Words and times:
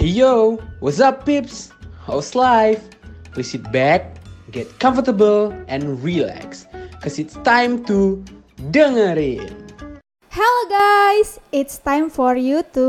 Hey 0.00 0.16
yo, 0.16 0.56
what's 0.80 0.96
up 0.96 1.28
peeps? 1.28 1.76
How's 2.08 2.32
life? 2.32 2.80
Please 3.36 3.52
sit 3.52 3.68
back, 3.68 4.16
get 4.48 4.64
comfortable, 4.80 5.52
and 5.68 6.00
relax. 6.00 6.64
Cause 7.04 7.20
it's 7.20 7.36
time 7.44 7.84
to 7.84 8.24
dengerin. 8.72 9.52
Hello 10.32 10.60
guys, 10.72 11.36
it's 11.52 11.76
time 11.76 12.08
for 12.08 12.32
you 12.32 12.64
to 12.72 12.88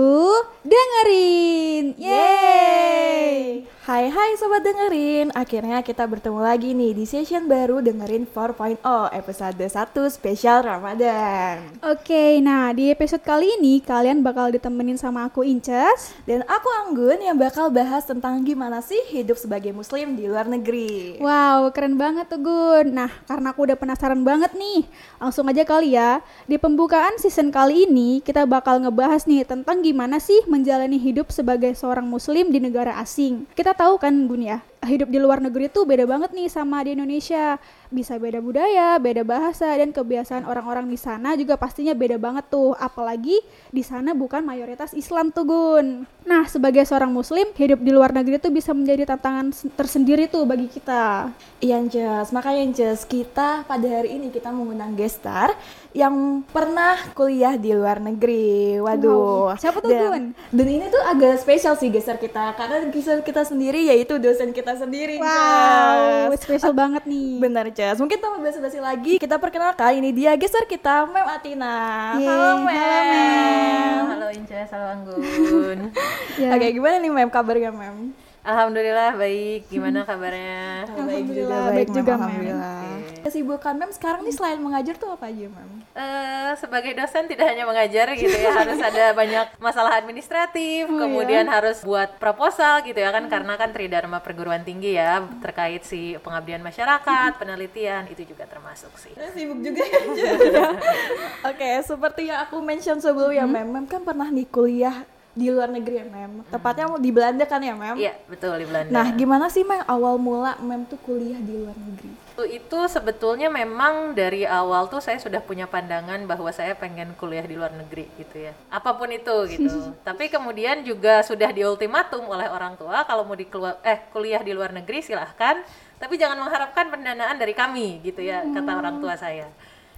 dengerin. 0.64 2.00
Yeay! 2.00 3.68
Hai 3.82 4.14
hai 4.14 4.38
sobat 4.38 4.62
dengerin, 4.62 5.34
akhirnya 5.34 5.82
kita 5.82 6.06
bertemu 6.06 6.38
lagi 6.38 6.70
nih 6.78 6.94
di 6.94 7.02
session 7.02 7.50
baru 7.50 7.82
dengerin 7.82 8.30
4.0 8.30 8.78
episode 9.10 9.58
1 9.58 9.74
spesial 10.14 10.62
Ramadan. 10.62 11.66
Oke, 11.82 12.38
nah 12.46 12.70
di 12.78 12.94
episode 12.94 13.26
kali 13.26 13.58
ini 13.58 13.82
kalian 13.82 14.22
bakal 14.22 14.54
ditemenin 14.54 15.02
sama 15.02 15.26
aku 15.26 15.42
Inces. 15.42 16.14
Dan 16.30 16.46
aku 16.46 16.70
Anggun 16.86 17.26
yang 17.26 17.42
bakal 17.42 17.74
bahas 17.74 18.06
tentang 18.06 18.46
gimana 18.46 18.86
sih 18.86 19.02
hidup 19.10 19.42
sebagai 19.42 19.74
muslim 19.74 20.14
di 20.14 20.30
luar 20.30 20.46
negeri. 20.46 21.18
Wow, 21.18 21.74
keren 21.74 21.98
banget 21.98 22.30
tuh 22.30 22.38
Gun. 22.38 22.94
Nah, 22.94 23.10
karena 23.26 23.50
aku 23.50 23.66
udah 23.66 23.82
penasaran 23.82 24.22
banget 24.22 24.54
nih, 24.54 24.86
langsung 25.18 25.50
aja 25.50 25.66
kali 25.66 25.98
ya. 25.98 26.22
Di 26.46 26.62
pembukaan 26.62 27.18
season 27.18 27.50
kali 27.50 27.90
ini 27.90 28.22
kita 28.22 28.46
bakal 28.46 28.78
ngebahas 28.78 29.26
nih 29.26 29.42
tentang 29.42 29.82
gimana 29.82 30.22
sih 30.22 30.46
menjalani 30.46 31.02
hidup 31.02 31.34
sebagai 31.34 31.74
seorang 31.74 32.06
muslim 32.06 32.54
di 32.54 32.62
negara 32.62 33.02
asing. 33.02 33.50
Kita 33.58 33.71
tahu 33.74 34.00
kan 34.00 34.14
Gun 34.30 34.44
ya, 34.46 34.60
hidup 34.82 35.14
di 35.14 35.22
luar 35.22 35.38
negeri 35.38 35.70
tuh 35.70 35.86
beda 35.86 36.10
banget 36.10 36.34
nih 36.34 36.50
sama 36.50 36.82
di 36.82 36.98
Indonesia. 36.98 37.62
Bisa 37.92 38.16
beda 38.16 38.40
budaya, 38.40 38.96
beda 38.98 39.22
bahasa 39.22 39.68
dan 39.76 39.92
kebiasaan 39.92 40.48
orang-orang 40.48 40.88
di 40.88 40.96
sana 40.96 41.36
juga 41.36 41.60
pastinya 41.60 41.92
beda 41.94 42.18
banget 42.18 42.48
tuh. 42.50 42.74
Apalagi 42.80 43.38
di 43.70 43.84
sana 43.86 44.16
bukan 44.18 44.42
mayoritas 44.42 44.96
Islam 44.96 45.30
tuh 45.30 45.44
Gun. 45.46 46.08
Nah, 46.22 46.46
sebagai 46.46 46.86
seorang 46.86 47.12
muslim, 47.12 47.50
hidup 47.58 47.82
di 47.82 47.92
luar 47.92 48.14
negeri 48.14 48.38
tuh 48.38 48.54
bisa 48.54 48.72
menjadi 48.72 49.10
tantangan 49.10 49.52
tersendiri 49.74 50.30
tuh 50.30 50.46
bagi 50.46 50.70
kita. 50.70 51.34
Iya 51.60 51.82
Anjas, 51.82 52.30
makanya 52.30 52.62
Anjas 52.72 53.04
kita 53.06 53.66
pada 53.66 53.88
hari 53.90 54.18
ini 54.18 54.30
kita 54.30 54.54
mengundang 54.54 54.94
gestar 54.94 55.54
yang 55.92 56.46
pernah 56.48 56.96
kuliah 57.18 57.60
di 57.60 57.76
luar 57.76 58.00
negeri. 58.00 58.80
Waduh. 58.80 59.52
Wow. 59.52 59.60
Siapa 59.60 59.84
tuh 59.84 59.92
dan, 59.92 60.02
Gun? 60.08 60.26
Dan 60.54 60.68
ini 60.70 60.86
tuh 60.88 61.02
agak 61.04 61.42
spesial 61.44 61.76
sih 61.76 61.92
gestar 61.92 62.16
kita 62.16 62.56
karena 62.56 62.88
gestar 62.88 63.20
kita 63.26 63.44
sendiri 63.44 63.92
yaitu 63.92 64.16
dosen 64.22 64.56
kita 64.56 64.71
sendiri. 64.74 65.16
Wow, 65.18 66.32
spesial 66.36 66.72
banget 66.72 67.04
nih. 67.04 67.40
Benar 67.44 67.68
Jas. 67.70 67.98
Mungkin 67.98 68.18
tanpa 68.18 68.38
basa-basi 68.38 68.78
lagi 68.78 69.18
kita 69.18 69.36
perkenalkan 69.36 69.92
ini 69.94 70.12
dia 70.12 70.34
gestar 70.34 70.64
kita 70.64 71.06
Mem 71.06 71.26
Atina. 71.26 71.76
Yeay, 72.16 72.28
Halo 72.28 72.50
Mem. 72.60 72.70
halo, 72.70 73.02
Mem. 73.06 74.06
Halo 74.10 74.28
Inces, 74.32 74.70
halo 74.70 74.86
Anggun. 74.90 75.80
Ya. 76.42 76.56
Oke, 76.56 76.68
gimana 76.72 76.96
nih 76.98 77.12
Mem 77.12 77.30
kabarnya 77.30 77.70
Mem? 77.70 78.16
Alhamdulillah 78.42 79.14
baik. 79.14 79.70
Gimana 79.70 80.02
kabarnya? 80.02 80.90
Alhamdulillah, 80.90 81.60
baik 81.68 81.76
baik 81.76 81.88
Mem. 81.88 81.98
juga, 81.98 82.14
Mem. 82.14 82.24
Alhamdulillah. 82.24 82.80
Kesibukan 83.22 83.74
Mem 83.78 83.92
sekarang 83.94 84.26
nih 84.26 84.34
selain 84.34 84.58
mengajar 84.58 84.98
tuh 84.98 85.14
apa 85.14 85.30
aja 85.30 85.46
Mem? 85.46 85.72
Eh, 85.92 86.52
sebagai 86.58 86.96
dosen 86.96 87.28
tidak 87.28 87.52
hanya 87.52 87.68
mengajar 87.68 88.10
gitu 88.16 88.32
ya, 88.32 88.52
harus 88.56 88.80
ada 88.80 89.12
banyak 89.12 89.48
masalah 89.60 90.00
administratif, 90.00 90.88
Oh, 90.88 90.98
kemudian 90.98 91.46
harus 91.46 91.84
buat 91.84 92.16
proposal 92.18 92.82
gitu 92.82 92.98
ya 92.98 93.12
kan 93.12 93.28
karena 93.28 93.54
kan 93.60 93.70
Tridharma 93.70 94.24
perguruan 94.24 94.64
tinggi 94.64 94.96
ya 94.96 95.22
terkait 95.44 95.84
si 95.84 96.16
pengabdian 96.24 96.64
masyarakat, 96.64 97.38
penelitian 97.38 98.08
itu 98.08 98.24
juga 98.26 98.48
termasuk 98.48 98.92
sih. 98.98 99.14
Eh, 99.14 99.32
sibuk 99.36 99.60
juga 99.60 99.84
ya 99.84 100.00
Oke, 101.52 101.70
seperti 101.84 102.32
yang 102.32 102.42
aku 102.42 102.58
mention 102.64 102.98
sebelumnya, 102.98 103.46
Mem, 103.46 103.68
Mem 103.68 103.86
kan 103.86 104.02
pernah 104.02 104.32
nih 104.32 104.48
kuliah 104.48 105.04
di 105.32 105.48
luar 105.48 105.72
negeri 105.72 106.04
ya, 106.04 106.06
Mem. 106.08 106.44
Tepatnya 106.48 106.92
di 107.00 107.12
Belanda 107.12 107.44
kan 107.48 107.64
ya, 107.64 107.72
Mem? 107.72 107.96
Iya, 107.96 108.14
betul 108.28 108.60
di 108.60 108.68
Belanda. 108.68 108.92
Nah, 108.92 109.08
gimana 109.16 109.48
sih, 109.48 109.64
Mem, 109.64 109.84
awal 109.88 110.20
mula 110.20 110.60
Mem 110.60 110.84
tuh 110.88 111.00
kuliah 111.00 111.40
di 111.40 111.56
luar 111.56 111.76
negeri? 111.76 112.12
Itu, 112.32 112.48
itu 112.48 112.80
sebetulnya 112.88 113.52
memang 113.52 114.16
dari 114.16 114.48
awal 114.48 114.88
tuh 114.88 115.04
saya 115.04 115.20
sudah 115.20 115.44
punya 115.44 115.68
pandangan 115.68 116.24
bahwa 116.24 116.48
saya 116.56 116.72
pengen 116.80 117.12
kuliah 117.20 117.44
di 117.44 117.60
luar 117.60 117.76
negeri 117.76 118.08
gitu 118.16 118.48
ya. 118.48 118.56
Apa 118.72 118.96
pun 118.96 119.12
itu 119.12 119.36
gitu. 119.52 119.92
Tapi 120.08 120.32
kemudian 120.32 120.80
juga 120.88 121.20
sudah 121.28 121.52
diultimatum 121.52 122.24
oleh 122.24 122.48
orang 122.48 122.80
tua 122.80 123.04
kalau 123.04 123.28
mau 123.28 123.36
dikeluar 123.36 123.84
eh 123.84 124.00
kuliah 124.16 124.40
di 124.40 124.56
luar 124.56 124.72
negeri 124.72 125.04
silahkan, 125.04 125.60
tapi 126.02 126.18
jangan 126.18 126.40
mengharapkan 126.42 126.90
pendanaan 126.90 127.38
dari 127.38 127.54
kami 127.54 128.02
gitu 128.02 128.26
ya 128.26 128.42
kata 128.42 128.72
orang 128.74 128.98
tua 128.98 129.14
saya. 129.14 129.46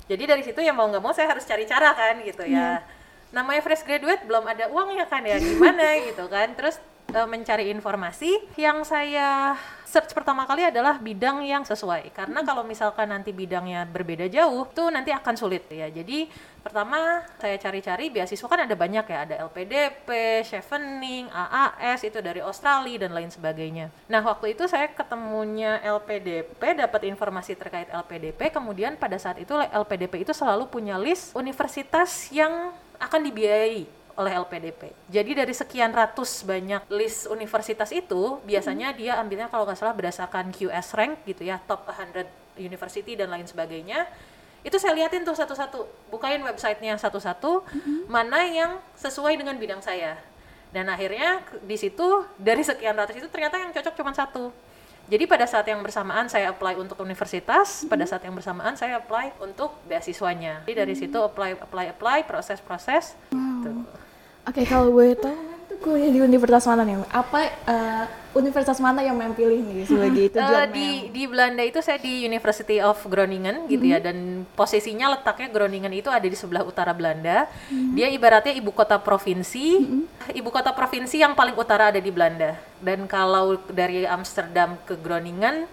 Jadi 0.10 0.24
dari 0.28 0.44
situ 0.44 0.60
ya 0.60 0.76
mau 0.76 0.92
nggak 0.92 1.00
mau 1.00 1.16
saya 1.16 1.32
harus 1.32 1.48
cari 1.48 1.64
cara 1.64 1.96
kan 1.96 2.20
gitu 2.28 2.44
ya. 2.44 2.84
Namanya 3.32 3.64
fresh 3.64 3.88
graduate 3.88 4.28
belum 4.28 4.44
ada 4.44 4.68
uangnya 4.68 5.08
kan 5.08 5.24
ya 5.24 5.40
gimana 5.40 5.96
gitu 6.12 6.28
kan. 6.28 6.52
Terus 6.60 6.76
eh, 7.12 7.28
mencari 7.28 7.74
informasi 7.74 8.56
yang 8.56 8.88
saya 8.88 9.60
search 9.94 10.18
pertama 10.18 10.50
kali 10.50 10.66
adalah 10.66 10.98
bidang 10.98 11.46
yang 11.46 11.62
sesuai. 11.62 12.10
Karena 12.18 12.42
kalau 12.42 12.66
misalkan 12.66 13.14
nanti 13.14 13.30
bidangnya 13.30 13.86
berbeda 13.86 14.26
jauh 14.26 14.66
tuh 14.74 14.90
nanti 14.90 15.14
akan 15.14 15.38
sulit 15.38 15.70
ya. 15.70 15.86
Jadi 15.94 16.26
pertama 16.66 17.22
saya 17.38 17.62
cari-cari 17.62 18.10
beasiswa 18.10 18.50
kan 18.50 18.66
ada 18.66 18.74
banyak 18.74 19.06
ya. 19.06 19.18
Ada 19.30 19.36
LPDP, 19.46 20.10
Chevening, 20.50 21.30
AAS 21.30 22.10
itu 22.10 22.18
dari 22.26 22.42
Australia 22.42 23.06
dan 23.06 23.14
lain 23.14 23.30
sebagainya. 23.30 23.94
Nah 24.10 24.26
waktu 24.26 24.58
itu 24.58 24.66
saya 24.66 24.90
ketemunya 24.90 25.78
LPDP 25.86 26.58
dapat 26.74 27.06
informasi 27.06 27.54
terkait 27.54 27.86
LPDP 27.94 28.50
kemudian 28.50 28.98
pada 28.98 29.22
saat 29.22 29.38
itu 29.38 29.54
LPDP 29.54 30.26
itu 30.26 30.34
selalu 30.34 30.66
punya 30.66 30.98
list 30.98 31.38
universitas 31.38 32.34
yang 32.34 32.74
akan 32.98 33.22
dibiayai 33.30 33.86
oleh 34.14 34.34
LPDP. 34.38 34.94
Jadi 35.10 35.32
dari 35.34 35.54
sekian 35.54 35.90
ratus 35.90 36.46
banyak 36.46 36.86
list 36.94 37.26
universitas 37.30 37.90
itu, 37.90 38.38
biasanya 38.46 38.94
dia 38.94 39.18
ambilnya 39.18 39.50
kalau 39.50 39.66
nggak 39.66 39.78
salah 39.80 39.96
berdasarkan 39.98 40.54
QS 40.54 40.94
rank 40.94 41.26
gitu 41.26 41.50
ya, 41.50 41.58
top 41.66 41.90
100 41.90 42.26
university 42.62 43.18
dan 43.18 43.34
lain 43.34 43.50
sebagainya. 43.50 44.06
Itu 44.64 44.80
saya 44.80 44.96
liatin 44.96 45.28
tuh 45.28 45.36
satu-satu, 45.36 46.10
bukain 46.14 46.40
websitenya 46.40 46.96
satu-satu, 46.96 47.68
mana 48.08 48.48
yang 48.48 48.80
sesuai 48.96 49.36
dengan 49.36 49.58
bidang 49.60 49.84
saya. 49.84 50.16
Dan 50.74 50.90
akhirnya 50.90 51.46
di 51.62 51.78
situ 51.78 52.26
dari 52.40 52.66
sekian 52.66 52.98
ratus 52.98 53.18
itu 53.20 53.28
ternyata 53.30 53.62
yang 53.62 53.70
cocok 53.70 53.94
cuma 53.94 54.14
satu. 54.16 54.50
Jadi 55.04 55.28
pada 55.28 55.44
saat 55.44 55.68
yang 55.68 55.84
bersamaan 55.84 56.32
saya 56.32 56.56
apply 56.56 56.80
untuk 56.80 56.96
universitas, 57.04 57.84
pada 57.92 58.08
saat 58.08 58.24
yang 58.24 58.34
bersamaan 58.34 58.74
saya 58.80 59.04
apply 59.04 59.36
untuk 59.44 59.76
beasiswanya. 59.84 60.64
Jadi 60.64 60.74
dari 60.74 60.96
situ 60.96 61.20
apply 61.20 61.60
apply 61.60 61.86
apply 61.92 62.18
proses-proses. 62.24 63.20
Gitu. 63.30 63.72
Oke, 64.44 64.68
kalau 64.68 64.92
boleh 64.92 65.16
tahu, 65.16 65.32
tuh 65.72 65.78
kuliah 65.80 66.12
di 66.12 66.20
universitas 66.20 66.68
mana 66.68 66.84
nih? 66.84 67.00
Apa 67.08 67.40
eh, 67.64 68.06
universitas 68.36 68.76
mana 68.78 69.00
yang 69.00 69.16
Mem 69.16 69.32
pilih 69.32 69.64
nih 69.64 69.88
sebagai 69.88 70.26
Eh, 70.28 70.32
tujuan 70.36 70.68
di 70.68 70.88
Mem? 71.08 71.14
di 71.16 71.24
Belanda 71.32 71.64
itu 71.64 71.80
saya 71.80 71.96
di 71.96 72.28
University 72.28 72.84
of 72.84 73.00
Groningen 73.08 73.72
gitu 73.72 73.88
ya 73.88 74.04
dan 74.04 74.44
posisinya 74.52 75.16
letaknya 75.16 75.48
Groningen 75.48 75.94
itu 75.96 76.12
ada 76.12 76.28
di 76.28 76.36
sebelah 76.36 76.68
utara 76.68 76.92
Belanda. 76.92 77.48
Dia 77.96 78.12
ibaratnya 78.12 78.52
ibu 78.52 78.76
kota 78.76 79.00
provinsi, 79.00 79.80
ibu 80.36 80.50
kota 80.52 80.76
provinsi 80.76 81.24
yang 81.24 81.40
paling 81.40 81.56
utara 81.56 81.96
ada 81.96 82.02
di 82.04 82.12
Belanda. 82.12 82.60
Dan 82.84 83.08
kalau 83.08 83.56
dari 83.72 84.04
Amsterdam 84.04 84.76
ke 84.84 85.00
Groningen 85.00 85.64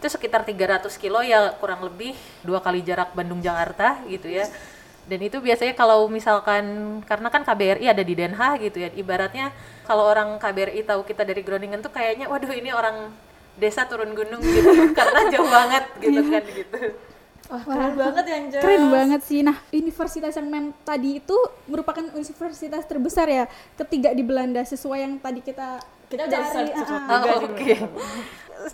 itu 0.00 0.06
sekitar 0.08 0.46
300 0.46 0.86
kilo 0.96 1.20
ya 1.20 1.52
kurang 1.58 1.84
lebih 1.84 2.14
dua 2.40 2.62
kali 2.62 2.80
jarak 2.80 3.10
Bandung 3.12 3.42
Jakarta 3.42 4.00
gitu 4.06 4.30
ya. 4.30 4.46
Dan 5.08 5.20
itu 5.24 5.38
biasanya 5.40 5.74
kalau 5.74 6.06
misalkan 6.06 6.64
karena 7.04 7.28
kan 7.32 7.42
KBRI 7.42 7.86
ada 7.88 8.02
di 8.04 8.14
Den 8.14 8.36
Haag 8.36 8.60
gitu 8.64 8.84
ya, 8.84 8.88
ibaratnya 8.94 9.50
kalau 9.88 10.06
orang 10.06 10.38
KBRI 10.38 10.86
tahu 10.86 11.02
kita 11.02 11.24
dari 11.26 11.42
Groningen 11.42 11.82
tuh 11.82 11.90
kayaknya 11.90 12.30
waduh 12.30 12.52
ini 12.52 12.70
orang 12.70 13.10
desa 13.58 13.84
turun 13.84 14.16
gunung 14.16 14.40
gitu 14.40 14.70
karena 14.98 15.20
jauh 15.28 15.50
banget 15.50 15.84
gitu 15.98 16.20
kan 16.30 16.44
gitu. 16.46 16.78
Wah, 17.50 17.66
keren 17.66 17.94
banget 17.98 18.24
ya, 18.30 18.36
Anjas. 18.38 18.62
Keren 18.62 18.84
banget 18.94 19.20
sih. 19.26 19.42
Nah, 19.42 19.58
universitas 19.74 20.38
yang 20.38 20.46
mem 20.46 20.70
tadi 20.86 21.18
itu 21.18 21.34
merupakan 21.66 22.06
universitas 22.14 22.86
terbesar 22.86 23.26
ya, 23.26 23.50
ketiga 23.74 24.14
di 24.14 24.22
Belanda 24.22 24.62
sesuai 24.62 24.98
yang 25.02 25.14
tadi 25.18 25.42
kita 25.42 25.82
Kita 26.06 26.30
udah 26.30 26.42
cari, 26.42 26.50
search 26.54 26.74
ah, 26.74 26.78
juga 26.86 26.94
ah. 27.10 27.22
Oh, 27.26 27.38
Oke. 27.50 27.74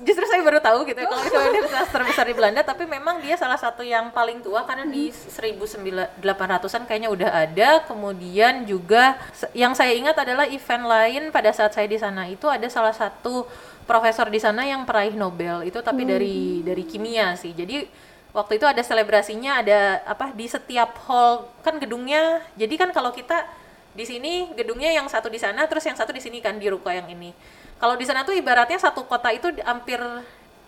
Justru 0.02 0.26
saya 0.26 0.42
baru 0.42 0.58
tahu 0.58 0.82
gitu 0.82 0.98
ya 0.98 1.06
kalau 1.06 1.22
misalnya 1.22 1.50
universitas 1.54 1.90
terbesar 1.94 2.24
di 2.26 2.34
Belanda 2.34 2.60
tapi 2.66 2.90
memang 2.90 3.22
dia 3.22 3.38
salah 3.38 3.54
satu 3.54 3.86
yang 3.86 4.10
paling 4.10 4.42
tua 4.42 4.66
karena 4.66 4.82
di 4.82 5.14
1800-an 5.14 6.82
kayaknya 6.90 7.10
udah 7.12 7.30
ada. 7.30 7.70
Kemudian 7.86 8.66
juga 8.66 9.14
yang 9.54 9.78
saya 9.78 9.94
ingat 9.94 10.18
adalah 10.18 10.50
event 10.50 10.84
lain 10.90 11.22
pada 11.30 11.54
saat 11.54 11.70
saya 11.70 11.86
di 11.86 11.98
sana 12.00 12.26
itu 12.26 12.50
ada 12.50 12.66
salah 12.66 12.90
satu 12.90 13.46
profesor 13.86 14.26
di 14.26 14.42
sana 14.42 14.66
yang 14.66 14.82
peraih 14.82 15.14
Nobel 15.14 15.62
itu 15.62 15.78
tapi 15.78 16.02
dari 16.02 16.66
dari 16.66 16.82
kimia 16.82 17.38
sih. 17.38 17.54
Jadi 17.54 17.86
waktu 18.34 18.58
itu 18.58 18.66
ada 18.66 18.82
selebrasinya 18.82 19.62
ada 19.62 20.02
apa 20.02 20.34
di 20.34 20.50
setiap 20.50 20.98
hall 21.06 21.46
kan 21.62 21.78
gedungnya. 21.78 22.42
Jadi 22.58 22.74
kan 22.74 22.90
kalau 22.90 23.14
kita 23.14 23.46
di 23.96 24.04
sini 24.04 24.52
gedungnya 24.52 24.92
yang 24.92 25.08
satu 25.08 25.32
di 25.32 25.40
sana 25.40 25.64
terus 25.64 25.86
yang 25.88 25.96
satu 25.96 26.12
di 26.12 26.20
sini 26.20 26.44
kan 26.44 26.60
di 26.60 26.68
ruko 26.68 26.92
yang 26.92 27.08
ini 27.08 27.32
kalau 27.76 27.94
di 27.94 28.04
sana 28.08 28.24
tuh 28.24 28.32
ibaratnya 28.32 28.80
satu 28.80 29.04
kota 29.04 29.28
itu 29.32 29.52
hampir 29.64 30.00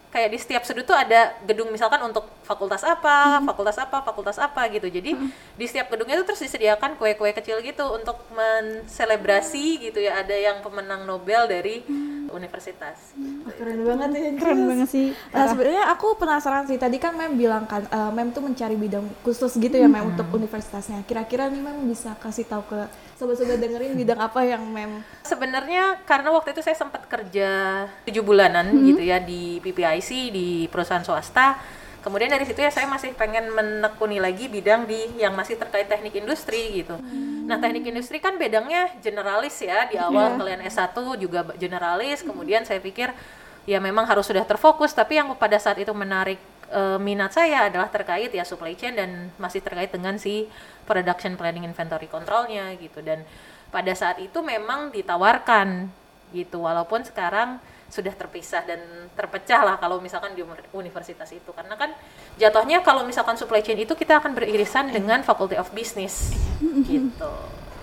kayak 0.09 0.33
di 0.33 0.39
setiap 0.41 0.63
sudut 0.65 0.89
tuh 0.89 0.97
ada 0.97 1.37
gedung 1.45 1.69
misalkan 1.69 2.01
untuk 2.01 2.25
fakultas 2.41 2.81
apa, 2.81 3.45
fakultas 3.45 3.77
apa, 3.77 4.01
fakultas 4.01 4.41
apa 4.41 4.65
gitu. 4.73 4.89
Jadi 4.89 5.13
di 5.57 5.65
setiap 5.69 5.93
gedungnya 5.93 6.17
tuh 6.25 6.33
terus 6.33 6.49
disediakan 6.49 6.97
kue-kue 6.97 7.33
kecil 7.37 7.61
gitu 7.61 7.85
untuk 7.93 8.17
menselebrasi 8.33 9.85
gitu 9.85 10.01
ya. 10.01 10.25
Ada 10.25 10.33
yang 10.33 10.57
pemenang 10.65 11.05
Nobel 11.05 11.45
dari 11.45 11.85
universitas. 12.33 13.13
Wah, 13.45 13.53
keren 13.57 13.85
banget 13.85 14.09
ya 14.17 14.31
Keren 14.37 14.61
banget 14.69 14.89
sih. 14.89 15.07
Nah 15.33 15.45
sebenarnya 15.49 15.85
aku 15.93 16.17
penasaran 16.17 16.65
sih 16.69 16.81
tadi 16.81 16.97
kan 16.97 17.13
Mem 17.17 17.37
bilang 17.37 17.69
kan 17.69 17.85
eh, 17.85 18.11
Mem 18.13 18.33
tuh 18.33 18.45
mencari 18.45 18.77
bidang 18.77 19.05
khusus 19.25 19.61
gitu 19.61 19.77
ya 19.77 19.89
Mem 19.89 20.09
untuk 20.17 20.29
universitasnya. 20.33 21.05
Kira-kira 21.05 21.53
nih 21.53 21.61
Mem 21.61 21.89
bisa 21.89 22.17
kasih 22.17 22.49
tahu 22.49 22.65
ke 22.69 22.81
sobat-sobat 23.19 23.59
dengerin 23.59 23.99
bidang 23.99 24.23
apa 24.23 24.47
yang 24.47 24.63
Mem 24.63 25.03
Sebenarnya 25.27 25.99
karena 26.07 26.31
waktu 26.31 26.55
itu 26.55 26.63
saya 26.63 26.79
sempat 26.79 27.03
kerja 27.11 27.85
tujuh 28.07 28.23
bulanan 28.23 28.71
gitu 28.87 29.03
ya 29.03 29.19
di 29.19 29.59
PPIC 29.59 30.31
di 30.31 30.49
perusahaan 30.71 31.03
swasta. 31.03 31.59
Kemudian 31.99 32.31
dari 32.31 32.47
situ 32.47 32.63
ya 32.63 32.71
saya 32.71 32.87
masih 32.87 33.11
pengen 33.19 33.51
menekuni 33.51 34.23
lagi 34.23 34.47
bidang 34.47 34.87
di 34.87 35.19
yang 35.19 35.35
masih 35.35 35.59
terkait 35.59 35.91
teknik 35.91 36.15
industri 36.15 36.81
gitu. 36.81 36.95
Nah 37.45 37.59
teknik 37.59 37.91
industri 37.91 38.23
kan 38.23 38.39
bedangnya 38.39 38.95
generalis 39.03 39.59
ya 39.59 39.91
di 39.91 39.99
awal 39.99 40.39
kalian 40.39 40.63
S1 40.63 40.95
juga 41.19 41.43
generalis. 41.59 42.23
Kemudian 42.23 42.63
saya 42.63 42.79
pikir 42.79 43.11
ya 43.67 43.83
memang 43.83 44.07
harus 44.07 44.31
sudah 44.31 44.47
terfokus. 44.47 44.95
Tapi 44.95 45.19
yang 45.19 45.35
pada 45.35 45.59
saat 45.59 45.83
itu 45.83 45.91
menarik 45.91 46.39
eh, 46.73 46.99
minat 47.01 47.33
saya 47.35 47.69
adalah 47.69 47.89
terkait 47.89 48.33
ya 48.33 48.45
supply 48.45 48.77
chain 48.77 48.97
dan 48.97 49.33
masih 49.37 49.61
terkait 49.61 49.93
dengan 49.93 50.17
si 50.17 50.49
production 50.85 51.37
planning 51.37 51.65
inventory 51.69 52.09
controlnya 52.09 52.73
gitu. 52.77 53.01
Dan 53.05 53.25
pada 53.69 53.93
saat 53.93 54.21
itu 54.21 54.41
memang 54.41 54.93
ditawarkan 54.93 55.93
gitu 56.33 56.65
walaupun 56.65 57.05
sekarang 57.05 57.61
sudah 57.89 58.13
terpisah 58.13 58.69
dan 58.69 58.85
terpecah 59.17 59.65
lah 59.65 59.77
kalau 59.81 59.97
misalkan 59.97 60.37
di 60.37 60.45
universitas 60.77 61.33
itu 61.33 61.51
karena 61.57 61.73
kan 61.73 61.89
jatuhnya 62.37 62.85
kalau 62.85 63.01
misalkan 63.09 63.41
supply 63.41 63.65
chain 63.65 63.81
itu 63.81 63.97
kita 63.97 64.21
akan 64.21 64.37
beririsan 64.37 64.93
dengan 64.93 65.25
faculty 65.25 65.57
of 65.57 65.73
business 65.73 66.37
gitu 66.85 67.33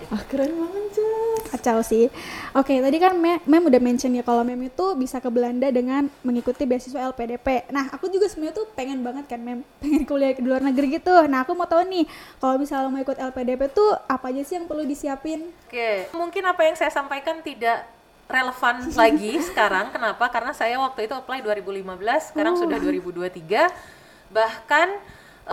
Wah 0.06 0.22
keren 0.30 0.54
banget 0.54 0.84
Jess. 0.94 1.50
Kacau 1.50 1.78
sih. 1.82 2.06
Oke, 2.54 2.78
tadi 2.78 2.98
kan 3.02 3.18
Mem, 3.18 3.42
Mem 3.42 3.62
udah 3.66 3.80
mention 3.82 4.14
ya 4.14 4.22
kalau 4.22 4.46
Mem 4.46 4.70
itu 4.70 4.86
bisa 4.94 5.18
ke 5.18 5.26
Belanda 5.26 5.66
dengan 5.70 6.06
mengikuti 6.22 6.62
beasiswa 6.62 7.10
LPDP. 7.10 7.70
Nah, 7.74 7.90
aku 7.90 8.06
juga 8.10 8.30
sebenarnya 8.30 8.62
tuh 8.62 8.66
pengen 8.74 9.02
banget 9.02 9.26
kan 9.26 9.42
Mem, 9.42 9.66
pengen 9.82 10.06
kuliah 10.06 10.34
di 10.34 10.46
luar 10.46 10.62
negeri 10.62 10.98
gitu. 10.98 11.14
Nah, 11.26 11.42
aku 11.42 11.58
mau 11.58 11.66
tahu 11.66 11.82
nih, 11.86 12.06
kalau 12.38 12.54
misalnya 12.58 12.90
mau 12.90 13.02
ikut 13.02 13.18
LPDP 13.18 13.70
tuh 13.74 13.98
apa 14.06 14.30
aja 14.30 14.42
sih 14.46 14.54
yang 14.58 14.66
perlu 14.70 14.86
disiapin? 14.86 15.50
Oke, 15.66 16.10
mungkin 16.14 16.42
apa 16.46 16.62
yang 16.66 16.78
saya 16.78 16.90
sampaikan 16.94 17.42
tidak 17.42 17.86
relevan 18.30 18.86
lagi 19.02 19.32
sekarang. 19.42 19.90
Kenapa? 19.90 20.30
Karena 20.30 20.54
saya 20.54 20.78
waktu 20.78 21.10
itu 21.10 21.14
apply 21.14 21.42
2015, 21.42 22.30
sekarang 22.34 22.54
sudah 22.58 22.78
2023. 22.78 24.30
Bahkan 24.30 24.88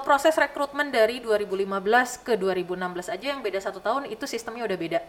proses 0.01 0.33
rekrutmen 0.33 0.89
dari 0.89 1.21
2015 1.21 2.25
ke 2.25 2.33
2016 2.33 3.13
aja 3.13 3.25
yang 3.29 3.45
beda 3.45 3.61
satu 3.61 3.77
tahun 3.77 4.09
itu 4.09 4.25
sistemnya 4.25 4.65
udah 4.65 4.79
beda. 4.79 5.01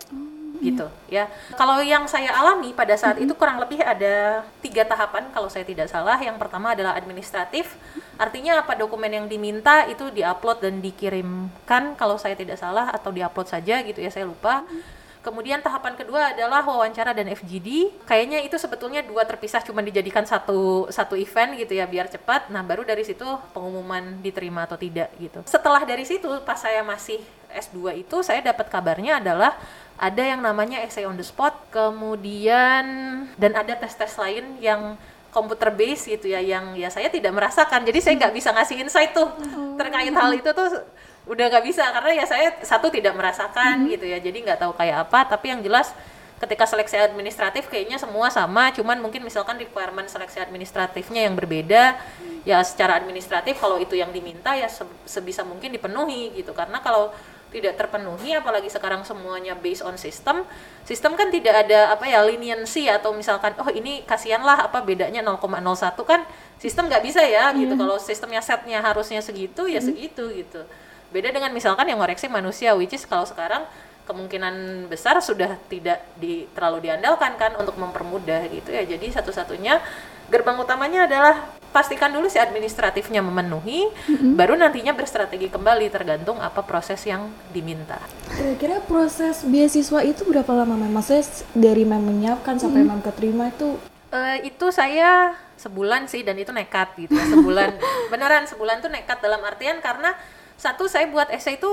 gitu 0.65 0.87
ya. 1.13 1.29
Kalau 1.61 1.77
yang 1.85 2.09
saya 2.09 2.33
alami 2.33 2.73
pada 2.73 2.97
saat 2.97 3.21
itu 3.21 3.37
kurang 3.37 3.61
lebih 3.61 3.85
ada 3.85 4.47
tiga 4.65 4.87
tahapan 4.87 5.29
kalau 5.35 5.53
saya 5.53 5.67
tidak 5.67 5.93
salah. 5.93 6.17
Yang 6.17 6.41
pertama 6.41 6.73
adalah 6.73 6.97
administratif, 6.97 7.77
artinya 8.17 8.65
apa 8.65 8.73
dokumen 8.73 9.13
yang 9.13 9.27
diminta 9.29 9.85
itu 9.91 10.09
diupload 10.09 10.65
dan 10.65 10.81
dikirimkan 10.81 11.99
kalau 12.01 12.17
saya 12.17 12.33
tidak 12.33 12.57
salah 12.57 12.89
atau 12.89 13.13
diupload 13.13 13.45
saja 13.45 13.85
gitu 13.85 14.01
ya 14.01 14.09
saya 14.09 14.25
lupa. 14.25 14.65
Kemudian 15.25 15.65
tahapan 15.65 15.97
kedua 15.97 16.37
adalah 16.37 16.61
wawancara 16.61 17.17
dan 17.17 17.32
FGD. 17.32 18.05
Kayaknya 18.05 18.44
itu 18.44 18.61
sebetulnya 18.61 19.00
dua 19.00 19.25
terpisah 19.25 19.65
cuma 19.65 19.81
dijadikan 19.81 20.29
satu 20.29 20.93
satu 20.93 21.17
event 21.17 21.56
gitu 21.56 21.73
ya 21.73 21.88
biar 21.88 22.12
cepat. 22.12 22.53
Nah, 22.53 22.61
baru 22.61 22.85
dari 22.85 23.09
situ 23.09 23.25
pengumuman 23.56 24.21
diterima 24.21 24.69
atau 24.69 24.76
tidak 24.76 25.09
gitu. 25.17 25.41
Setelah 25.49 25.81
dari 25.88 26.05
situ 26.05 26.29
pas 26.44 26.61
saya 26.61 26.85
masih 26.85 27.25
S2 27.49 28.05
itu 28.05 28.21
saya 28.21 28.44
dapat 28.44 28.69
kabarnya 28.69 29.25
adalah 29.25 29.56
ada 29.97 30.21
yang 30.21 30.44
namanya 30.44 30.82
essay 30.85 31.09
on 31.09 31.17
the 31.17 31.25
spot, 31.25 31.55
kemudian 31.73 32.85
dan 33.41 33.53
ada 33.55 33.79
tes-tes 33.79 34.12
lain 34.21 34.59
yang 34.61 34.99
komputer 35.31 35.71
base 35.75 36.06
gitu 36.06 36.31
ya 36.31 36.38
yang 36.38 36.79
ya 36.79 36.91
saya 36.91 37.11
tidak 37.11 37.35
merasakan. 37.35 37.82
Jadi 37.82 37.99
saya 37.99 38.15
nggak 38.19 38.35
bisa 38.35 38.55
ngasih 38.55 38.76
insight 38.87 39.11
tuh 39.15 39.31
terkait 39.75 40.15
hal 40.15 40.31
itu 40.35 40.50
tuh 40.50 40.82
udah 41.25 41.44
nggak 41.49 41.65
bisa 41.65 41.88
karena 41.88 42.21
ya 42.21 42.25
saya 42.29 42.53
satu 42.61 42.93
tidak 42.93 43.17
merasakan 43.17 43.88
gitu 43.88 44.05
ya. 44.05 44.21
Jadi 44.21 44.44
nggak 44.44 44.61
tahu 44.61 44.73
kayak 44.76 45.09
apa 45.09 45.25
tapi 45.25 45.53
yang 45.53 45.65
jelas 45.65 45.97
ketika 46.37 46.69
seleksi 46.69 47.00
administratif 47.00 47.73
kayaknya 47.73 47.97
semua 47.97 48.29
sama. 48.29 48.69
Cuman 48.76 49.00
mungkin 49.00 49.25
misalkan 49.25 49.56
requirement 49.56 50.05
seleksi 50.05 50.44
administratifnya 50.44 51.25
yang 51.25 51.32
berbeda 51.32 51.97
ya 52.44 52.61
secara 52.61 53.00
administratif 53.00 53.56
kalau 53.56 53.81
itu 53.81 53.97
yang 53.97 54.12
diminta 54.12 54.53
ya 54.53 54.69
se- 54.69 54.85
sebisa 55.09 55.41
mungkin 55.49 55.73
dipenuhi 55.73 56.37
gitu. 56.37 56.53
Karena 56.53 56.85
kalau 56.85 57.09
tidak 57.55 57.79
terpenuhi 57.79 58.35
apalagi 58.35 58.67
sekarang 58.67 59.06
semuanya 59.06 59.55
based 59.55 59.87
on 59.87 59.94
system 59.94 60.43
sistem 60.82 61.15
kan 61.15 61.31
tidak 61.31 61.55
ada 61.65 61.94
apa 61.94 62.03
ya 62.03 62.19
leniency 62.26 62.91
atau 62.91 63.15
misalkan 63.15 63.55
oh 63.62 63.71
ini 63.71 64.03
kasihanlah 64.03 64.67
apa 64.67 64.82
bedanya 64.82 65.23
0,01 65.23 65.94
kan 66.03 66.26
sistem 66.59 66.91
nggak 66.91 67.00
bisa 67.06 67.23
ya 67.25 67.55
gitu. 67.56 67.73
Kalau 67.79 67.97
sistemnya 67.97 68.43
setnya 68.43 68.82
harusnya 68.82 69.23
segitu 69.25 69.71
ya 69.71 69.79
segitu 69.81 70.29
gitu 70.35 70.67
beda 71.14 71.31
dengan 71.31 71.55
misalkan 71.55 71.87
yang 71.87 72.02
ngoreksi 72.02 72.26
manusia 72.26 72.75
which 72.75 72.90
is 72.90 73.06
kalau 73.06 73.22
sekarang 73.22 73.62
kemungkinan 74.05 74.87
besar 74.90 75.16
sudah 75.22 75.56
tidak 75.70 76.02
di, 76.19 76.44
terlalu 76.52 76.90
diandalkan 76.90 77.40
kan 77.40 77.56
untuk 77.56 77.78
mempermudah 77.81 78.44
gitu 78.52 78.69
ya. 78.69 78.84
Jadi 78.84 79.08
satu-satunya 79.08 79.81
gerbang 80.28 80.61
utamanya 80.61 81.08
adalah 81.08 81.34
pastikan 81.72 82.12
dulu 82.12 82.28
si 82.28 82.38
administratifnya 82.38 83.19
memenuhi 83.19 83.90
baru 84.38 84.55
nantinya 84.55 84.94
berstrategi 84.94 85.50
kembali 85.50 85.90
tergantung 85.90 86.38
apa 86.38 86.62
proses 86.62 87.00
yang 87.02 87.32
diminta. 87.50 87.96
Kira-kira 88.31 88.78
proses 88.84 89.43
beasiswa 89.43 90.05
itu 90.05 90.22
berapa 90.22 90.52
lama 90.52 90.76
Mem? 90.76 90.93
Maksudnya 90.93 91.25
s- 91.25 91.43
dari 91.56 91.82
Mem 91.82 92.05
menyiapkan 92.05 92.61
sampai 92.61 92.84
Mem 92.84 93.00
keterima 93.00 93.49
itu? 93.50 93.81
Eh, 94.14 94.52
itu 94.52 94.70
saya 94.70 95.32
sebulan 95.58 96.06
sih 96.06 96.22
dan 96.22 96.37
itu 96.37 96.52
nekat 96.52 96.93
gitu. 96.94 97.16
Ya 97.16 97.26
sebulan. 97.26 97.75
Beneran 98.12 98.44
sebulan 98.46 98.84
tuh 98.84 98.93
nekat 98.93 99.19
dalam 99.19 99.40
artian 99.43 99.81
karena 99.81 100.12
satu 100.64 100.88
saya 100.88 101.05
buat 101.12 101.28
essay 101.28 101.61
itu 101.61 101.69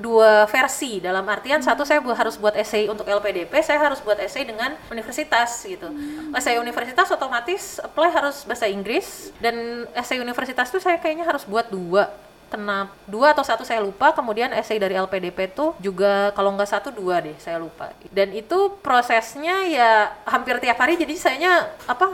dua 0.00 0.48
versi. 0.48 0.96
Dalam 0.96 1.28
artian 1.28 1.60
satu 1.60 1.84
saya 1.84 2.00
bu- 2.00 2.16
harus 2.16 2.40
buat 2.40 2.56
essay 2.56 2.88
untuk 2.88 3.04
LPDP 3.04 3.52
saya 3.60 3.76
harus 3.76 4.00
buat 4.00 4.16
essay 4.16 4.48
dengan 4.48 4.72
universitas 4.88 5.60
gitu. 5.68 5.92
Essay 6.32 6.56
universitas 6.56 7.04
otomatis 7.12 7.76
apply 7.84 8.08
harus 8.08 8.48
bahasa 8.48 8.64
Inggris 8.64 9.28
dan 9.44 9.84
essay 9.92 10.16
universitas 10.16 10.72
tuh 10.72 10.80
saya 10.80 10.96
kayaknya 10.96 11.28
harus 11.28 11.44
buat 11.44 11.68
dua. 11.68 12.08
Kena 12.50 12.90
dua 13.06 13.30
atau 13.30 13.46
satu 13.46 13.62
saya 13.62 13.78
lupa 13.78 14.10
kemudian 14.10 14.50
essay 14.56 14.80
dari 14.80 14.98
LPDP 14.98 15.54
tuh 15.54 15.70
juga 15.78 16.34
kalau 16.34 16.50
nggak 16.56 16.66
satu 16.66 16.88
dua 16.90 17.20
deh 17.22 17.36
saya 17.38 17.60
lupa. 17.60 17.92
Dan 18.10 18.32
itu 18.34 18.74
prosesnya 18.82 19.68
ya 19.68 19.90
hampir 20.26 20.58
tiap 20.58 20.80
hari 20.80 20.96
jadi 20.96 21.14
sayanya 21.14 21.70
apa 21.86 22.08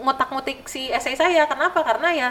ngotak-ngotik 0.00 0.64
si 0.64 0.88
essay 0.88 1.18
saya. 1.18 1.44
Kenapa? 1.44 1.82
Karena 1.84 2.08
ya 2.14 2.28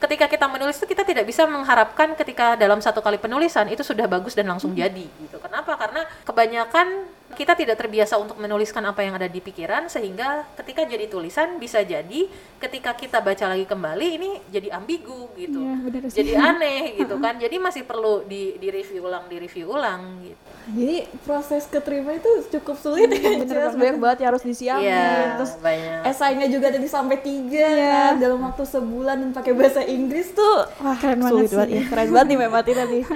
ketika 0.00 0.26
kita 0.26 0.48
menulis 0.48 0.80
itu 0.80 0.88
kita 0.88 1.04
tidak 1.04 1.28
bisa 1.28 1.44
mengharapkan 1.44 2.16
ketika 2.16 2.56
dalam 2.56 2.80
satu 2.80 3.04
kali 3.04 3.20
penulisan 3.20 3.68
itu 3.68 3.84
sudah 3.84 4.08
bagus 4.08 4.32
dan 4.32 4.48
langsung 4.48 4.72
jadi 4.72 5.04
gitu. 5.04 5.36
Kenapa? 5.38 5.76
Karena 5.76 6.08
kebanyakan 6.24 7.19
kita 7.40 7.56
tidak 7.56 7.74
terbiasa 7.74 8.14
untuk 8.14 8.36
menuliskan 8.36 8.84
apa 8.84 9.00
yang 9.00 9.16
ada 9.16 9.24
di 9.24 9.40
pikiran 9.40 9.88
sehingga 9.88 10.44
ketika 10.54 10.84
jadi 10.84 11.08
tulisan 11.08 11.56
bisa 11.56 11.80
jadi 11.80 12.28
ketika 12.58 12.92
kita 12.92 13.16
baca 13.18 13.48
lagi 13.48 13.64
kembali 13.64 14.08
ini 14.12 14.30
jadi 14.46 14.68
ambigu 14.70 15.32
gitu. 15.34 15.56
Iya, 15.58 15.74
benar 15.80 16.02
sih. 16.04 16.16
jadi 16.20 16.32
aneh 16.36 16.82
gitu 17.00 17.16
kan. 17.16 17.34
Jadi 17.34 17.56
masih 17.56 17.82
perlu 17.82 18.22
di 18.22 18.54
di 18.54 18.68
review 18.68 19.00
ulang 19.02 19.24
di 19.24 19.36
review 19.38 19.66
ulang 19.70 20.02
gitu. 20.20 20.36
Jadi 20.70 20.96
proses 21.22 21.64
keterima 21.64 22.12
itu 22.12 22.28
cukup 22.50 22.76
sulit 22.76 23.08
ya 23.08 23.40
Jess. 23.40 23.72
banyak 23.72 23.96
banget 23.96 24.18
yang 24.20 24.28
harus 24.28 24.44
disiapin. 24.44 24.84
Iya, 24.84 25.08
terus 25.34 25.56
banyak. 25.56 25.98
esainya 26.06 26.46
juga 26.46 26.68
tadi 26.68 26.84
sampai 26.86 27.16
tiga 27.18 27.64
Iya. 27.64 27.88
kan. 27.88 28.12
Dalam 28.20 28.38
waktu 28.42 28.62
sebulan 28.62 29.16
dan 29.18 29.30
pakai 29.32 29.52
bahasa 29.52 29.80
Inggris 29.80 30.30
tuh 30.30 30.68
wah 30.76 30.92
Keren 30.94 31.24
sulit 31.24 31.48
banget 31.48 31.56
banget. 31.56 31.68
sih. 31.70 31.78
ya 31.78 31.82
keren 31.88 32.08
banget 32.10 32.26
nih 32.26 32.38
Mem 32.38 32.54
Atina 32.54 32.84
nih 32.84 33.02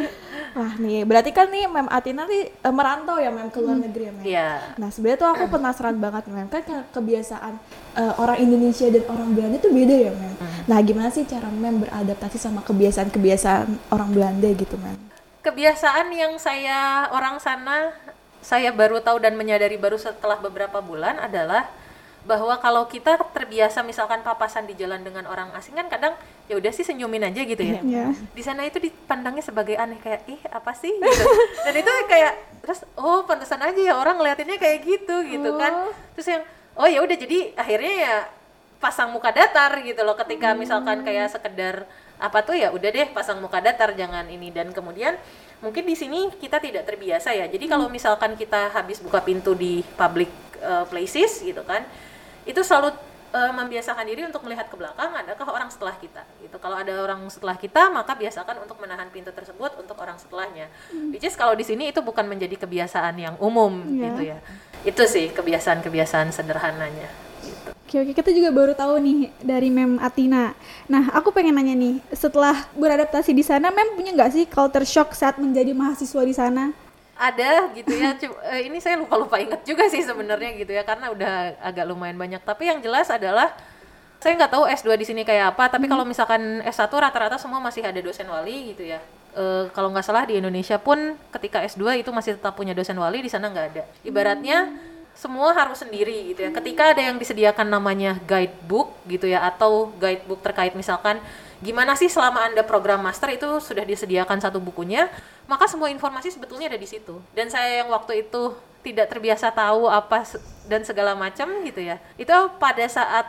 wah 0.54 0.72
nih 0.76 1.02
berarti 1.02 1.30
kan 1.30 1.46
nih 1.46 1.66
Mem 1.66 1.88
Atina 1.88 2.24
nih 2.24 2.48
eh, 2.48 2.70
merantau 2.70 3.16
ya 3.16 3.28
Mem 3.28 3.46
ke 3.48 3.58
luar 3.58 3.76
negeri 3.76 4.02
ya 4.04 4.12
Mem 4.12 4.24
Iya. 4.24 4.50
Nah 4.76 4.88
sebenarnya 4.88 5.18
tuh 5.18 5.28
aku 5.28 5.44
penasaran 5.48 5.96
banget 5.96 6.24
Mem 6.26 6.46
kan 6.46 6.62
ke- 6.62 6.86
kebiasaan 6.90 7.54
eh, 7.94 8.14
orang 8.16 8.38
Indonesia 8.40 8.86
dan 8.88 9.04
orang 9.06 9.28
Belanda 9.30 9.56
tuh 9.58 9.70
beda 9.70 9.96
ya 10.00 10.12
Mem. 10.12 10.32
Nah 10.64 10.78
gimana 10.80 11.08
sih 11.08 11.24
cara 11.24 11.46
Mem 11.48 11.80
beradaptasi 11.80 12.36
sama 12.36 12.62
kebiasaan-kebiasaan 12.62 13.66
orang 13.90 14.10
Belanda 14.10 14.48
gitu 14.48 14.76
Mem? 14.76 14.96
kebiasaan 15.40 16.08
yang 16.08 16.38
saya 16.38 17.04
orang 17.10 17.36
sana 17.36 17.92
saya 18.40 18.72
baru 18.72 18.96
tahu 18.98 19.20
dan 19.20 19.34
menyadari 19.34 19.76
baru 19.76 19.96
setelah 19.96 20.36
beberapa 20.36 20.80
bulan 20.80 21.16
adalah 21.18 21.68
bahwa 22.24 22.56
kalau 22.56 22.88
kita 22.88 23.20
terbiasa 23.36 23.84
misalkan 23.84 24.24
papasan 24.24 24.64
di 24.64 24.72
jalan 24.72 25.04
dengan 25.04 25.28
orang 25.28 25.52
asing 25.56 25.76
kan 25.76 25.92
kadang 25.92 26.16
ya 26.48 26.56
udah 26.56 26.72
sih 26.72 26.84
senyumin 26.84 27.28
aja 27.28 27.44
gitu 27.44 27.60
ya. 27.60 27.80
Iya. 27.84 28.16
Di 28.32 28.42
sana 28.42 28.64
itu 28.64 28.80
dipandangnya 28.80 29.44
sebagai 29.44 29.76
aneh 29.76 30.00
kayak 30.00 30.24
ih 30.28 30.40
apa 30.48 30.72
sih 30.72 30.92
gitu. 30.92 31.24
Dan 31.68 31.74
itu 31.76 31.92
kayak 32.08 32.32
terus 32.64 32.80
oh 32.96 33.28
pantesan 33.28 33.60
aja 33.60 33.76
ya 33.76 33.94
orang 33.94 34.16
ngeliatinnya 34.16 34.56
kayak 34.56 34.88
gitu 34.88 35.20
gitu 35.28 35.50
kan. 35.60 35.92
Terus 36.16 36.26
yang 36.32 36.42
oh 36.80 36.88
ya 36.88 37.04
udah 37.04 37.16
jadi 37.16 37.38
akhirnya 37.54 37.94
ya 37.94 38.16
pasang 38.82 39.12
muka 39.12 39.32
datar 39.32 39.80
gitu 39.80 40.00
loh 40.04 40.12
ketika 40.12 40.52
misalkan 40.52 41.00
kayak 41.06 41.32
sekedar 41.32 41.88
apa 42.20 42.44
tuh 42.44 42.52
ya 42.52 42.68
udah 42.68 42.90
deh 42.92 43.08
pasang 43.16 43.40
muka 43.40 43.58
datar 43.58 43.96
jangan 43.96 44.28
ini 44.28 44.52
dan 44.52 44.70
kemudian 44.76 45.16
mungkin 45.64 45.88
di 45.88 45.96
sini 45.96 46.28
kita 46.36 46.60
tidak 46.60 46.84
terbiasa 46.84 47.32
ya 47.32 47.48
jadi 47.48 47.64
kalau 47.64 47.88
misalkan 47.88 48.36
kita 48.36 48.70
habis 48.70 49.00
buka 49.00 49.24
pintu 49.24 49.56
di 49.56 49.80
public 49.96 50.28
uh, 50.60 50.84
places 50.84 51.40
gitu 51.40 51.64
kan 51.64 51.82
itu 52.44 52.60
selalu 52.60 52.92
uh, 53.32 53.52
membiasakan 53.52 54.04
diri 54.04 54.22
untuk 54.24 54.44
melihat 54.44 54.68
ke 54.68 54.76
belakang 54.76 55.10
adakah 55.10 55.48
orang 55.50 55.68
setelah 55.68 55.96
kita 55.96 56.22
gitu 56.38 56.56
kalau 56.60 56.76
ada 56.76 56.92
orang 56.96 57.24
setelah 57.26 57.56
kita 57.56 57.90
maka 57.90 58.14
biasakan 58.14 58.62
untuk 58.62 58.78
menahan 58.78 59.08
pintu 59.10 59.34
tersebut 59.34 59.74
untuk 59.76 59.96
orang 59.98 60.16
setelahnya 60.16 60.68
which 61.10 61.24
is 61.24 61.34
kalau 61.34 61.52
di 61.52 61.64
sini 61.64 61.90
itu 61.90 61.98
bukan 62.00 62.24
menjadi 62.24 62.54
kebiasaan 62.60 63.14
yang 63.18 63.34
umum 63.42 63.84
Iya. 63.84 64.02
gitu 64.06 64.22
ya 64.22 64.38
itu 64.84 65.02
sih 65.08 65.26
kebiasaan-kebiasaan 65.32 66.28
sederhananya 66.30 67.08
gitu. 67.40 67.72
Oke 67.84 68.00
oke 68.00 68.12
kita 68.16 68.30
juga 68.32 68.50
baru 68.52 68.72
tahu 68.72 68.96
nih 69.00 69.18
dari 69.40 69.68
Mem 69.68 70.00
Atina. 70.00 70.56
Nah 70.88 71.12
aku 71.12 71.28
pengen 71.30 71.56
nanya 71.56 71.76
nih, 71.76 72.00
setelah 72.10 72.56
beradaptasi 72.72 73.36
di 73.36 73.44
sana, 73.44 73.68
Mem 73.68 73.92
punya 73.92 74.16
nggak 74.16 74.32
sih 74.32 74.44
culture 74.48 74.88
shock 74.88 75.12
saat 75.12 75.36
menjadi 75.36 75.76
mahasiswa 75.76 76.22
di 76.24 76.32
sana? 76.32 76.72
Ada 77.14 77.70
gitu 77.74 77.92
ya. 77.94 78.14
Cu- 78.18 78.40
eh, 78.50 78.66
ini 78.66 78.78
saya 78.82 78.98
lupa 78.98 79.14
lupa 79.18 79.36
ingat 79.38 79.62
juga 79.62 79.86
sih 79.90 80.02
sebenarnya 80.02 80.54
gitu 80.58 80.72
ya 80.74 80.82
karena 80.82 81.10
udah 81.14 81.58
agak 81.62 81.84
lumayan 81.86 82.18
banyak. 82.18 82.42
Tapi 82.42 82.68
yang 82.70 82.78
jelas 82.82 83.10
adalah 83.10 83.54
saya 84.18 84.40
nggak 84.40 84.52
tahu 84.56 84.64
S2 84.64 84.88
di 84.96 85.04
sini 85.04 85.20
kayak 85.20 85.52
apa 85.52 85.68
tapi 85.68 85.84
kalau 85.84 86.00
misalkan 86.08 86.64
S1 86.64 86.88
rata-rata 86.88 87.36
semua 87.36 87.60
masih 87.60 87.84
ada 87.84 88.00
dosen 88.00 88.24
wali 88.26 88.72
gitu 88.72 88.88
ya. 88.88 88.98
Eh, 89.34 89.66
kalau 89.74 89.90
nggak 89.90 90.06
salah 90.06 90.24
di 90.24 90.38
Indonesia 90.38 90.78
pun 90.78 91.18
ketika 91.34 91.60
S2 91.66 92.00
itu 92.00 92.10
masih 92.14 92.38
tetap 92.38 92.54
punya 92.54 92.72
dosen 92.72 92.96
wali 92.96 93.20
di 93.20 93.28
sana 93.28 93.50
nggak 93.50 93.66
ada. 93.74 93.82
Ibaratnya 94.06 94.72
semua 95.14 95.54
harus 95.54 95.78
sendiri 95.78 96.34
gitu 96.34 96.44
ya. 96.44 96.50
Ketika 96.50 96.90
ada 96.90 97.00
yang 97.00 97.16
disediakan 97.16 97.70
namanya 97.70 98.18
guidebook 98.26 98.98
gitu 99.06 99.30
ya 99.30 99.46
atau 99.46 99.94
guidebook 99.96 100.42
terkait 100.42 100.74
misalkan 100.74 101.22
gimana 101.62 101.94
sih 101.94 102.10
selama 102.10 102.44
anda 102.44 102.66
program 102.66 103.00
master 103.00 103.32
itu 103.32 103.46
sudah 103.62 103.86
disediakan 103.86 104.42
satu 104.42 104.60
bukunya 104.60 105.08
maka 105.46 105.70
semua 105.70 105.88
informasi 105.88 106.34
sebetulnya 106.34 106.66
ada 106.68 106.76
di 106.76 106.88
situ. 106.90 107.22
Dan 107.32 107.48
saya 107.48 107.86
yang 107.86 107.88
waktu 107.94 108.26
itu 108.26 108.52
tidak 108.84 109.08
terbiasa 109.08 109.48
tahu 109.54 109.88
apa 109.88 110.26
dan 110.68 110.84
segala 110.84 111.16
macam 111.16 111.48
gitu 111.64 111.80
ya. 111.80 111.96
Itu 112.20 112.34
pada 112.60 112.84
saat 112.84 113.24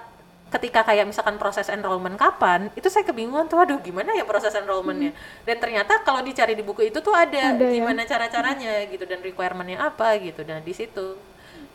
ketika 0.46 0.86
kayak 0.88 1.10
misalkan 1.10 1.36
proses 1.36 1.68
enrollment 1.68 2.16
kapan 2.16 2.70
itu 2.78 2.88
saya 2.88 3.04
kebingungan 3.04 3.50
tuh 3.50 3.60
aduh 3.60 3.82
gimana 3.82 4.16
ya 4.16 4.24
proses 4.24 4.56
enrollmentnya? 4.56 5.12
Dan 5.44 5.58
ternyata 5.60 6.02
kalau 6.02 6.24
dicari 6.24 6.56
di 6.56 6.64
buku 6.64 6.90
itu 6.90 7.00
tuh 7.04 7.12
ada, 7.12 7.56
Ada 7.56 7.66
ya. 7.66 7.82
gimana 7.82 8.08
cara-caranya 8.08 8.74
gitu 8.88 9.04
dan 9.04 9.20
requirementnya 9.22 9.80
apa 9.84 10.16
gitu 10.22 10.42
dan 10.48 10.64
di 10.64 10.72
situ 10.72 11.18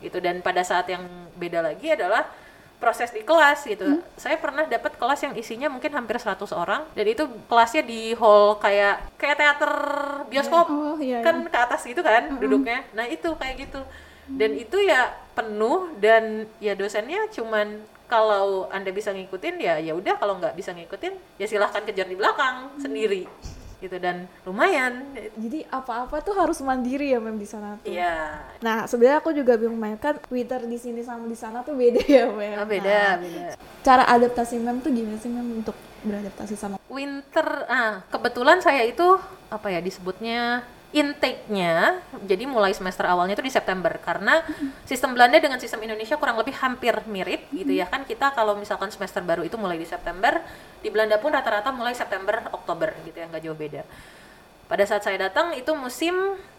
gitu 0.01 0.19
dan 0.19 0.41
pada 0.41 0.65
saat 0.65 0.89
yang 0.89 1.05
beda 1.37 1.61
lagi 1.65 1.93
adalah 1.93 2.29
proses 2.81 3.13
di 3.13 3.21
kelas 3.21 3.69
gitu. 3.69 3.85
Hmm. 3.85 4.03
Saya 4.17 4.41
pernah 4.41 4.65
dapat 4.65 4.97
kelas 4.97 5.21
yang 5.21 5.35
isinya 5.37 5.69
mungkin 5.69 5.93
hampir 5.93 6.17
100 6.17 6.41
orang 6.57 6.89
dan 6.97 7.05
itu 7.05 7.29
kelasnya 7.47 7.85
di 7.85 8.17
hall 8.17 8.57
kayak 8.57 9.13
kayak 9.21 9.37
teater 9.37 9.75
bioskop. 10.33 10.67
Oh, 10.73 10.97
iya, 10.97 11.21
kan 11.21 11.45
ke 11.45 11.59
atas 11.61 11.85
gitu 11.85 12.01
kan 12.01 12.41
duduknya. 12.41 12.89
Nah, 12.97 13.05
itu 13.05 13.29
kayak 13.37 13.69
gitu. 13.69 13.85
Dan 14.31 14.57
itu 14.57 14.81
ya 14.81 15.13
penuh 15.37 15.93
dan 16.01 16.49
ya 16.63 16.73
dosennya 16.73 17.29
cuman 17.35 17.83
kalau 18.11 18.67
Anda 18.75 18.91
bisa 18.91 19.15
ngikutin 19.15 19.63
ya 19.63 19.79
ya 19.79 19.95
udah 19.95 20.19
kalau 20.19 20.39
nggak 20.43 20.59
bisa 20.59 20.75
ngikutin 20.75 21.15
ya 21.39 21.47
silahkan 21.47 21.87
kejar 21.87 22.11
di 22.11 22.19
belakang 22.19 22.75
sendiri 22.83 23.31
gitu 23.81 23.97
dan 23.97 24.29
lumayan 24.45 25.03
Jadi 25.35 25.65
apa-apa 25.67 26.21
tuh 26.21 26.37
harus 26.37 26.61
mandiri 26.61 27.11
ya 27.11 27.19
mem 27.19 27.35
di 27.35 27.45
sana 27.45 27.81
tuh. 27.81 27.89
Iya, 27.89 28.45
Nah 28.61 28.85
sebenarnya 28.85 29.19
aku 29.19 29.33
juga 29.33 29.57
bingung 29.57 29.77
mem 29.77 29.97
kan 29.97 30.21
Twitter 30.21 30.61
di 30.63 30.77
sini 30.77 31.01
sama 31.01 31.25
di 31.25 31.35
sana 31.35 31.61
tuh 31.61 31.73
beda 31.73 32.05
ya 32.07 32.29
mem. 32.29 32.57
oh, 32.57 32.69
beda, 32.69 32.93
Nah, 32.93 33.15
beda. 33.19 33.47
cara 33.81 34.05
adaptasi 34.07 34.57
mem 34.57 34.79
tuh 34.79 34.93
gimana 34.93 35.17
sih 35.17 35.29
mem 35.29 35.59
untuk 35.59 35.75
beradaptasi 36.01 36.55
sama 36.55 36.77
winter 36.87 37.45
ah 37.67 38.01
kebetulan 38.09 38.61
saya 38.61 38.85
itu 38.85 39.05
apa 39.49 39.69
ya 39.69 39.81
disebutnya 39.81 40.65
intake-nya 40.91 42.03
jadi 42.27 42.51
mulai 42.51 42.75
semester 42.75 43.07
awalnya 43.07 43.39
itu 43.39 43.47
di 43.47 43.55
September. 43.55 43.95
Karena 44.03 44.43
sistem 44.83 45.15
Belanda 45.15 45.39
dengan 45.39 45.63
sistem 45.63 45.87
Indonesia 45.87 46.19
kurang 46.19 46.39
lebih 46.39 46.55
hampir 46.59 46.95
mirip 47.07 47.47
gitu 47.55 47.71
ya 47.71 47.87
kan. 47.87 48.03
Kita 48.03 48.35
kalau 48.35 48.59
misalkan 48.59 48.91
semester 48.91 49.23
baru 49.23 49.47
itu 49.47 49.55
mulai 49.55 49.79
di 49.79 49.87
September 49.87 50.43
di 50.83 50.89
Belanda 50.91 51.23
pun 51.23 51.31
rata-rata 51.31 51.71
mulai 51.71 51.95
September 51.95 52.43
Oktober 52.51 52.91
gitu 53.07 53.17
ya 53.23 53.27
nggak 53.31 53.43
jauh 53.47 53.59
beda. 53.59 53.83
Pada 54.67 54.85
saat 54.87 55.03
saya 55.03 55.31
datang 55.31 55.55
itu 55.55 55.71
musim 55.79 56.15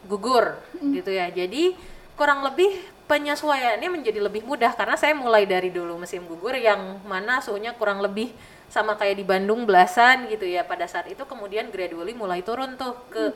gugur 0.08 0.60
gitu 0.80 1.12
ya. 1.12 1.28
Jadi 1.32 1.76
kurang 2.16 2.44
lebih 2.44 2.72
penyesuaiannya 3.12 3.88
menjadi 3.92 4.20
lebih 4.24 4.48
mudah. 4.48 4.72
Karena 4.76 4.96
saya 4.96 5.12
mulai 5.12 5.44
dari 5.44 5.76
dulu 5.76 6.00
musim 6.00 6.24
gugur 6.24 6.56
yang 6.56 7.04
mana 7.04 7.44
suhunya 7.44 7.76
kurang 7.76 8.00
lebih 8.00 8.32
sama 8.72 8.96
kayak 8.96 9.20
di 9.20 9.26
Bandung 9.28 9.68
belasan 9.68 10.32
gitu 10.32 10.48
ya 10.48 10.64
pada 10.64 10.88
saat 10.88 11.12
itu. 11.12 11.24
Kemudian 11.28 11.68
gradually 11.68 12.16
mulai 12.16 12.40
turun 12.40 12.80
tuh 12.80 12.96
ke 13.12 13.36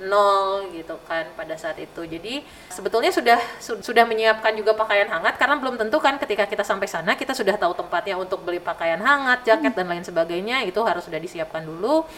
nol 0.00 0.72
gitu 0.72 0.96
kan 1.04 1.28
pada 1.36 1.54
saat 1.54 1.76
itu. 1.76 2.02
Jadi 2.04 2.42
sebetulnya 2.72 3.12
sudah 3.12 3.38
su- 3.60 3.80
sudah 3.84 4.04
menyiapkan 4.08 4.56
juga 4.56 4.72
pakaian 4.72 5.06
hangat 5.08 5.36
karena 5.36 5.56
belum 5.60 5.76
tentu 5.76 6.00
kan 6.00 6.16
ketika 6.16 6.48
kita 6.48 6.64
sampai 6.64 6.88
sana 6.88 7.14
kita 7.14 7.36
sudah 7.36 7.54
tahu 7.60 7.76
tempatnya 7.76 8.16
untuk 8.16 8.40
beli 8.42 8.58
pakaian 8.58 8.98
hangat 8.98 9.44
jaket 9.44 9.72
dan 9.76 9.86
lain 9.86 10.04
sebagainya. 10.04 10.64
Itu 10.64 10.80
harus 10.82 11.04
sudah 11.04 11.20
disiapkan 11.20 11.62
dulu. 11.62 12.08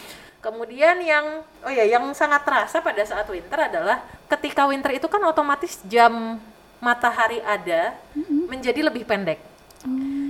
Kemudian 0.43 0.99
yang 0.99 1.39
oh 1.63 1.71
ya 1.71 1.87
yang 1.87 2.03
sangat 2.11 2.43
terasa 2.43 2.83
pada 2.83 2.99
saat 3.07 3.23
winter 3.31 3.55
adalah 3.55 4.03
ketika 4.27 4.67
winter 4.67 4.91
itu 4.91 5.07
kan 5.07 5.23
otomatis 5.23 5.79
jam 5.87 6.39
matahari 6.83 7.39
ada 7.47 7.95
menjadi 8.51 8.83
lebih 8.83 9.07
pendek. 9.07 9.52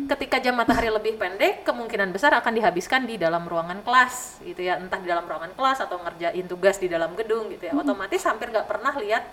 Ketika 0.03 0.37
jam 0.43 0.59
matahari 0.59 0.91
lebih 0.91 1.15
pendek, 1.15 1.63
kemungkinan 1.63 2.11
besar 2.11 2.35
akan 2.35 2.53
dihabiskan 2.59 3.07
di 3.07 3.15
dalam 3.15 3.47
ruangan 3.47 3.79
kelas 3.85 4.43
gitu 4.43 4.61
ya, 4.61 4.75
entah 4.77 4.99
di 4.99 5.07
dalam 5.07 5.23
ruangan 5.23 5.55
kelas 5.55 5.79
atau 5.85 6.01
ngerjain 6.03 6.45
tugas 6.45 6.77
di 6.77 6.91
dalam 6.91 7.15
gedung 7.15 7.47
gitu 7.53 7.71
ya. 7.71 7.73
Otomatis 7.73 8.21
hampir 8.27 8.51
nggak 8.51 8.67
pernah 8.67 8.93
lihat 8.99 9.23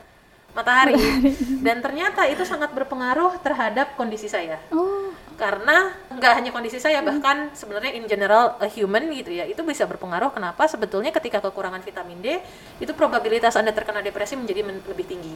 matahari. 0.54 0.94
Dan 1.66 1.82
ternyata 1.82 2.26
itu 2.30 2.46
sangat 2.46 2.70
berpengaruh 2.70 3.42
terhadap 3.42 3.98
kondisi 3.98 4.30
saya. 4.30 4.62
Oh, 4.70 5.10
karena 5.34 5.96
nggak 6.12 6.32
hanya 6.36 6.50
kondisi 6.52 6.76
saya 6.76 7.00
bahkan 7.00 7.48
sebenarnya 7.56 7.96
in 7.96 8.04
general 8.04 8.60
a 8.60 8.68
human 8.68 9.08
gitu 9.10 9.32
ya 9.32 9.48
itu 9.48 9.60
bisa 9.64 9.88
berpengaruh. 9.88 10.30
Kenapa? 10.30 10.68
Sebetulnya 10.70 11.10
ketika 11.10 11.42
kekurangan 11.42 11.82
vitamin 11.82 12.20
D 12.20 12.38
itu 12.78 12.92
probabilitas 12.94 13.56
anda 13.56 13.72
terkena 13.74 14.04
depresi 14.04 14.36
menjadi 14.36 14.62
men- 14.62 14.84
lebih 14.84 15.06
tinggi 15.08 15.34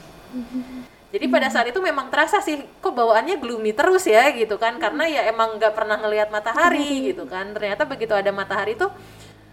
jadi 1.14 1.30
pada 1.30 1.46
saat 1.46 1.70
itu 1.70 1.78
memang 1.78 2.10
terasa 2.10 2.42
sih 2.42 2.58
kok 2.82 2.90
bawaannya 2.90 3.38
gloomy 3.38 3.70
terus 3.70 4.02
ya 4.02 4.34
gitu 4.34 4.58
kan. 4.58 4.82
Karena 4.82 5.06
ya 5.06 5.30
emang 5.30 5.62
nggak 5.62 5.70
pernah 5.70 5.94
ngelihat 6.02 6.34
matahari 6.34 7.14
gitu 7.14 7.22
kan. 7.30 7.54
Ternyata 7.54 7.86
begitu 7.86 8.18
ada 8.18 8.34
matahari 8.34 8.74
tuh 8.74 8.90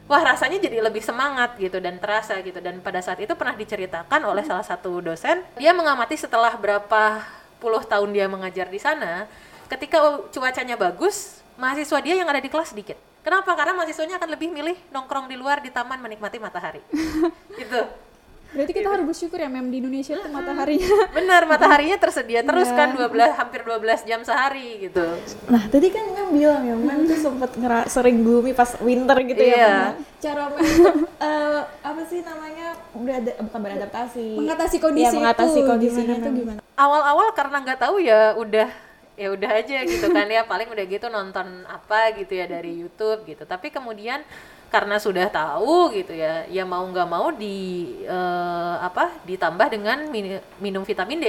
wah 0.09 0.25
rasanya 0.25 0.57
jadi 0.57 0.81
lebih 0.81 1.05
semangat 1.05 1.53
gitu 1.61 1.77
dan 1.77 2.01
terasa 2.01 2.41
gitu. 2.41 2.57
Dan 2.57 2.81
pada 2.81 2.97
saat 3.05 3.21
itu 3.21 3.37
pernah 3.37 3.53
diceritakan 3.53 4.25
oleh 4.25 4.41
salah 4.41 4.65
satu 4.65 5.05
dosen 5.05 5.45
dia 5.61 5.69
mengamati 5.69 6.17
setelah 6.17 6.57
berapa 6.57 7.21
puluh 7.61 7.85
tahun 7.85 8.09
dia 8.09 8.25
mengajar 8.25 8.65
di 8.65 8.81
sana 8.81 9.29
ketika 9.69 10.01
cuacanya 10.33 10.73
bagus 10.81 11.45
mahasiswa 11.61 12.01
dia 12.01 12.17
yang 12.17 12.25
ada 12.25 12.41
di 12.41 12.49
kelas 12.49 12.73
sedikit. 12.73 12.97
Kenapa? 13.21 13.53
Karena 13.53 13.77
mahasiswanya 13.77 14.17
akan 14.17 14.33
lebih 14.33 14.49
milih 14.49 14.73
nongkrong 14.89 15.29
di 15.29 15.37
luar 15.37 15.61
di 15.61 15.69
taman 15.69 16.01
menikmati 16.01 16.41
matahari. 16.41 16.81
Gitu 17.61 18.09
berarti 18.51 18.71
kita 18.71 18.87
harus 18.89 19.05
bersyukur 19.07 19.37
ya 19.37 19.47
Mem 19.47 19.67
di 19.67 19.79
Indonesia 19.79 20.13
tuh 20.13 20.27
mataharinya. 20.27 20.89
benar 21.17 21.41
mataharinya 21.45 21.95
tersedia 21.95 22.41
terus 22.41 22.67
Iya. 22.67 22.77
kan 22.77 22.89
12 22.93 23.07
hampir 23.33 23.61
12 23.61 24.03
jam 24.03 24.19
sehari 24.21 24.67
gitu 24.81 25.05
Nah, 25.47 25.63
tadi 25.67 25.87
kan 25.87 26.03
Mem 26.05 26.29
bilang 26.31 26.61
ya, 26.61 26.75
Mem 26.75 26.99
tuh 27.05 27.17
ngera 27.31 27.87
sering 27.87 28.21
gloomy 28.21 28.51
pas 28.51 28.75
winter 28.79 29.17
gitu 29.23 29.39
ya. 29.39 29.55
Iya. 29.55 29.67
Mem, 29.67 29.71
ya. 29.71 29.89
Cara 30.19 30.43
Mem 30.49 30.61
eh, 31.27 31.61
apa 31.81 32.01
sih 32.05 32.19
namanya 32.21 32.67
berada 32.91 33.31
bukan 33.39 33.59
beradaptasi. 33.61 34.27
Mengatasi 34.35 34.77
kondisi 34.77 35.07
Iya, 35.07 35.17
mengatasi 35.17 35.57
itu 35.57 35.67
kondisinya 35.67 36.15
gimana, 36.15 36.27
Mem? 36.27 36.37
gimana? 36.37 36.59
awal-awal 36.73 37.27
karena 37.31 37.57
nggak 37.61 37.79
tahu 37.79 37.95
ya 37.97 38.33
udah 38.33 38.69
ya 39.13 39.27
udah 39.29 39.49
aja 39.53 39.85
gitu 39.85 40.07
kan 40.09 40.25
ya 40.25 40.41
paling 40.41 40.65
udah 40.65 40.81
gitu 40.83 41.05
nonton 41.05 41.45
apa 41.63 42.09
gitu 42.15 42.33
ya 42.33 42.49
dari 42.49 42.73
YouTube 42.75 43.21
gitu 43.23 43.45
tapi 43.45 43.69
kemudian 43.69 44.25
karena 44.71 44.95
sudah 44.97 45.27
tahu 45.27 45.91
gitu 45.91 46.15
ya 46.15 46.47
ya 46.47 46.63
mau 46.63 46.87
nggak 46.87 47.09
mau 47.11 47.27
di 47.35 47.91
eh, 48.07 48.75
apa 48.79 49.19
ditambah 49.27 49.67
dengan 49.67 50.07
mini- 50.07 50.41
minum 50.63 50.87
vitamin 50.87 51.19
D. 51.19 51.27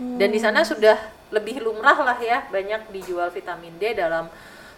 Dan 0.00 0.32
di 0.32 0.40
sana 0.40 0.64
sudah 0.64 0.96
lebih 1.28 1.60
lumrah 1.60 2.00
lah 2.00 2.16
ya 2.16 2.48
banyak 2.48 2.88
dijual 2.96 3.28
vitamin 3.28 3.76
D 3.76 3.92
dalam 3.92 4.26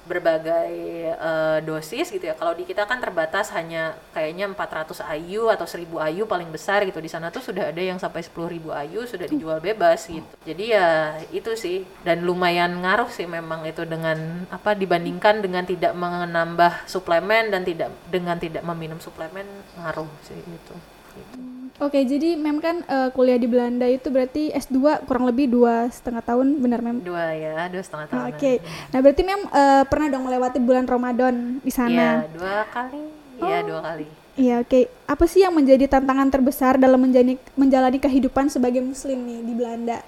berbagai 0.05 0.73
eh, 1.13 1.59
dosis 1.65 2.13
gitu 2.13 2.29
ya. 2.29 2.35
Kalau 2.37 2.53
di 2.53 2.69
kita 2.69 2.85
kan 2.85 3.01
terbatas 3.01 3.51
hanya 3.57 3.97
kayaknya 4.13 4.49
400 4.53 5.01
IU 5.25 5.49
atau 5.49 5.65
1000 5.65 6.01
IU 6.13 6.25
paling 6.29 6.49
besar 6.53 6.85
gitu. 6.85 7.01
Di 7.01 7.11
sana 7.11 7.33
tuh 7.33 7.41
sudah 7.41 7.73
ada 7.73 7.83
yang 7.83 7.97
sampai 7.97 8.21
10.000 8.21 8.69
IU 8.89 9.01
sudah 9.09 9.27
dijual 9.27 9.59
bebas 9.59 10.07
gitu. 10.07 10.29
Jadi 10.45 10.65
ya 10.77 11.19
itu 11.33 11.57
sih 11.57 11.89
dan 12.05 12.23
lumayan 12.23 12.85
ngaruh 12.85 13.09
sih 13.09 13.25
memang 13.25 13.65
itu 13.65 13.83
dengan 13.89 14.47
apa 14.53 14.77
dibandingkan 14.77 15.41
dengan 15.41 15.65
tidak 15.65 15.97
menambah 15.97 16.85
suplemen 16.85 17.49
dan 17.49 17.65
tidak 17.65 17.89
dengan 18.13 18.37
tidak 18.37 18.63
meminum 18.63 19.01
suplemen 19.01 19.49
ngaruh 19.81 20.09
sih 20.29 20.39
itu. 20.39 20.75
Gitu. 21.15 21.64
Oke, 21.83 22.07
jadi 22.07 22.39
Mem 22.39 22.63
kan 22.63 22.87
eh, 22.87 23.11
kuliah 23.11 23.35
di 23.35 23.51
Belanda 23.51 23.83
itu 23.83 24.07
berarti 24.07 24.55
S2 24.55 25.03
kurang 25.11 25.27
lebih 25.27 25.51
dua 25.51 25.91
setengah 25.91 26.23
tahun, 26.23 26.63
benar 26.63 26.79
Mem? 26.79 27.03
Dua 27.03 27.35
ya, 27.35 27.67
dua 27.67 27.83
setengah 27.83 28.07
tahun. 28.07 28.25
Oke, 28.31 28.53
nah 28.95 28.99
berarti 29.03 29.23
Mem 29.27 29.43
eh, 29.43 29.83
pernah 29.91 30.07
dong 30.07 30.23
melewati 30.23 30.59
bulan 30.63 30.87
Ramadan 30.87 31.59
di 31.59 31.71
Iya, 31.71 31.75
sana. 31.75 32.09
dua 32.31 32.63
kali. 32.71 33.03
Iya, 33.43 33.59
dua 33.67 33.81
kali. 33.83 34.07
Iya, 34.35 34.63
oke. 34.63 34.81
Apa 35.07 35.25
sih 35.27 35.43
yang 35.43 35.55
menjadi 35.55 35.87
tantangan 35.87 36.31
terbesar 36.31 36.79
dalam 36.79 36.99
menjalani, 36.99 37.39
menjalani 37.55 37.99
kehidupan 37.99 38.51
sebagai 38.51 38.83
Muslim 38.83 39.19
nih 39.27 39.41
di 39.43 39.55
Belanda? 39.55 39.99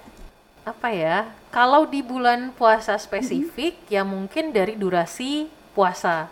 Apa 0.63 0.87
ya? 0.91 1.31
Kalau 1.51 1.87
di 1.87 1.99
bulan 1.99 2.51
puasa 2.51 2.95
spesifik, 2.95 3.75
ya 3.87 4.07
mungkin 4.07 4.51
dari 4.51 4.75
durasi 4.75 5.47
puasa. 5.71 6.27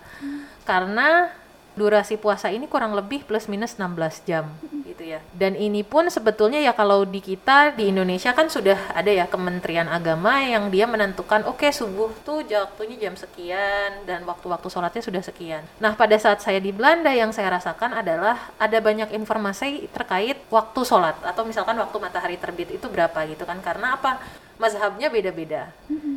Karena 0.68 1.32
durasi 1.76 2.16
puasa 2.16 2.50
ini 2.50 2.66
kurang 2.66 2.96
lebih 2.96 3.28
plus 3.28 3.52
minus 3.52 3.76
16 3.76 4.28
jam 4.28 4.48
gitu 4.96 5.04
ya. 5.04 5.20
Dan 5.36 5.60
ini 5.60 5.84
pun 5.84 6.08
sebetulnya 6.08 6.64
ya 6.64 6.72
kalau 6.72 7.04
di 7.04 7.20
kita 7.20 7.76
di 7.76 7.92
Indonesia 7.92 8.32
kan 8.32 8.48
sudah 8.48 8.96
ada 8.96 9.12
ya 9.12 9.28
Kementerian 9.28 9.92
Agama 9.92 10.40
yang 10.40 10.72
dia 10.72 10.88
menentukan 10.88 11.44
oke 11.46 11.68
subuh 11.70 12.10
tuh 12.24 12.48
waktunya 12.48 12.96
jam 13.10 13.20
sekian 13.20 14.08
dan 14.08 14.24
waktu-waktu 14.24 14.72
sholatnya 14.72 15.04
sudah 15.04 15.22
sekian. 15.22 15.62
Nah 15.84 15.94
pada 16.00 16.16
saat 16.16 16.40
saya 16.40 16.64
di 16.64 16.72
Belanda 16.72 17.12
yang 17.12 17.36
saya 17.36 17.52
rasakan 17.52 18.00
adalah 18.00 18.56
ada 18.56 18.80
banyak 18.80 19.12
informasi 19.12 19.92
terkait 19.92 20.40
waktu 20.48 20.80
sholat 20.88 21.20
atau 21.22 21.44
misalkan 21.44 21.76
waktu 21.76 21.98
matahari 22.00 22.40
terbit 22.40 22.72
itu 22.72 22.88
berapa 22.88 23.28
gitu 23.28 23.44
kan 23.44 23.60
karena 23.60 24.00
apa? 24.00 24.24
Mazhabnya 24.56 25.08
beda-beda. 25.12 25.72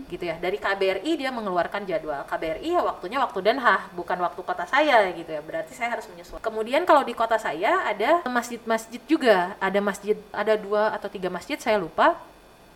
Gitu 0.08 0.24
ya. 0.24 0.40
Dari 0.40 0.56
KBRI 0.56 1.20
dia 1.20 1.30
mengeluarkan 1.30 1.84
jadwal. 1.84 2.24
KBRI 2.24 2.74
ya 2.74 2.80
waktunya 2.80 3.18
waktu 3.20 3.38
Den 3.44 3.58
Haag 3.60 3.92
bukan 3.92 4.18
waktu 4.24 4.40
kota 4.40 4.64
saya 4.64 5.10
gitu 5.12 5.30
ya. 5.30 5.40
Berarti 5.44 5.76
saya 5.76 5.92
harus 5.92 6.08
menyesuaikan 6.08 6.48
kemudian 6.48 6.82
kalau 6.88 7.04
di 7.04 7.12
kota 7.12 7.36
saya 7.36 7.84
ada 7.84 8.24
masjid-masjid 8.24 9.02
juga. 9.04 9.58
Ada 9.60 9.80
masjid 9.84 10.16
ada 10.32 10.54
dua 10.56 10.96
atau 10.96 11.12
tiga 11.12 11.28
masjid 11.28 11.60
saya 11.60 11.76
lupa. 11.76 12.16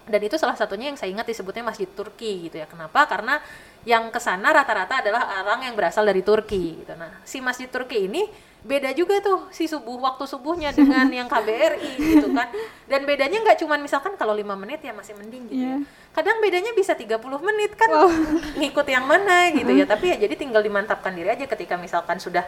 Dan 0.02 0.19
itu 0.19 0.35
salah 0.35 0.59
satunya 0.59 0.90
yang 0.90 0.99
saya 0.99 1.14
ingat 1.14 1.31
disebutnya 1.31 1.62
masjid 1.62 1.87
Turki 1.87 2.50
gitu 2.50 2.59
ya. 2.59 2.66
Kenapa? 2.66 3.07
Karena 3.07 3.38
yang 3.87 4.11
ke 4.11 4.19
sana 4.19 4.50
rata-rata 4.50 4.99
adalah 4.99 5.42
orang 5.42 5.71
yang 5.71 5.75
berasal 5.78 6.02
dari 6.07 6.23
Turki 6.26 6.83
gitu. 6.83 6.92
Nah 6.99 7.23
si 7.23 7.38
masjid 7.38 7.71
Turki 7.71 8.11
ini 8.11 8.26
beda 8.62 8.95
juga 8.95 9.19
tuh 9.19 9.50
si 9.50 9.66
subuh 9.66 9.99
waktu 9.99 10.23
subuhnya 10.23 10.71
dengan 10.71 11.11
yang 11.19 11.26
KBRI 11.26 11.99
gitu 11.99 12.31
kan. 12.31 12.47
Dan 12.87 13.02
bedanya 13.02 13.42
nggak 13.42 13.59
cuman 13.59 13.83
misalkan 13.83 14.14
kalau 14.14 14.33
lima 14.33 14.54
menit 14.54 14.78
ya 14.87 14.95
masih 14.95 15.19
mending 15.19 15.50
gitu 15.50 15.66
ya. 15.66 15.76
kadang 16.12 16.45
bedanya 16.45 16.71
bisa 16.76 16.92
30 16.92 17.19
menit 17.42 17.73
kan 17.75 17.88
ngikut 18.61 18.87
yang 18.87 19.04
mana 19.04 19.50
gitu 19.50 19.73
ya. 19.75 19.85
Tapi 19.92 20.14
ya 20.14 20.16
jadi 20.23 20.35
tinggal 20.38 20.62
dimantapkan 20.62 21.11
diri 21.11 21.35
aja 21.35 21.45
ketika 21.45 21.75
misalkan 21.75 22.23
sudah 22.23 22.47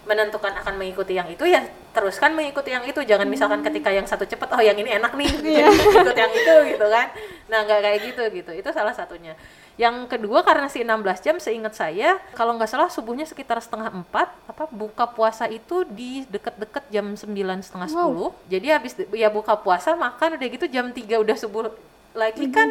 menentukan 0.00 0.56
akan 0.64 0.80
mengikuti 0.80 1.12
yang 1.12 1.28
itu 1.28 1.44
ya 1.44 1.60
teruskan 1.92 2.32
mengikuti 2.32 2.72
yang 2.72 2.88
itu. 2.88 3.04
Jangan 3.04 3.28
misalkan 3.28 3.60
ketika 3.60 3.92
yang 3.92 4.08
satu 4.08 4.24
cepet 4.24 4.48
oh 4.48 4.62
yang 4.64 4.80
ini 4.80 4.96
enak 4.96 5.12
nih. 5.12 5.28
Jadi 5.28 5.76
ikut 5.92 6.16
yang 6.16 6.32
itu 6.32 6.54
gitu 6.72 6.86
kan. 6.88 7.12
Nah 7.52 7.68
nggak 7.68 7.80
kayak 7.84 7.98
gitu 8.08 8.22
gitu. 8.32 8.50
Itu 8.56 8.72
salah 8.72 8.96
satunya 8.96 9.36
yang 9.78 10.04
kedua 10.10 10.44
karena 10.44 10.68
si 10.68 10.82
16 10.84 11.24
jam 11.24 11.36
seingat 11.40 11.72
saya 11.72 12.18
kalau 12.36 12.58
nggak 12.58 12.68
salah 12.68 12.92
subuhnya 12.92 13.24
sekitar 13.24 13.56
setengah 13.62 13.88
empat 13.88 14.28
apa 14.44 14.64
buka 14.68 15.08
puasa 15.08 15.48
itu 15.48 15.86
di 15.88 16.26
deket-deket 16.28 16.84
jam 16.92 17.16
sembilan 17.16 17.64
setengah 17.64 17.88
sepuluh. 17.88 18.34
Jadi 18.50 18.66
habis 18.68 18.92
ya 19.14 19.32
buka 19.32 19.56
puasa 19.56 19.96
makan 19.96 20.36
udah 20.36 20.48
gitu 20.52 20.66
jam 20.68 20.90
3 20.92 21.00
udah 21.24 21.36
subuh 21.38 21.72
lagi 22.12 22.50
kan 22.50 22.68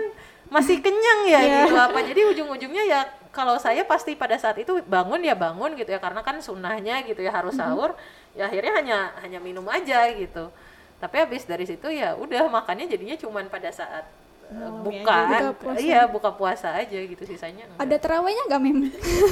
masih 0.54 0.82
kenyang 0.84 1.22
ya 1.26 1.40
gitu 1.66 1.74
apa. 1.74 2.00
Jadi 2.04 2.22
ujung-ujungnya 2.36 2.84
ya 2.86 3.00
kalau 3.34 3.58
saya 3.58 3.86
pasti 3.86 4.14
pada 4.14 4.38
saat 4.38 4.58
itu 4.62 4.82
bangun 4.86 5.22
ya 5.22 5.34
bangun 5.34 5.74
gitu 5.78 5.90
ya 5.90 6.02
karena 6.02 6.22
kan 6.22 6.38
sunnahnya 6.42 7.06
gitu 7.06 7.22
ya 7.26 7.34
harus 7.34 7.58
sahur 7.58 7.94
ya 8.38 8.50
akhirnya 8.50 8.74
hanya 8.78 8.98
hanya 9.26 9.40
minum 9.42 9.66
aja 9.66 10.06
gitu. 10.14 10.54
Tapi 11.00 11.16
habis 11.16 11.48
dari 11.48 11.64
situ 11.64 11.88
ya 11.90 12.14
udah 12.14 12.52
makannya 12.52 12.86
jadinya 12.86 13.16
cuman 13.16 13.48
pada 13.48 13.72
saat 13.72 14.06
uh, 14.50 14.82
buka 14.82 15.18
Buka 15.30 15.54
puasa. 15.62 15.78
iya 15.80 16.02
buka 16.10 16.30
puasa 16.34 16.68
aja 16.74 17.00
gitu 17.00 17.24
sisanya 17.24 17.66
enggak. 17.70 17.80
Ada 17.86 17.96
terawihnya 18.02 18.44
nggak 18.50 18.62
Mem? 18.62 18.78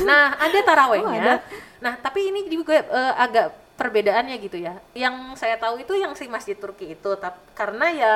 Nah, 0.06 0.38
ada 0.38 0.60
tarawehnya. 0.62 1.10
Oh, 1.10 1.14
ada. 1.14 1.34
Nah, 1.78 1.94
tapi 1.98 2.30
ini 2.30 2.50
juga 2.50 2.82
eh, 2.82 3.14
agak 3.18 3.54
perbedaannya 3.78 4.36
gitu 4.42 4.58
ya. 4.58 4.78
Yang 4.98 5.38
saya 5.38 5.58
tahu 5.62 5.82
itu 5.82 5.94
yang 5.94 6.18
si 6.18 6.26
Masjid 6.26 6.58
Turki 6.58 6.98
itu, 6.98 7.10
tap- 7.22 7.38
karena 7.54 7.86
ya 7.94 8.14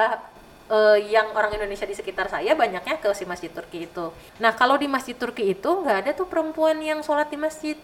eh, 0.70 0.98
yang 1.13 1.29
orang 1.34 1.53
Indonesia 1.53 1.86
di 1.86 1.93
sekitar 1.93 2.25
saya 2.25 2.58
banyaknya 2.58 2.98
ke 2.98 3.13
si 3.13 3.29
Masjid 3.29 3.53
Turki 3.53 3.86
itu. 3.86 4.10
Nah, 4.41 4.58
kalau 4.58 4.77
di 4.81 4.89
Masjid 4.89 5.13
Turki 5.13 5.53
itu 5.53 5.70
nggak 5.70 5.98
ada 6.05 6.12
tuh 6.17 6.25
perempuan 6.25 6.81
yang 6.81 7.05
sholat 7.05 7.29
di 7.29 7.38
masjid, 7.38 7.77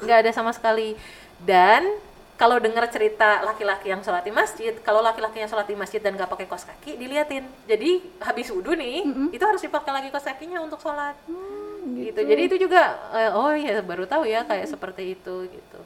nggak 0.00 0.18
ada 0.24 0.30
sama 0.32 0.52
sekali. 0.56 0.96
Dan 1.36 1.84
kalau 2.36 2.60
dengar 2.60 2.84
cerita 2.92 3.40
laki-laki 3.40 3.88
yang 3.88 4.04
sholat 4.04 4.20
di 4.20 4.32
masjid, 4.32 4.76
kalau 4.84 5.00
laki-laki 5.00 5.40
yang 5.40 5.48
sholat 5.48 5.64
di 5.64 5.72
masjid 5.72 6.04
dan 6.04 6.12
nggak 6.16 6.28
pakai 6.28 6.44
kos 6.44 6.68
kaki, 6.68 7.00
diliatin. 7.00 7.48
Jadi 7.64 8.04
habis 8.20 8.52
wudhu 8.52 8.76
nih, 8.76 9.08
itu 9.32 9.44
harus 9.44 9.64
dipakai 9.64 9.92
lagi 9.92 10.08
kos 10.12 10.28
kakinya 10.28 10.60
untuk 10.60 10.76
sholat 10.76 11.16
gitu. 11.96 12.20
Jadi 12.20 12.42
itu 12.44 12.56
juga 12.68 12.98
eh, 13.14 13.30
oh 13.32 13.54
ya 13.56 13.80
baru 13.80 14.04
tahu 14.04 14.28
ya 14.28 14.44
kayak 14.44 14.68
seperti 14.68 15.16
itu 15.16 15.48
gitu. 15.48 15.80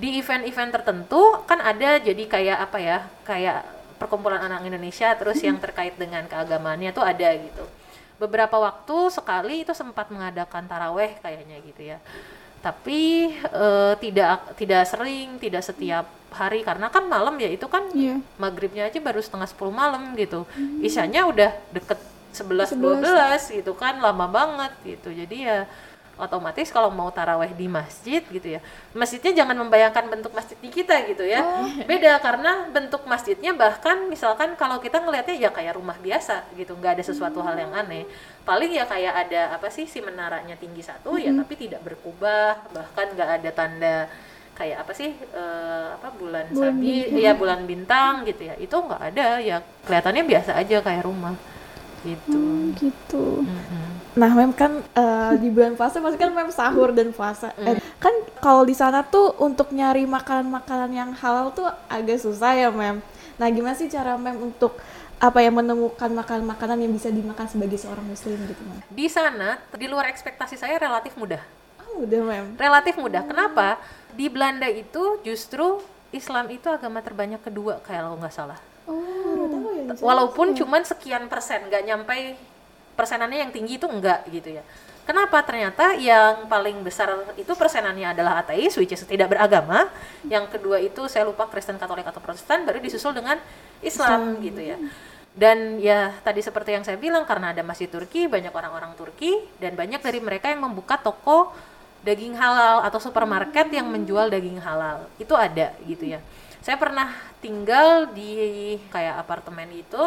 Di 0.00 0.16
event-event 0.16 0.70
tertentu 0.72 1.20
kan 1.44 1.60
ada 1.60 2.00
jadi 2.00 2.24
kayak 2.24 2.58
apa 2.70 2.78
ya? 2.80 2.98
Kayak 3.26 3.66
perkumpulan 4.00 4.40
anak 4.40 4.64
Indonesia 4.64 5.12
terus 5.18 5.36
yang 5.44 5.60
terkait 5.60 5.92
dengan 6.00 6.24
keagamaannya 6.24 6.90
tuh 6.96 7.04
ada 7.04 7.28
gitu. 7.36 7.64
Beberapa 8.16 8.56
waktu 8.56 8.96
sekali 9.12 9.68
itu 9.68 9.76
sempat 9.76 10.08
mengadakan 10.08 10.64
taraweh 10.64 11.20
kayaknya 11.20 11.60
gitu 11.60 11.92
ya. 11.92 11.98
Tapi 12.60 13.32
eh, 13.32 13.92
tidak 13.98 14.54
tidak 14.54 14.82
sering, 14.84 15.40
tidak 15.40 15.64
setiap 15.64 16.04
hari 16.30 16.62
karena 16.62 16.86
kan 16.86 17.10
malam 17.10 17.34
ya 17.42 17.50
itu 17.50 17.66
kan 17.66 17.90
Iya. 17.90 18.22
maghribnya 18.38 18.86
aja 18.86 19.02
baru 19.02 19.18
setengah 19.18 19.50
10 19.50 19.72
malam 19.74 20.14
gitu. 20.14 20.46
Isyanya 20.78 21.26
udah 21.26 21.50
deket 21.74 21.98
11 22.30 22.78
11. 22.78 23.02
12 23.02 23.58
gitu 23.58 23.72
kan 23.74 23.98
lama 23.98 24.30
banget 24.30 24.72
gitu. 24.86 25.10
Jadi 25.10 25.42
ya 25.42 25.66
otomatis 26.20 26.68
kalau 26.68 26.92
mau 26.92 27.08
taraweh 27.08 27.50
di 27.56 27.66
masjid 27.66 28.20
gitu 28.20 28.56
ya. 28.56 28.60
Masjidnya 28.92 29.42
jangan 29.42 29.56
membayangkan 29.56 30.04
bentuk 30.06 30.32
masjid 30.36 30.54
di 30.60 30.68
kita 30.68 30.94
gitu 31.08 31.24
ya. 31.24 31.40
Beda 31.88 32.20
karena 32.20 32.68
bentuk 32.68 33.02
masjidnya 33.08 33.56
bahkan 33.56 34.06
misalkan 34.06 34.54
kalau 34.54 34.78
kita 34.78 35.00
ngelihatnya 35.00 35.36
ya 35.40 35.50
kayak 35.50 35.80
rumah 35.80 35.96
biasa 35.98 36.46
gitu, 36.54 36.76
nggak 36.76 37.00
ada 37.00 37.04
sesuatu 37.04 37.40
hal 37.40 37.56
yang 37.56 37.72
aneh. 37.72 38.04
Paling 38.44 38.70
ya 38.72 38.84
kayak 38.84 39.14
ada 39.26 39.56
apa 39.56 39.68
sih 39.72 39.88
si 39.88 39.98
menaranya 40.04 40.56
tinggi 40.56 40.84
satu 40.84 41.16
ya 41.16 41.32
tapi 41.32 41.56
tidak 41.56 41.80
berkubah, 41.80 42.68
bahkan 42.70 43.06
nggak 43.16 43.30
ada 43.40 43.50
tanda 43.50 43.98
kayak 44.56 44.84
apa 44.84 44.92
sih 44.92 45.08
eh, 45.16 45.86
apa 45.96 46.12
bulan, 46.20 46.52
Bulan 46.52 46.76
sabit 46.76 47.16
ya 47.16 47.32
bulan 47.32 47.64
bintang 47.64 48.28
gitu 48.28 48.44
ya 48.44 48.54
itu 48.60 48.76
nggak 48.76 49.02
ada 49.08 49.40
ya 49.40 49.56
kelihatannya 49.88 50.24
biasa 50.28 50.52
aja 50.60 50.84
kayak 50.84 51.04
rumah 51.08 51.32
gitu 52.04 52.32
Hmm, 52.36 52.72
gitu. 52.80 53.44
Mm-mm. 53.44 53.99
Nah, 54.10 54.30
mem 54.34 54.50
kan 54.50 54.82
eh, 54.82 55.32
di 55.38 55.48
bulan 55.50 55.78
puasa 55.78 56.02
pasti 56.02 56.18
kan 56.18 56.34
mem 56.34 56.50
sahur 56.50 56.90
dan 56.90 57.14
puasa. 57.14 57.54
Eh, 57.54 57.78
kan 58.02 58.10
kalau 58.42 58.66
di 58.66 58.74
sana 58.74 59.06
tuh 59.06 59.38
untuk 59.38 59.70
nyari 59.70 60.02
makanan-makanan 60.02 60.90
yang 60.90 61.10
halal 61.14 61.54
tuh 61.54 61.70
agak 61.86 62.18
susah 62.18 62.58
ya, 62.58 62.68
mem. 62.74 62.98
Nah, 63.38 63.46
gimana 63.48 63.78
sih 63.78 63.86
cara 63.86 64.18
mem 64.18 64.34
untuk 64.40 64.74
apa 65.20 65.38
ya 65.44 65.52
menemukan 65.52 66.08
makanan-makanan 66.10 66.80
yang 66.80 66.92
bisa 66.96 67.12
dimakan 67.12 67.44
sebagai 67.44 67.76
seorang 67.76 68.08
muslim 68.08 68.40
gitu, 68.48 68.56
mem? 68.64 68.80
di 68.88 69.04
sana 69.04 69.60
di 69.76 69.84
luar 69.84 70.08
ekspektasi 70.08 70.56
saya 70.56 70.80
relatif 70.80 71.12
mudah 71.12 71.44
Oh, 71.84 72.08
udah, 72.08 72.20
mem. 72.24 72.56
relatif 72.56 72.96
mudah. 72.96 73.20
Kenapa? 73.28 73.76
Di 74.16 74.32
Belanda 74.32 74.64
itu 74.64 75.20
justru 75.20 75.82
Islam 76.10 76.48
itu 76.48 76.70
agama 76.72 77.02
terbanyak 77.04 77.42
kedua 77.44 77.82
kalau 77.84 78.16
nggak 78.16 78.32
salah. 78.32 78.56
Oh, 78.88 79.44
tahu 79.50 79.68
ya. 79.76 79.92
sana. 79.92 80.02
Walaupun 80.02 80.54
cuman 80.56 80.82
sekian 80.86 81.26
persen, 81.26 81.66
nggak 81.68 81.82
nyampe 81.84 82.14
persenannya 82.98 83.48
yang 83.48 83.52
tinggi 83.54 83.78
itu 83.78 83.86
enggak 83.86 84.26
gitu 84.30 84.60
ya. 84.60 84.64
Kenapa? 85.08 85.42
Ternyata 85.42 85.98
yang 85.98 86.46
paling 86.46 86.86
besar 86.86 87.10
itu 87.34 87.50
persenannya 87.58 88.14
adalah 88.14 88.46
ateis, 88.46 88.78
which 88.78 88.94
is 88.94 89.02
tidak 89.02 89.34
beragama. 89.34 89.90
Yang 90.22 90.54
kedua 90.54 90.78
itu 90.78 91.02
saya 91.10 91.26
lupa 91.26 91.50
Kristen, 91.50 91.82
Katolik 91.82 92.06
atau 92.06 92.22
Protestan, 92.22 92.62
baru 92.62 92.78
disusul 92.78 93.16
dengan 93.16 93.40
Islam, 93.82 94.38
gitu 94.38 94.62
ya. 94.62 94.78
Dan 95.34 95.82
ya 95.82 96.14
tadi 96.22 96.42
seperti 96.42 96.78
yang 96.78 96.84
saya 96.86 96.94
bilang 96.94 97.26
karena 97.26 97.50
ada 97.50 97.62
masjid 97.66 97.90
Turki, 97.90 98.30
banyak 98.30 98.54
orang-orang 98.54 98.94
Turki 98.94 99.34
dan 99.58 99.74
banyak 99.74 99.98
dari 99.98 100.22
mereka 100.22 100.46
yang 100.46 100.62
membuka 100.62 100.94
toko 100.94 101.54
daging 102.06 102.38
halal 102.38 102.86
atau 102.86 103.02
supermarket 103.02 103.66
yang 103.74 103.90
menjual 103.90 104.30
daging 104.30 104.62
halal. 104.62 105.10
Itu 105.18 105.34
ada 105.34 105.74
gitu 105.90 106.06
ya. 106.06 106.22
Saya 106.60 106.76
pernah 106.76 107.10
tinggal 107.40 108.12
di 108.12 108.76
kayak 108.92 109.26
apartemen 109.26 109.70
itu 109.74 110.02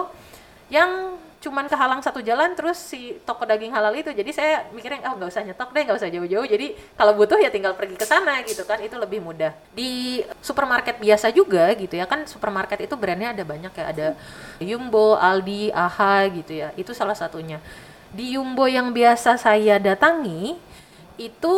yang 0.72 1.18
cuman 1.44 1.68
kehalang 1.68 2.00
satu 2.00 2.24
jalan 2.24 2.56
terus 2.56 2.80
si 2.80 3.20
toko 3.28 3.44
daging 3.44 3.76
halal 3.76 3.92
itu. 3.92 4.16
Jadi 4.16 4.32
saya 4.32 4.64
mikirnya 4.72 5.04
ah 5.04 5.12
nggak 5.12 5.28
usah 5.28 5.44
nyetok 5.44 5.76
deh 5.76 5.84
nggak 5.84 6.00
usah 6.00 6.08
jauh-jauh. 6.08 6.48
Jadi 6.48 6.80
kalau 6.96 7.12
butuh 7.20 7.36
ya 7.36 7.52
tinggal 7.52 7.76
pergi 7.76 8.00
ke 8.00 8.08
sana 8.08 8.40
gitu 8.48 8.64
kan 8.64 8.80
itu 8.80 8.96
lebih 8.96 9.20
mudah. 9.20 9.52
Di 9.76 10.24
supermarket 10.40 11.04
biasa 11.04 11.36
juga 11.36 11.68
gitu 11.76 12.00
ya 12.00 12.08
kan 12.08 12.24
supermarket 12.24 12.88
itu 12.88 12.96
brandnya 12.96 13.36
ada 13.36 13.44
banyak 13.44 13.74
ya. 13.76 13.86
Ada 13.92 14.08
Jumbo, 14.64 15.20
Aldi, 15.20 15.76
AHA 15.76 16.16
gitu 16.40 16.54
ya 16.64 16.72
itu 16.80 16.96
salah 16.96 17.20
satunya. 17.20 17.60
Di 18.16 18.32
Jumbo 18.32 18.64
yang 18.64 18.96
biasa 18.96 19.36
saya 19.36 19.76
datangi 19.84 20.56
itu 21.20 21.56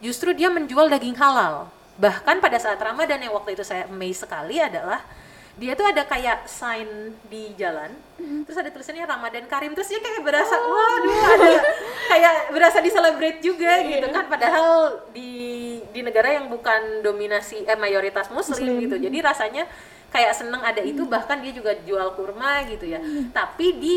justru 0.00 0.32
dia 0.32 0.48
menjual 0.48 0.88
daging 0.88 1.20
halal. 1.20 1.68
Bahkan 2.00 2.40
pada 2.40 2.56
saat 2.56 2.80
Ramadan 2.80 3.20
yang 3.20 3.36
waktu 3.36 3.52
itu 3.52 3.60
saya 3.60 3.84
amazed 3.84 4.24
sekali 4.24 4.56
adalah 4.56 5.04
dia 5.52 5.76
tuh 5.76 5.84
ada 5.84 6.08
kayak 6.08 6.48
sign 6.48 7.12
di 7.28 7.52
jalan 7.60 7.92
terus 8.48 8.56
ada 8.56 8.72
tulisannya 8.72 9.04
Ramadan 9.04 9.44
Karim 9.44 9.76
terus 9.76 9.92
dia 9.92 10.00
kayak 10.00 10.24
berasa 10.24 10.56
waduh 10.56 11.16
ada 11.36 11.50
kayak 12.12 12.34
berasa 12.54 12.78
di 12.80 12.90
celebrate 12.90 13.38
juga 13.44 13.84
gitu 13.84 14.06
kan 14.08 14.24
padahal 14.32 15.04
di 15.12 15.32
di 15.92 16.00
negara 16.00 16.32
yang 16.32 16.48
bukan 16.48 17.04
dominasi 17.04 17.68
eh 17.68 17.76
mayoritas 17.76 18.32
muslim, 18.32 18.80
gitu. 18.80 18.96
Jadi 18.96 19.18
rasanya 19.20 19.68
kayak 20.08 20.32
seneng 20.32 20.64
ada 20.64 20.80
itu 20.80 21.04
bahkan 21.04 21.38
dia 21.44 21.52
juga 21.52 21.76
jual 21.84 22.16
kurma 22.16 22.64
gitu 22.66 22.88
ya. 22.88 22.98
Tapi 23.30 23.66
di 23.76 23.94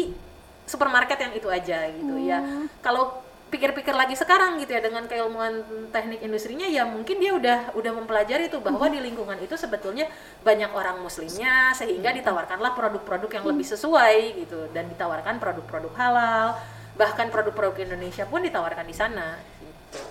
supermarket 0.68 1.18
yang 1.18 1.34
itu 1.34 1.48
aja 1.48 1.88
gitu 1.89 2.15
ya. 2.20 2.44
Kalau 2.84 3.25
pikir-pikir 3.46 3.94
lagi 3.94 4.18
sekarang 4.18 4.58
gitu 4.58 4.74
ya 4.74 4.82
dengan 4.82 5.06
keilmuan 5.06 5.62
teknik 5.94 6.20
industrinya 6.26 6.66
ya 6.66 6.84
mungkin 6.84 7.22
dia 7.22 7.32
udah 7.32 7.60
udah 7.78 7.92
mempelajari 7.94 8.50
itu 8.50 8.58
bahwa 8.58 8.90
di 8.90 9.00
lingkungan 9.00 9.38
itu 9.38 9.54
sebetulnya 9.54 10.10
banyak 10.42 10.74
orang 10.74 11.00
muslimnya 11.00 11.72
sehingga 11.78 12.10
ditawarkanlah 12.10 12.74
produk-produk 12.74 13.30
yang 13.30 13.46
lebih 13.46 13.66
sesuai 13.70 14.18
gitu 14.44 14.68
dan 14.74 14.90
ditawarkan 14.90 15.38
produk-produk 15.38 15.94
halal 15.94 16.58
bahkan 16.98 17.30
produk-produk 17.30 17.86
Indonesia 17.86 18.26
pun 18.26 18.42
ditawarkan 18.42 18.86
di 18.88 18.96
sana 18.96 19.38
gitu. 19.62 20.02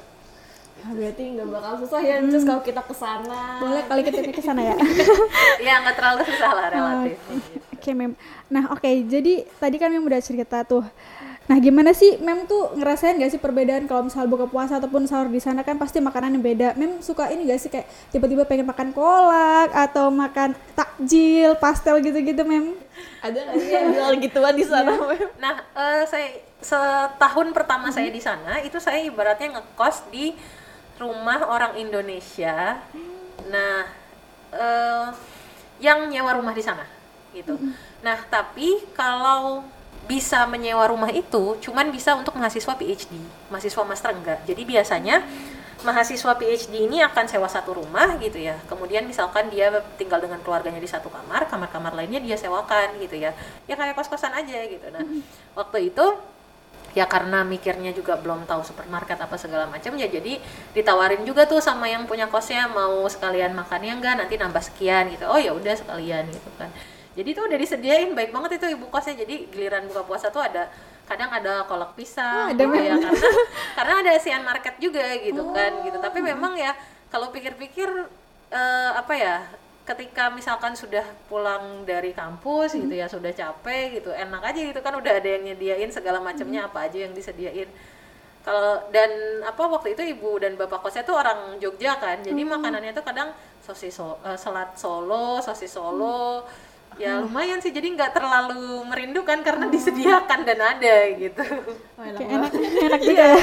Ah, 0.85 0.93
berarti 0.95 1.23
nggak 1.35 1.49
bakal 1.49 1.73
susah 1.85 2.01
ya 2.01 2.17
terus 2.23 2.45
kalau 2.45 2.63
kita 2.63 2.83
ke 2.85 2.95
sana 2.95 3.41
Boleh 3.59 3.83
kali 3.89 4.01
kita 4.05 4.21
ke 4.31 4.43
sana 4.45 4.61
ya. 4.63 4.77
ya 5.67 5.75
nggak 5.83 5.97
terlalu 5.97 6.23
susah 6.29 6.51
lah 6.55 6.67
relatif 6.71 7.19
Oke, 7.85 7.93
Mem. 7.93 8.17
Nah, 8.49 8.73
oke. 8.73 8.89
Jadi 9.13 9.45
tadi 9.61 9.77
kan 9.77 9.93
Mem 9.93 10.01
udah 10.01 10.17
cerita 10.17 10.65
tuh. 10.65 10.81
Nah, 11.45 11.61
gimana 11.61 11.93
sih 11.93 12.17
Mem 12.25 12.49
tuh 12.49 12.73
ngerasain 12.73 13.21
gak 13.21 13.29
sih 13.29 13.41
perbedaan 13.41 13.85
kalau 13.85 14.09
misal 14.09 14.25
buka 14.25 14.49
puasa 14.49 14.81
ataupun 14.81 15.05
sahur 15.05 15.29
di 15.29 15.37
sana 15.37 15.61
kan 15.61 15.77
pasti 15.77 16.01
makanan 16.01 16.41
yang 16.41 16.45
beda. 16.45 16.69
Mem 16.81 17.05
suka 17.05 17.29
ini 17.29 17.45
gak 17.53 17.61
sih 17.61 17.69
kayak 17.69 17.85
tiba-tiba 18.09 18.49
pengen 18.49 18.65
makan 18.65 18.97
kolak 18.97 19.69
atau 19.77 20.09
makan 20.09 20.57
takjil, 20.73 21.53
pastel 21.61 22.01
gitu-gitu, 22.01 22.41
Mem? 22.49 22.73
ada 23.25 23.41
nggak 23.41 23.57
sih 23.57 23.73
yang 23.73 23.89
jual 23.91 24.13
gituan 24.21 24.55
di 24.57 24.65
sana 24.65 24.97
Mem? 25.01 25.29
Nah, 25.37 25.55
eh, 25.77 26.05
saya 26.09 26.29
setahun 26.65 27.53
pertama 27.53 27.93
saya 27.93 28.09
di 28.09 28.21
sana 28.21 28.61
itu 28.65 28.81
saya 28.81 29.05
ibaratnya 29.05 29.61
ngekos 29.61 30.09
di 30.09 30.33
rumah 30.97 31.45
orang 31.45 31.77
Indonesia. 31.77 32.81
Nah, 33.53 33.85
eh, 34.49 35.07
yang 35.83 36.09
nyewa 36.09 36.41
rumah 36.41 36.57
di 36.57 36.65
sana 36.65 36.89
gitu. 37.37 37.59
Nah, 38.01 38.17
tapi 38.31 38.81
kalau 38.95 39.67
bisa 40.05 40.45
menyewa 40.45 40.85
rumah 40.89 41.09
itu 41.09 41.57
cuman 41.65 41.89
bisa 41.89 42.13
untuk 42.15 42.37
mahasiswa 42.37 42.75
PhD, 42.77 43.13
mahasiswa 43.49 43.83
master 43.85 44.11
enggak. 44.13 44.39
Jadi 44.45 44.63
biasanya 44.69 45.25
mahasiswa 45.85 46.33
PhD 46.37 46.89
ini 46.89 47.05
akan 47.05 47.25
sewa 47.29 47.49
satu 47.49 47.77
rumah 47.77 48.17
gitu 48.21 48.41
ya. 48.41 48.57
Kemudian 48.69 49.05
misalkan 49.05 49.53
dia 49.53 49.71
tinggal 50.01 50.21
dengan 50.21 50.41
keluarganya 50.41 50.81
di 50.81 50.89
satu 50.89 51.13
kamar, 51.13 51.47
kamar-kamar 51.49 51.93
lainnya 51.93 52.21
dia 52.25 52.37
sewakan 52.41 52.97
gitu 53.01 53.21
ya. 53.21 53.37
Ya 53.69 53.75
kayak 53.77 53.95
kos-kosan 53.97 54.33
aja 54.33 54.65
gitu. 54.65 54.87
Nah, 54.93 55.05
waktu 55.57 55.93
itu 55.93 56.05
ya 56.95 57.11
karena 57.11 57.43
mikirnya 57.43 57.91
juga 57.91 58.15
belum 58.15 58.47
tahu 58.47 58.63
supermarket 58.63 59.19
apa 59.19 59.35
segala 59.35 59.67
macam 59.67 59.99
ya 59.99 60.07
jadi 60.07 60.39
ditawarin 60.79 61.27
juga 61.27 61.43
tuh 61.43 61.59
sama 61.59 61.91
yang 61.91 62.07
punya 62.07 62.31
kosnya 62.31 62.71
mau 62.71 63.03
sekalian 63.11 63.51
makannya 63.51 63.99
enggak 63.99 64.15
nanti 64.15 64.39
nambah 64.39 64.63
sekian 64.63 65.11
gitu 65.11 65.27
oh 65.27 65.35
ya 65.35 65.51
udah 65.51 65.75
sekalian 65.75 66.31
gitu 66.31 66.51
kan 66.55 66.71
jadi 67.15 67.31
tuh 67.31 67.47
udah 67.47 67.59
disediain 67.59 68.11
baik 68.11 68.35
banget 68.35 68.59
itu 68.59 68.75
ibu 68.75 68.91
kosnya. 68.91 69.15
Jadi 69.23 69.47
giliran 69.55 69.87
buka 69.87 70.03
puasa 70.03 70.35
tuh 70.35 70.43
ada 70.43 70.67
kadang 71.07 71.31
ada 71.31 71.63
kolak 71.69 71.95
pisang 71.95 72.49
Oh, 72.49 72.51
ada 72.51 72.65
gitu 72.65 72.75
ya. 72.75 72.97
karena 72.97 73.31
karena 73.79 73.95
ada 74.03 74.11
Asian 74.19 74.43
market 74.43 74.75
juga 74.83 75.05
gitu 75.23 75.43
kan 75.55 75.73
gitu. 75.87 75.99
Tapi 76.03 76.19
memang 76.19 76.59
ya 76.59 76.75
kalau 77.15 77.31
pikir-pikir 77.31 77.87
eh, 78.51 78.91
apa 78.99 79.15
ya 79.15 79.37
ketika 79.85 80.33
misalkan 80.33 80.73
sudah 80.73 81.05
pulang 81.29 81.85
dari 81.85 82.17
kampus 82.17 82.73
gitu 82.73 82.91
ya 82.91 83.05
sudah 83.05 83.31
capek 83.31 84.01
gitu 84.01 84.11
enak 84.11 84.41
aja 84.41 84.61
gitu 84.65 84.81
kan 84.81 84.97
udah 84.97 85.13
ada 85.21 85.29
yang 85.29 85.45
nyediain 85.45 85.93
segala 85.93 86.19
macamnya 86.19 86.67
apa 86.67 86.91
aja 86.91 87.07
yang 87.07 87.15
disediain. 87.15 87.71
Kalau 88.45 88.77
dan 88.93 89.41
apa 89.41 89.63
waktu 89.71 89.97
itu 89.97 90.03
ibu 90.19 90.37
dan 90.37 90.59
bapak 90.59 90.85
kosnya 90.85 91.01
tuh 91.07 91.17
orang 91.17 91.57
Jogja 91.63 91.97
kan 91.97 92.21
jadi 92.21 92.37
makanannya 92.45 92.93
tuh 92.93 93.01
kadang 93.01 93.33
sosis 93.65 93.97
so, 93.97 94.21
eh, 94.21 94.37
selat 94.37 94.77
Solo 94.77 95.41
sosis 95.41 95.73
Solo 95.73 96.45
ya 96.99 97.23
lumayan 97.23 97.59
sih. 97.59 97.73
Jadi 97.75 97.95
nggak 97.95 98.13
terlalu 98.15 98.83
merindukan 98.87 99.39
karena 99.43 99.67
disediakan 99.71 100.41
dan 100.49 100.59
ada 100.61 100.97
gitu. 101.15 101.45
Kayak 101.99 102.21
enak, 102.21 102.53
enak 102.91 103.01
juga 103.03 103.25
ya. 103.25 103.43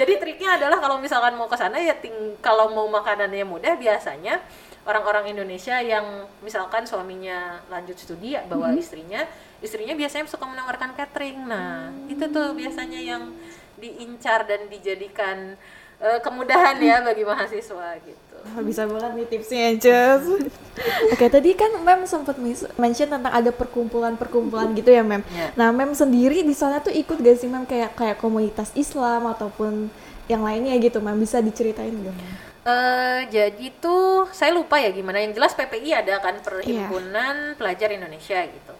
jadi 0.00 0.12
triknya 0.18 0.50
adalah 0.58 0.78
kalau 0.80 0.96
misalkan 0.98 1.34
mau 1.36 1.50
ke 1.50 1.56
sana 1.56 1.78
ya 1.78 1.94
ting 1.96 2.36
kalau 2.38 2.72
mau 2.72 2.86
makanannya 2.88 3.44
mudah 3.44 3.74
biasanya 3.76 4.40
orang-orang 4.88 5.36
Indonesia 5.36 5.76
yang 5.84 6.24
misalkan 6.40 6.88
suaminya 6.88 7.60
lanjut 7.68 8.00
studi 8.00 8.32
ya 8.32 8.40
bawa 8.48 8.72
istrinya, 8.72 9.20
istrinya 9.60 9.92
biasanya 9.92 10.24
suka 10.24 10.48
menawarkan 10.48 10.96
catering. 10.96 11.44
Nah, 11.44 11.92
itu 12.08 12.24
tuh 12.32 12.56
biasanya 12.56 12.96
yang 12.96 13.36
diincar 13.76 14.48
dan 14.48 14.64
dijadikan 14.72 15.60
eh, 16.00 16.18
kemudahan 16.24 16.80
ya 16.80 17.04
bagi 17.04 17.22
mahasiswa 17.28 18.00
gitu. 18.00 18.27
Wah, 18.54 18.62
bisa 18.68 18.88
banget 18.88 19.12
nih 19.18 19.26
tipsnya 19.26 19.64
Cus. 19.76 20.24
Oke 21.12 21.26
tadi 21.26 21.50
kan 21.58 21.74
Mem 21.82 22.06
sempat 22.06 22.38
mention 22.78 23.08
tentang 23.10 23.32
ada 23.34 23.50
perkumpulan-perkumpulan 23.50 24.72
gitu 24.78 24.94
ya 24.94 25.02
Mem. 25.02 25.26
Ya. 25.34 25.50
Nah 25.58 25.68
Mem 25.74 25.92
sendiri 25.92 26.46
di 26.46 26.54
sana 26.54 26.78
tuh 26.78 26.94
ikut 26.94 27.18
gak 27.18 27.36
sih 27.38 27.50
Mem 27.50 27.66
kayak 27.66 27.98
kayak 27.98 28.16
komunitas 28.22 28.70
Islam 28.78 29.26
ataupun 29.26 29.90
yang 30.30 30.44
lainnya 30.44 30.76
gitu 30.78 31.02
Mem 31.02 31.18
bisa 31.18 31.42
diceritain 31.42 31.92
gak 31.92 32.14
Mem? 32.14 32.48
Eh, 32.68 33.20
jadi 33.32 33.66
tuh 33.80 34.28
saya 34.28 34.52
lupa 34.52 34.76
ya 34.76 34.92
gimana 34.92 35.24
yang 35.24 35.32
jelas 35.32 35.56
PPI 35.56 36.04
ada 36.04 36.20
kan 36.20 36.36
Perhimpunan 36.44 37.56
Pelajar 37.56 37.88
Indonesia 37.96 38.44
gitu. 38.44 38.74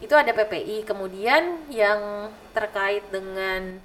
Itu 0.00 0.16
ada 0.16 0.32
PPI. 0.32 0.88
Kemudian 0.88 1.68
yang 1.68 2.32
terkait 2.56 3.04
dengan 3.12 3.84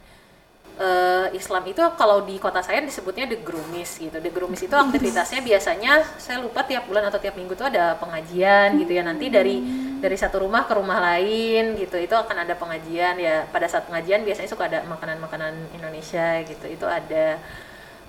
eh, 0.78 1.28
Islam 1.34 1.64
itu 1.66 1.82
kalau 1.98 2.22
di 2.22 2.38
kota 2.38 2.62
saya 2.62 2.84
disebutnya 2.84 3.26
The 3.26 3.42
Grumis 3.42 3.98
gitu. 3.98 4.20
The 4.20 4.30
Grumis 4.30 4.62
itu 4.62 4.76
aktivitasnya 4.76 5.42
biasanya 5.42 6.06
saya 6.22 6.44
lupa 6.44 6.62
tiap 6.68 6.86
bulan 6.86 7.10
atau 7.10 7.18
tiap 7.18 7.34
minggu 7.34 7.58
tuh 7.58 7.72
ada 7.72 7.98
pengajian 7.98 8.78
gitu 8.78 8.92
ya. 8.94 9.02
Nanti 9.02 9.32
dari 9.34 9.64
dari 10.00 10.16
satu 10.16 10.46
rumah 10.46 10.70
ke 10.70 10.74
rumah 10.78 11.00
lain 11.00 11.80
gitu. 11.80 11.98
Itu 11.98 12.14
akan 12.14 12.46
ada 12.46 12.54
pengajian 12.54 13.18
ya. 13.18 13.50
Pada 13.50 13.66
saat 13.66 13.90
pengajian 13.90 14.22
biasanya 14.22 14.50
suka 14.52 14.70
ada 14.70 14.86
makanan-makanan 14.86 15.74
Indonesia 15.74 16.44
gitu. 16.46 16.66
Itu 16.70 16.86
ada 16.86 17.42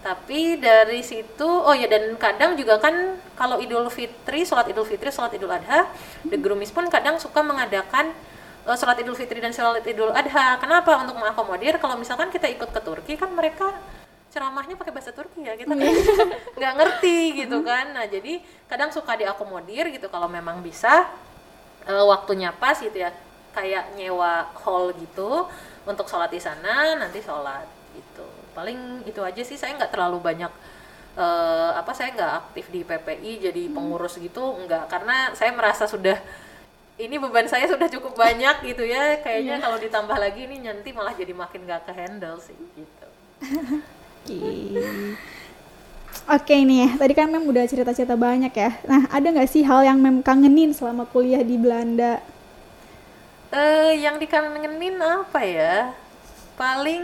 tapi 0.00 0.56
dari 0.56 1.04
situ 1.04 1.44
oh 1.44 1.76
ya 1.76 1.84
dan 1.84 2.16
kadang 2.16 2.56
juga 2.56 2.80
kan 2.80 3.20
kalau 3.36 3.60
Idul 3.60 3.84
Fitri 3.92 4.48
sholat 4.48 4.72
Idul 4.72 4.88
Fitri 4.88 5.12
sholat 5.12 5.36
Idul 5.36 5.52
Adha 5.52 5.92
The 6.24 6.40
Grumis 6.40 6.72
pun 6.72 6.88
kadang 6.88 7.20
suka 7.20 7.44
mengadakan 7.44 8.16
eh, 8.66 8.76
sholat 8.76 8.96
Idul 9.00 9.16
Fitri 9.16 9.38
dan 9.40 9.54
sholat 9.54 9.84
Idul 9.86 10.12
Adha. 10.12 10.58
Kenapa? 10.60 11.00
Untuk 11.00 11.16
mengakomodir 11.16 11.78
kalau 11.80 11.96
misalkan 11.96 12.28
kita 12.28 12.48
ikut 12.50 12.70
ke 12.72 12.80
Turki 12.82 13.14
kan 13.16 13.30
mereka 13.32 13.72
ceramahnya 14.30 14.78
pakai 14.78 14.94
bahasa 14.94 15.10
Turki 15.10 15.42
ya 15.42 15.58
kita 15.58 15.74
kan 15.74 15.82
nggak 16.58 16.74
ngerti 16.78 17.44
gitu 17.44 17.60
kan. 17.66 17.90
Nah 17.92 18.06
jadi 18.06 18.38
kadang 18.70 18.94
suka 18.94 19.18
diakomodir 19.18 19.90
gitu 19.90 20.06
kalau 20.06 20.30
memang 20.30 20.62
bisa 20.62 21.10
eh, 21.84 22.04
waktunya 22.06 22.54
pas 22.54 22.78
gitu 22.78 22.94
ya 22.94 23.10
kayak 23.50 23.98
nyewa 23.98 24.46
hall 24.62 24.94
gitu 24.94 25.50
untuk 25.82 26.06
sholat 26.06 26.30
di 26.30 26.38
sana 26.38 26.94
nanti 26.94 27.18
sholat 27.18 27.66
gitu. 27.98 28.26
Paling 28.54 29.02
itu 29.06 29.18
aja 29.18 29.42
sih 29.42 29.58
saya 29.58 29.74
nggak 29.74 29.90
terlalu 29.90 30.22
banyak 30.22 30.52
eh, 31.18 31.70
apa 31.74 31.90
saya 31.90 32.14
nggak 32.14 32.32
aktif 32.46 32.70
di 32.70 32.86
PPI 32.86 33.50
jadi 33.50 33.62
pengurus 33.74 34.14
gitu 34.22 34.62
nggak. 34.62 34.86
Karena 34.86 35.34
saya 35.34 35.50
merasa 35.50 35.90
sudah 35.90 36.16
ini 37.00 37.16
beban 37.16 37.48
saya 37.48 37.64
sudah 37.64 37.88
cukup 37.88 38.12
banyak 38.12 38.60
gitu 38.68 38.84
ya. 38.84 39.16
Kayaknya 39.24 39.56
kalau 39.64 39.80
ditambah 39.80 40.16
lagi 40.20 40.44
ini 40.44 40.60
nanti 40.60 40.92
malah 40.92 41.16
jadi 41.16 41.32
makin 41.32 41.64
nggak 41.64 41.88
ke 41.88 41.92
handle 41.96 42.36
sih 42.36 42.56
gitu. 42.76 43.06
Oke. 46.28 46.54
Nih 46.60 46.78
ya, 46.84 46.90
tadi 47.00 47.12
kan 47.16 47.32
Mem 47.32 47.48
udah 47.48 47.64
cerita-cerita 47.64 48.14
banyak 48.14 48.52
ya. 48.52 48.70
Nah, 48.84 49.08
ada 49.08 49.26
nggak 49.32 49.48
sih 49.48 49.64
hal 49.64 49.82
yang 49.82 49.98
Mem 49.98 50.20
kangenin 50.20 50.76
selama 50.76 51.08
kuliah 51.08 51.40
di 51.40 51.56
Belanda? 51.56 52.20
eh 53.50 53.98
yang 53.98 54.22
dikangenin 54.22 54.94
apa 55.02 55.42
ya? 55.42 55.90
Paling 56.54 57.02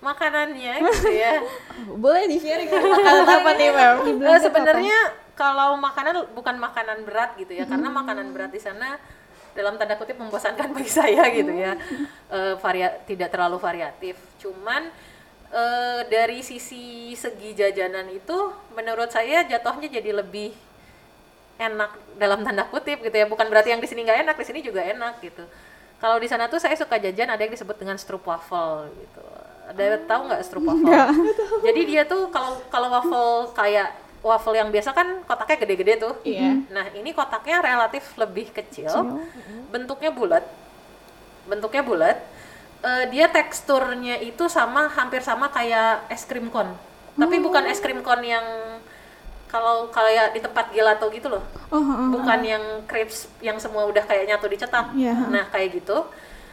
makanannya 0.00 0.80
gitu 0.80 1.10
ya. 1.12 1.44
Boleh 2.02 2.24
di 2.24 2.40
sharing 2.40 2.72
makanan 2.72 3.28
apa 3.28 3.50
nih 3.60 3.68
Mem? 3.68 3.96
Eh, 4.16 4.40
sebenarnya 4.40 4.98
kalau 5.32 5.80
makanan 5.80 6.28
bukan 6.36 6.56
makanan 6.60 7.08
berat 7.08 7.34
gitu 7.40 7.56
ya 7.56 7.64
karena 7.64 7.88
makanan 7.88 8.30
berat 8.36 8.52
di 8.52 8.60
sana 8.60 9.00
dalam 9.52 9.76
tanda 9.76 9.96
kutip 10.00 10.16
membosankan 10.16 10.72
bagi 10.72 10.90
saya 11.00 11.28
gitu 11.32 11.52
ya. 11.52 11.76
Eh, 12.32 12.54
varia 12.60 12.88
tidak 13.04 13.32
terlalu 13.32 13.60
variatif. 13.60 14.16
Cuman 14.40 14.88
eh, 15.52 16.00
dari 16.08 16.40
sisi 16.40 17.12
segi 17.12 17.52
jajanan 17.52 18.08
itu 18.12 18.36
menurut 18.72 19.12
saya 19.12 19.44
jatuhnya 19.44 19.88
jadi 19.92 20.24
lebih 20.24 20.52
enak 21.60 22.16
dalam 22.16 22.40
tanda 22.42 22.64
kutip 22.68 23.04
gitu 23.04 23.16
ya. 23.16 23.28
Bukan 23.28 23.46
berarti 23.52 23.72
yang 23.72 23.80
di 23.80 23.88
sini 23.88 24.04
nggak 24.08 24.24
enak 24.28 24.36
di 24.40 24.46
sini 24.48 24.60
juga 24.64 24.80
enak 24.80 25.20
gitu. 25.20 25.44
Kalau 26.00 26.18
di 26.18 26.26
sana 26.26 26.50
tuh 26.50 26.58
saya 26.58 26.74
suka 26.74 26.98
jajan 26.98 27.30
ada 27.30 27.38
yang 27.38 27.52
disebut 27.54 27.78
dengan 27.78 27.94
stroopwafel 27.94 28.90
gitu. 28.90 29.22
Ada 29.62 30.02
tahu 30.04 30.20
nggak 30.26 30.42
stroopwafel 30.42 31.06
jadi 31.62 31.80
dia 31.86 32.02
tuh 32.02 32.26
kalau 32.34 32.58
kalau 32.66 32.90
waffle 32.90 33.54
kayak 33.54 33.94
waffle 34.22 34.54
yang 34.54 34.70
biasa 34.70 34.94
kan 34.94 35.26
kotaknya 35.26 35.58
gede-gede 35.66 35.94
tuh. 35.98 36.14
Iya. 36.22 36.62
Nah, 36.70 36.86
ini 36.94 37.10
kotaknya 37.10 37.58
relatif 37.58 38.14
lebih 38.14 38.54
kecil, 38.54 38.90
bentuknya 39.68 40.14
bulat, 40.14 40.46
bentuknya 41.44 41.82
bulat. 41.82 42.18
Eh, 42.82 43.04
dia 43.10 43.30
teksturnya 43.30 44.18
itu 44.18 44.46
sama, 44.50 44.90
hampir 44.90 45.22
sama 45.22 45.46
kayak 45.50 46.06
es 46.10 46.26
krim 46.26 46.50
cone, 46.50 46.74
tapi 47.14 47.38
bukan 47.38 47.62
es 47.70 47.78
krim 47.78 48.02
cone 48.02 48.26
yang 48.26 48.42
kalau 49.46 49.86
kayak 49.92 50.32
di 50.34 50.40
tempat 50.42 50.72
gelato 50.72 51.06
gitu 51.12 51.28
loh, 51.30 51.44
Oh, 51.70 51.78
heeh. 51.78 52.08
bukan 52.10 52.40
yang 52.42 52.64
crepes 52.88 53.28
yang 53.38 53.54
semua 53.60 53.84
udah 53.86 54.02
kayak 54.02 54.24
nyatu 54.26 54.48
dicetak. 54.48 54.96
Iya. 54.98 55.14
Nah, 55.28 55.44
kayak 55.52 55.78
gitu. 55.78 56.08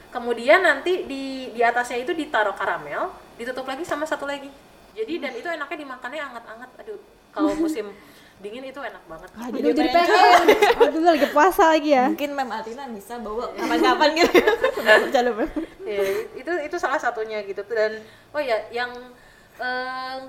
Kemudian 0.10 0.62
nanti 0.62 1.08
di 1.08 1.50
di 1.50 1.62
atasnya 1.64 2.02
itu 2.02 2.12
ditaruh 2.14 2.54
karamel, 2.54 3.10
ditutup 3.40 3.66
lagi 3.66 3.82
sama 3.82 4.06
satu 4.06 4.28
lagi. 4.30 4.52
Jadi 4.94 5.14
dan 5.18 5.34
itu 5.34 5.48
enaknya 5.48 5.78
dimakannya 5.82 6.22
anget-anget. 6.30 6.70
Aduh, 6.86 7.00
kalau 7.39 7.56
musim 7.56 7.88
dingin 8.39 8.63
itu 8.63 8.80
enak 8.80 9.04
banget. 9.04 9.30
Ah, 9.36 9.52
Aduh, 9.52 9.60
jadi 9.69 9.89
pengen. 9.91 10.15
Aduh, 10.80 11.02
lagi 11.04 11.28
puasa 11.28 11.63
lagi 11.71 11.91
ya. 11.91 12.08
Mungkin 12.08 12.32
Mem 12.32 12.52
Atina 12.52 12.84
bisa 12.88 13.19
bawa 13.19 13.52
kapan-kapan 13.52 14.10
gitu. 14.15 14.32
Ya 15.84 16.04
itu 16.38 16.52
itu 16.63 16.75
salah 16.78 16.95
satunya 16.97 17.43
gitu 17.43 17.65
dan 17.65 17.99
oh 18.32 18.39
ya 18.39 18.63
yang 18.69 18.93
eh, 19.58 20.19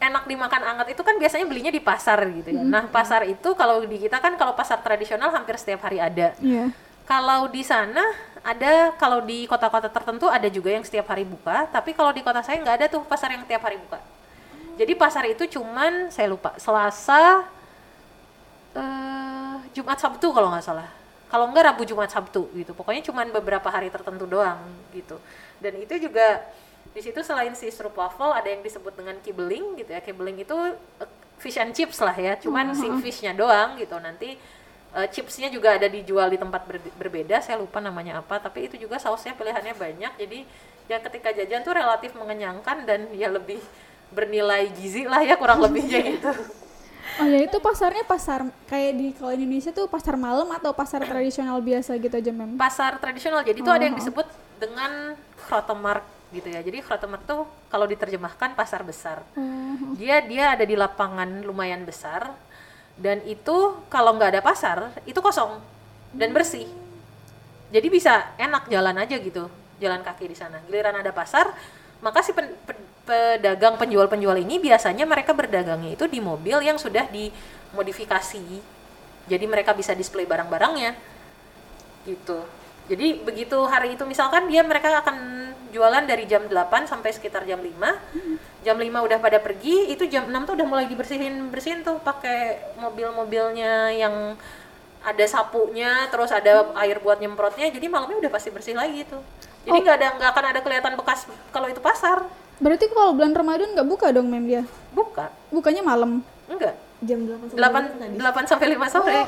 enak 0.00 0.24
dimakan 0.24 0.62
anget 0.64 0.96
itu 0.96 1.02
kan 1.04 1.14
biasanya 1.14 1.44
belinya 1.44 1.68
di 1.68 1.78
pasar 1.78 2.24
gitu 2.32 2.48
ya 2.48 2.64
nah 2.64 2.88
pasar 2.88 3.28
itu 3.28 3.52
kalau 3.52 3.84
di 3.84 4.00
kita 4.00 4.16
kan 4.16 4.32
kalau 4.34 4.56
pasar 4.56 4.80
tradisional 4.80 5.28
hampir 5.28 5.60
setiap 5.60 5.84
hari 5.84 6.00
ada 6.00 6.32
Iya. 6.40 6.72
kalau 7.04 7.52
di 7.52 7.60
sana 7.60 8.00
ada 8.40 8.96
kalau 8.96 9.20
di 9.20 9.44
kota-kota 9.44 9.92
tertentu 9.92 10.24
ada 10.24 10.48
juga 10.48 10.72
yang 10.72 10.80
setiap 10.80 11.04
hari 11.12 11.28
buka 11.28 11.68
tapi 11.68 11.92
kalau 11.92 12.16
di 12.16 12.24
kota 12.24 12.40
saya 12.40 12.64
nggak 12.64 12.76
ada 12.80 12.86
tuh 12.88 13.04
pasar 13.04 13.36
yang 13.36 13.44
tiap 13.44 13.60
hari 13.60 13.76
buka 13.76 14.00
jadi 14.80 14.96
pasar 14.96 15.28
itu 15.28 15.44
cuman 15.60 16.08
saya 16.08 16.32
lupa 16.32 16.56
Selasa 16.56 17.44
eh 18.72 19.54
Jumat 19.76 20.00
Sabtu 20.00 20.32
kalau 20.32 20.48
nggak 20.50 20.64
salah. 20.64 20.88
Kalau 21.30 21.46
nggak 21.52 21.64
Rabu 21.74 21.82
Jumat 21.86 22.10
Sabtu 22.10 22.50
gitu. 22.56 22.72
Pokoknya 22.74 23.04
cuman 23.06 23.30
beberapa 23.30 23.68
hari 23.70 23.92
tertentu 23.92 24.26
doang 24.26 24.58
gitu. 24.90 25.20
Dan 25.62 25.78
itu 25.78 25.94
juga 26.00 26.42
di 26.90 26.98
situ 27.04 27.20
selain 27.22 27.54
si 27.54 27.70
strup 27.70 27.94
waffle 27.94 28.34
ada 28.34 28.50
yang 28.50 28.64
disebut 28.66 28.96
dengan 28.96 29.14
kibeling 29.22 29.78
gitu 29.78 29.90
ya. 29.94 30.00
Kibeling 30.02 30.42
itu 30.42 30.56
eh, 30.98 31.10
fish 31.38 31.60
and 31.60 31.70
chips 31.76 32.02
lah 32.02 32.16
ya. 32.16 32.34
Cuman 32.40 32.74
si 32.74 32.88
fishnya 32.98 33.30
doang 33.36 33.78
gitu. 33.78 33.94
Nanti 34.02 34.34
eh, 34.96 35.06
chipsnya 35.14 35.52
juga 35.54 35.78
ada 35.78 35.86
dijual 35.86 36.34
di 36.34 36.38
tempat 36.40 36.66
ber- 36.66 36.94
berbeda. 36.98 37.38
Saya 37.38 37.62
lupa 37.62 37.78
namanya 37.78 38.18
apa. 38.18 38.42
Tapi 38.42 38.66
itu 38.66 38.74
juga 38.80 38.98
sausnya 38.98 39.36
pilihannya 39.38 39.76
banyak. 39.78 40.12
Jadi 40.18 40.42
ya 40.90 40.98
ketika 40.98 41.30
jajan 41.30 41.62
tuh 41.62 41.78
relatif 41.78 42.10
mengenyangkan 42.18 42.82
dan 42.82 43.06
ya 43.14 43.30
lebih 43.30 43.62
bernilai 44.10 44.70
gizi 44.74 45.06
lah 45.06 45.22
ya 45.22 45.38
kurang 45.38 45.62
lebihnya 45.62 46.00
gitu. 46.02 46.30
Oh 47.20 47.26
ya 47.26 47.42
itu 47.42 47.58
pasarnya 47.60 48.06
pasar 48.06 48.48
kayak 48.70 48.92
di 48.96 49.06
kalau 49.12 49.34
Indonesia 49.34 49.74
tuh 49.74 49.90
pasar 49.90 50.16
malam 50.16 50.48
atau 50.56 50.72
pasar 50.72 51.04
tradisional 51.04 51.58
biasa 51.60 51.98
gitu 52.00 52.14
aja 52.16 52.32
mem. 52.32 52.56
pasar 52.56 52.96
tradisional. 52.96 53.44
Jadi 53.44 53.60
itu 53.60 53.70
ada 53.70 53.84
yang 53.84 53.96
disebut 53.98 54.24
dengan 54.56 55.18
Grotemarkt 55.44 56.06
gitu 56.30 56.48
ya. 56.48 56.62
Jadi 56.62 56.80
Grotemarkt 56.80 57.26
tuh 57.26 57.44
kalau 57.68 57.84
diterjemahkan 57.84 58.54
pasar 58.54 58.86
besar. 58.86 59.20
Dia 59.98 60.22
dia 60.24 60.54
ada 60.54 60.64
di 60.64 60.78
lapangan 60.78 61.44
lumayan 61.44 61.82
besar 61.84 62.30
dan 62.96 63.20
itu 63.26 63.80
kalau 63.92 64.16
nggak 64.16 64.38
ada 64.38 64.42
pasar 64.44 64.94
itu 65.04 65.18
kosong 65.20 65.60
dan 66.16 66.30
bersih. 66.32 66.68
Jadi 67.70 67.86
bisa 67.86 68.32
enak 68.40 68.66
jalan 68.72 68.96
aja 68.96 69.18
gitu 69.20 69.50
jalan 69.80 70.00
kaki 70.04 70.24
di 70.30 70.36
sana. 70.36 70.60
Giliran 70.68 71.00
ada 71.00 71.10
pasar 71.10 71.52
maka 72.00 72.24
si 72.24 72.32
pen- 72.32 72.56
pe- 72.64 72.88
pedagang 73.04 73.74
penjual-penjual 73.80 74.36
ini 74.38 74.62
biasanya 74.62 75.04
mereka 75.08 75.34
berdagangnya 75.34 75.96
itu 75.98 76.06
di 76.06 76.20
mobil 76.22 76.62
yang 76.62 76.78
sudah 76.78 77.08
dimodifikasi. 77.10 78.44
Jadi 79.26 79.44
mereka 79.46 79.74
bisa 79.74 79.92
display 79.96 80.24
barang-barangnya. 80.26 80.94
Gitu. 82.06 82.38
Jadi 82.90 83.22
begitu 83.22 83.58
hari 83.70 83.94
itu 83.94 84.02
misalkan 84.02 84.50
dia 84.50 84.66
mereka 84.66 84.90
akan 84.98 85.16
jualan 85.70 86.02
dari 86.02 86.26
jam 86.26 86.42
8 86.50 86.90
sampai 86.90 87.14
sekitar 87.14 87.46
jam 87.46 87.62
5 87.62 87.70
jam 88.66 88.74
5 88.74 89.06
udah 89.06 89.18
pada 89.22 89.38
pergi 89.38 89.94
itu 89.94 90.02
jam 90.10 90.26
6 90.26 90.42
tuh 90.42 90.58
udah 90.58 90.66
mulai 90.66 90.86
dibersihin 90.90 91.46
bersihin 91.54 91.86
tuh 91.86 92.02
pakai 92.02 92.74
mobil-mobilnya 92.82 93.94
yang 93.94 94.34
ada 95.00 95.24
sapunya 95.30 96.10
terus 96.10 96.34
ada 96.34 96.74
air 96.82 96.98
buat 96.98 97.22
nyemprotnya. 97.22 97.70
Jadi 97.70 97.86
malamnya 97.86 98.18
udah 98.26 98.32
pasti 98.34 98.50
bersih 98.50 98.74
lagi 98.74 99.06
tuh 99.06 99.22
jadi 99.66 99.78
nggak 99.84 99.96
ada 100.00 100.08
nggak 100.16 100.30
akan 100.32 100.44
ada 100.56 100.60
kelihatan 100.64 100.92
bekas 100.96 101.20
kalau 101.52 101.66
itu 101.68 101.80
pasar. 101.82 102.24
Berarti 102.60 102.92
kalau 102.92 103.16
bulan 103.16 103.32
Ramadan 103.32 103.72
nggak 103.72 103.88
buka 103.88 104.12
dong 104.12 104.28
mem 104.28 104.44
dia? 104.44 104.62
buka. 104.92 105.32
Bukanya 105.48 105.82
malam. 105.84 106.20
enggak. 106.50 106.74
Jam 107.00 107.24
8 107.24 107.56
sampai 107.56 108.16
8 108.20 108.20
8 108.20 108.50
sampai 108.50 108.66
5 108.76 108.92
sore. 108.92 109.20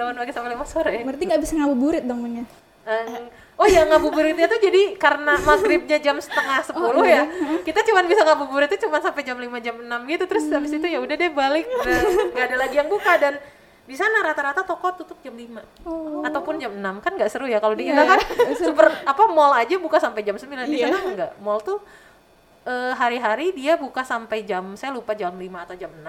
8 0.00 0.16
pagi 0.16 0.32
sampai 0.32 0.50
5 0.56 0.64
sore. 0.64 0.94
Berarti 1.04 1.22
nggak 1.28 1.40
bisa 1.44 1.52
ngabuburit 1.60 2.04
dong 2.08 2.20
memnya. 2.24 2.44
Eh, 2.88 3.28
oh 3.60 3.68
ya 3.68 3.84
ngabuburitnya 3.84 4.48
tuh 4.48 4.56
jadi 4.64 4.96
karena 4.96 5.36
maghribnya 5.44 6.00
jam 6.00 6.16
setengah 6.16 6.64
sepuluh 6.64 7.04
ya 7.04 7.28
kita 7.60 7.84
cuma 7.84 8.00
bisa 8.08 8.24
ngabuburit 8.24 8.72
tuh 8.72 8.88
cuma 8.88 8.96
sampai 9.04 9.28
jam 9.28 9.36
5 9.36 9.44
jam 9.60 9.76
6 9.76 10.08
gitu 10.08 10.24
terus 10.24 10.48
habis 10.48 10.72
itu 10.72 10.86
ya 10.88 10.96
udah 11.04 11.12
deh 11.12 11.28
balik. 11.28 11.68
Udah 11.68 12.00
nggak 12.32 12.44
ada 12.48 12.56
lagi 12.56 12.80
yang 12.80 12.88
buka 12.88 13.12
dan 13.20 13.36
di 13.88 13.96
sana 13.96 14.20
rata-rata 14.20 14.68
toko 14.68 14.92
tutup 15.00 15.16
jam 15.24 15.32
5 15.32 16.28
ataupun 16.28 16.60
jam 16.60 16.76
6 16.76 16.84
kan 17.00 17.12
nggak 17.16 17.30
seru 17.32 17.48
ya 17.48 17.56
kalau 17.56 17.72
di 17.72 17.88
kita 17.88 18.04
kan? 18.04 18.20
Super 18.60 18.92
apa 19.08 19.22
mall 19.32 19.56
aja 19.56 19.80
buka 19.80 19.96
sampai 19.96 20.20
jam 20.20 20.36
9 20.36 20.44
di 20.68 20.76
sana 20.84 20.98
enggak 21.08 21.32
mall 21.40 21.64
tuh 21.64 21.80
eh, 22.68 22.92
hari-hari 22.92 23.56
dia 23.56 23.80
buka 23.80 24.04
sampai 24.04 24.44
jam 24.44 24.76
saya 24.76 24.92
lupa 24.92 25.16
jam 25.16 25.32
5 25.32 25.40
atau 25.40 25.74
jam 25.80 25.88
6 25.88 26.04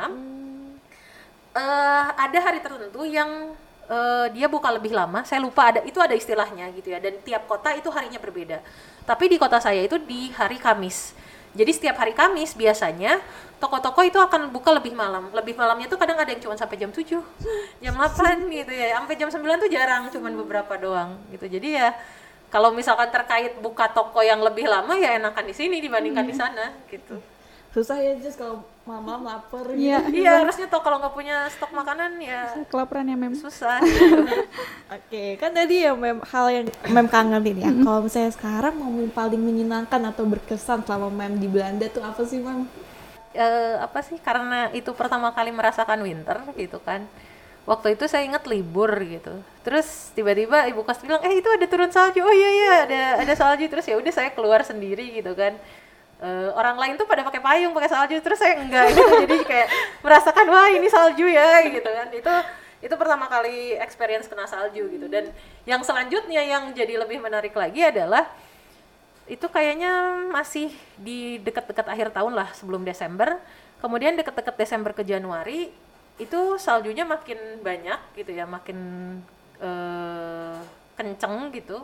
eh 1.55 2.05
ada 2.19 2.37
hari 2.43 2.59
tertentu 2.59 3.07
yang 3.07 3.55
eh, 3.89 4.27
dia 4.37 4.45
buka 4.45 4.69
lebih 4.69 4.93
lama. 4.93 5.25
Saya 5.25 5.41
lupa 5.41 5.73
ada 5.73 5.81
itu 5.81 5.97
ada 5.97 6.13
istilahnya 6.13 6.69
gitu 6.77 6.93
ya. 6.93 7.01
Dan 7.01 7.19
tiap 7.25 7.49
kota 7.49 7.73
itu 7.73 7.89
harinya 7.89 8.21
berbeda. 8.21 8.61
Tapi 9.03 9.25
di 9.25 9.37
kota 9.41 9.57
saya 9.57 9.81
itu 9.81 9.97
di 9.97 10.29
hari 10.29 10.61
Kamis. 10.61 11.17
Jadi 11.57 11.71
setiap 11.73 11.97
hari 11.97 12.13
Kamis 12.13 12.53
biasanya 12.53 13.17
toko-toko 13.57 14.05
itu 14.05 14.17
akan 14.21 14.53
buka 14.53 14.69
lebih 14.73 14.93
malam. 14.93 15.33
Lebih 15.33 15.57
malamnya 15.57 15.89
tuh 15.89 15.97
kadang 15.97 16.17
ada 16.17 16.29
yang 16.29 16.41
cuma 16.41 16.55
sampai 16.55 16.77
jam 16.77 16.93
7, 16.93 17.19
jam 17.83 17.93
8 17.93 18.49
gitu 18.49 18.71
ya. 18.71 18.97
Sampai 19.01 19.15
jam 19.17 19.29
9 19.29 19.63
tuh 19.63 19.69
jarang, 19.69 20.07
cuman 20.13 20.33
beberapa 20.45 20.73
doang 20.77 21.17
gitu. 21.33 21.45
Jadi 21.49 21.77
ya 21.77 21.93
kalau 22.49 22.73
misalkan 22.73 23.13
terkait 23.13 23.57
buka 23.62 23.89
toko 23.93 24.25
yang 24.25 24.41
lebih 24.41 24.65
lama 24.65 24.97
ya 24.97 25.21
enakan 25.21 25.45
di 25.45 25.53
sini 25.53 25.77
dibandingkan 25.81 26.25
di 26.25 26.33
sana 26.33 26.73
gitu. 26.89 27.21
Susah 27.69 28.01
ya 28.01 28.17
Jess 28.17 28.33
kalau 28.33 28.65
malam-malam 28.89 29.21
lapar 29.30 29.65
gitu. 29.69 29.86
Iya. 29.86 29.99
Iya, 30.10 30.32
harusnya 30.41 30.65
toh 30.65 30.82
kalau 30.82 30.97
nggak 30.97 31.13
punya 31.13 31.45
stok 31.54 31.69
makanan 31.78 32.17
ya 32.17 32.41
Kelaparan 32.73 33.06
ya 33.06 33.15
mem. 33.15 33.38
susah. 33.38 33.78
Oke, 34.97 35.38
kan 35.38 35.54
tadi 35.54 35.86
ya 35.86 35.93
mem 35.93 36.17
hal 36.25 36.45
yang 36.49 36.65
mem 36.89 37.06
kangenin 37.06 37.58
ya. 37.62 37.69
Kalau 37.69 38.02
misalnya 38.02 38.32
sekarang 38.34 38.73
momen 38.82 39.13
paling 39.13 39.38
menyenangkan 39.38 40.02
atau 40.10 40.25
berkesan 40.25 40.82
selama 40.82 41.13
mem 41.13 41.38
di 41.38 41.45
Belanda 41.45 41.86
tuh 41.86 42.02
apa 42.02 42.25
sih 42.25 42.41
mem? 42.41 42.65
Eh, 43.38 43.75
apa 43.78 44.02
sih 44.02 44.17
karena 44.17 44.73
itu 44.73 44.89
pertama 44.97 45.30
kali 45.30 45.54
merasakan 45.54 46.02
winter 46.02 46.41
gitu 46.58 46.82
kan 46.82 47.06
waktu 47.69 47.93
itu 47.93 48.10
saya 48.10 48.25
ingat 48.25 48.49
libur 48.49 48.89
gitu 49.06 49.30
terus 49.62 50.10
tiba-tiba 50.17 50.65
ibu 50.65 50.82
kos 50.82 50.97
bilang 51.06 51.21
eh 51.21 51.38
itu 51.38 51.45
ada 51.45 51.65
turun 51.69 51.93
salju 51.93 52.25
oh 52.25 52.34
iya 52.34 52.49
iya 52.49 52.73
ada 52.89 53.02
ada 53.21 53.34
salju 53.38 53.69
terus 53.69 53.86
ya 53.86 54.02
udah 54.02 54.10
saya 54.10 54.34
keluar 54.34 54.65
sendiri 54.65 55.13
gitu 55.13 55.38
kan 55.38 55.54
Eh, 56.19 56.51
orang 56.51 56.75
lain 56.75 56.93
tuh 56.99 57.08
pada 57.08 57.23
pakai 57.23 57.39
payung 57.39 57.71
pakai 57.71 57.88
salju. 57.88 58.19
Terus 58.19 58.39
saya 58.43 58.60
enggak 58.60 58.91
gitu. 58.91 59.03
Jadi 59.23 59.38
kayak 59.47 59.67
merasakan 60.03 60.45
wah 60.51 60.67
ini 60.67 60.88
salju 60.91 61.25
ya 61.32 61.63
gitu 61.63 61.88
kan. 61.88 62.12
Itu 62.12 62.34
itu 62.79 62.95
pertama 62.99 63.32
kali 63.32 63.79
experience 63.79 64.27
kena 64.27 64.43
salju 64.43 64.84
gitu. 64.91 65.08
Dan 65.08 65.32
yang 65.63 65.79
selanjutnya 65.79 66.43
yang 66.43 66.75
jadi 66.75 66.99
lebih 66.99 67.23
menarik 67.23 67.55
lagi 67.55 67.88
adalah 67.88 68.27
itu 69.32 69.47
kayaknya 69.47 70.25
masih 70.27 70.75
di 70.99 71.39
dekat-dekat 71.39 71.88
akhir 71.88 72.12
tahun 72.12 72.36
lah 72.36 72.51
sebelum 72.51 72.84
Desember. 72.84 73.39
Kemudian 73.79 74.19
dekat-dekat 74.19 74.60
Desember 74.60 74.91
ke 74.91 75.08
Januari 75.08 75.71
itu 76.19 76.60
saljunya 76.60 77.08
makin 77.08 77.63
banyak 77.63 78.19
gitu 78.19 78.36
ya, 78.36 78.43
makin 78.43 78.75
eh, 79.63 80.60
kenceng 80.99 81.55
gitu. 81.55 81.79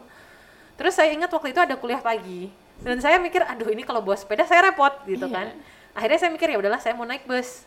Terus 0.75 0.91
saya 0.91 1.15
ingat 1.15 1.31
waktu 1.31 1.55
itu 1.55 1.61
ada 1.63 1.79
kuliah 1.79 2.03
pagi 2.03 2.64
dan 2.83 2.97
saya 2.99 3.21
mikir, 3.21 3.45
aduh 3.45 3.69
ini 3.71 3.85
kalau 3.87 4.03
bawa 4.03 4.17
sepeda 4.19 4.43
saya 4.43 4.71
repot 4.71 4.91
gitu 5.07 5.29
kan. 5.31 5.53
Akhirnya 5.95 6.19
saya 6.19 6.31
mikir 6.33 6.51
ya 6.51 6.57
udahlah 6.59 6.81
saya 6.83 6.91
mau 6.97 7.07
naik 7.07 7.23
bus. 7.23 7.63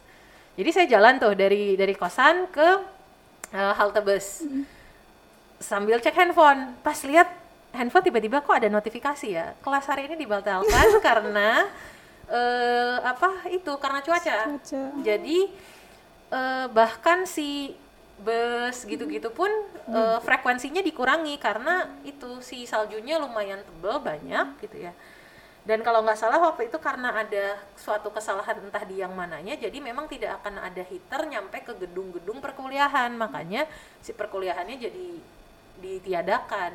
Jadi 0.58 0.70
saya 0.74 0.86
jalan 0.90 1.16
tuh 1.16 1.32
dari 1.32 1.78
dari 1.78 1.94
kosan 1.96 2.50
ke 2.50 2.68
eh, 3.54 3.72
halte 3.78 4.02
bus 4.04 4.44
sambil 5.58 5.98
cek 5.98 6.14
handphone 6.14 6.78
pas 6.86 6.96
lihat 7.02 7.28
handphone 7.74 8.06
tiba-tiba 8.06 8.40
kok 8.40 8.54
ada 8.54 8.70
notifikasi 8.70 9.26
ya 9.26 9.52
kelas 9.60 9.84
hari 9.90 10.06
ini 10.10 10.16
dibatalkan 10.16 10.88
karena 11.06 11.66
eh 12.28 12.96
apa 13.02 13.48
itu 13.48 13.72
karena 13.80 14.00
cuaca 14.04 14.36
Cuaca. 14.54 14.82
jadi 15.02 15.38
eh, 16.30 16.66
bahkan 16.70 17.26
si 17.26 17.74
bus 18.18 18.84
gitu-gitu 18.84 19.30
pun 19.30 19.48
eh, 19.88 20.18
frekuensinya 20.22 20.82
dikurangi 20.82 21.38
karena 21.38 21.86
itu 22.02 22.42
si 22.42 22.66
saljunya 22.66 23.18
lumayan 23.18 23.62
tebel 23.62 24.02
banyak 24.02 24.46
gitu 24.62 24.90
ya. 24.90 24.92
Dan 25.68 25.84
kalau 25.84 26.00
nggak 26.00 26.16
salah 26.16 26.40
waktu 26.40 26.72
itu 26.72 26.80
karena 26.80 27.12
ada 27.12 27.60
suatu 27.76 28.08
kesalahan 28.08 28.56
entah 28.56 28.88
di 28.88 29.04
yang 29.04 29.12
mananya 29.12 29.52
jadi 29.52 29.76
memang 29.84 30.08
tidak 30.08 30.40
akan 30.40 30.64
ada 30.64 30.80
heater 30.80 31.28
nyampe 31.28 31.60
ke 31.60 31.76
gedung-gedung 31.76 32.40
perkuliahan. 32.40 33.12
Makanya 33.14 33.68
si 34.00 34.16
perkuliahannya 34.16 34.76
jadi 34.80 35.08
ditiadakan 35.78 36.72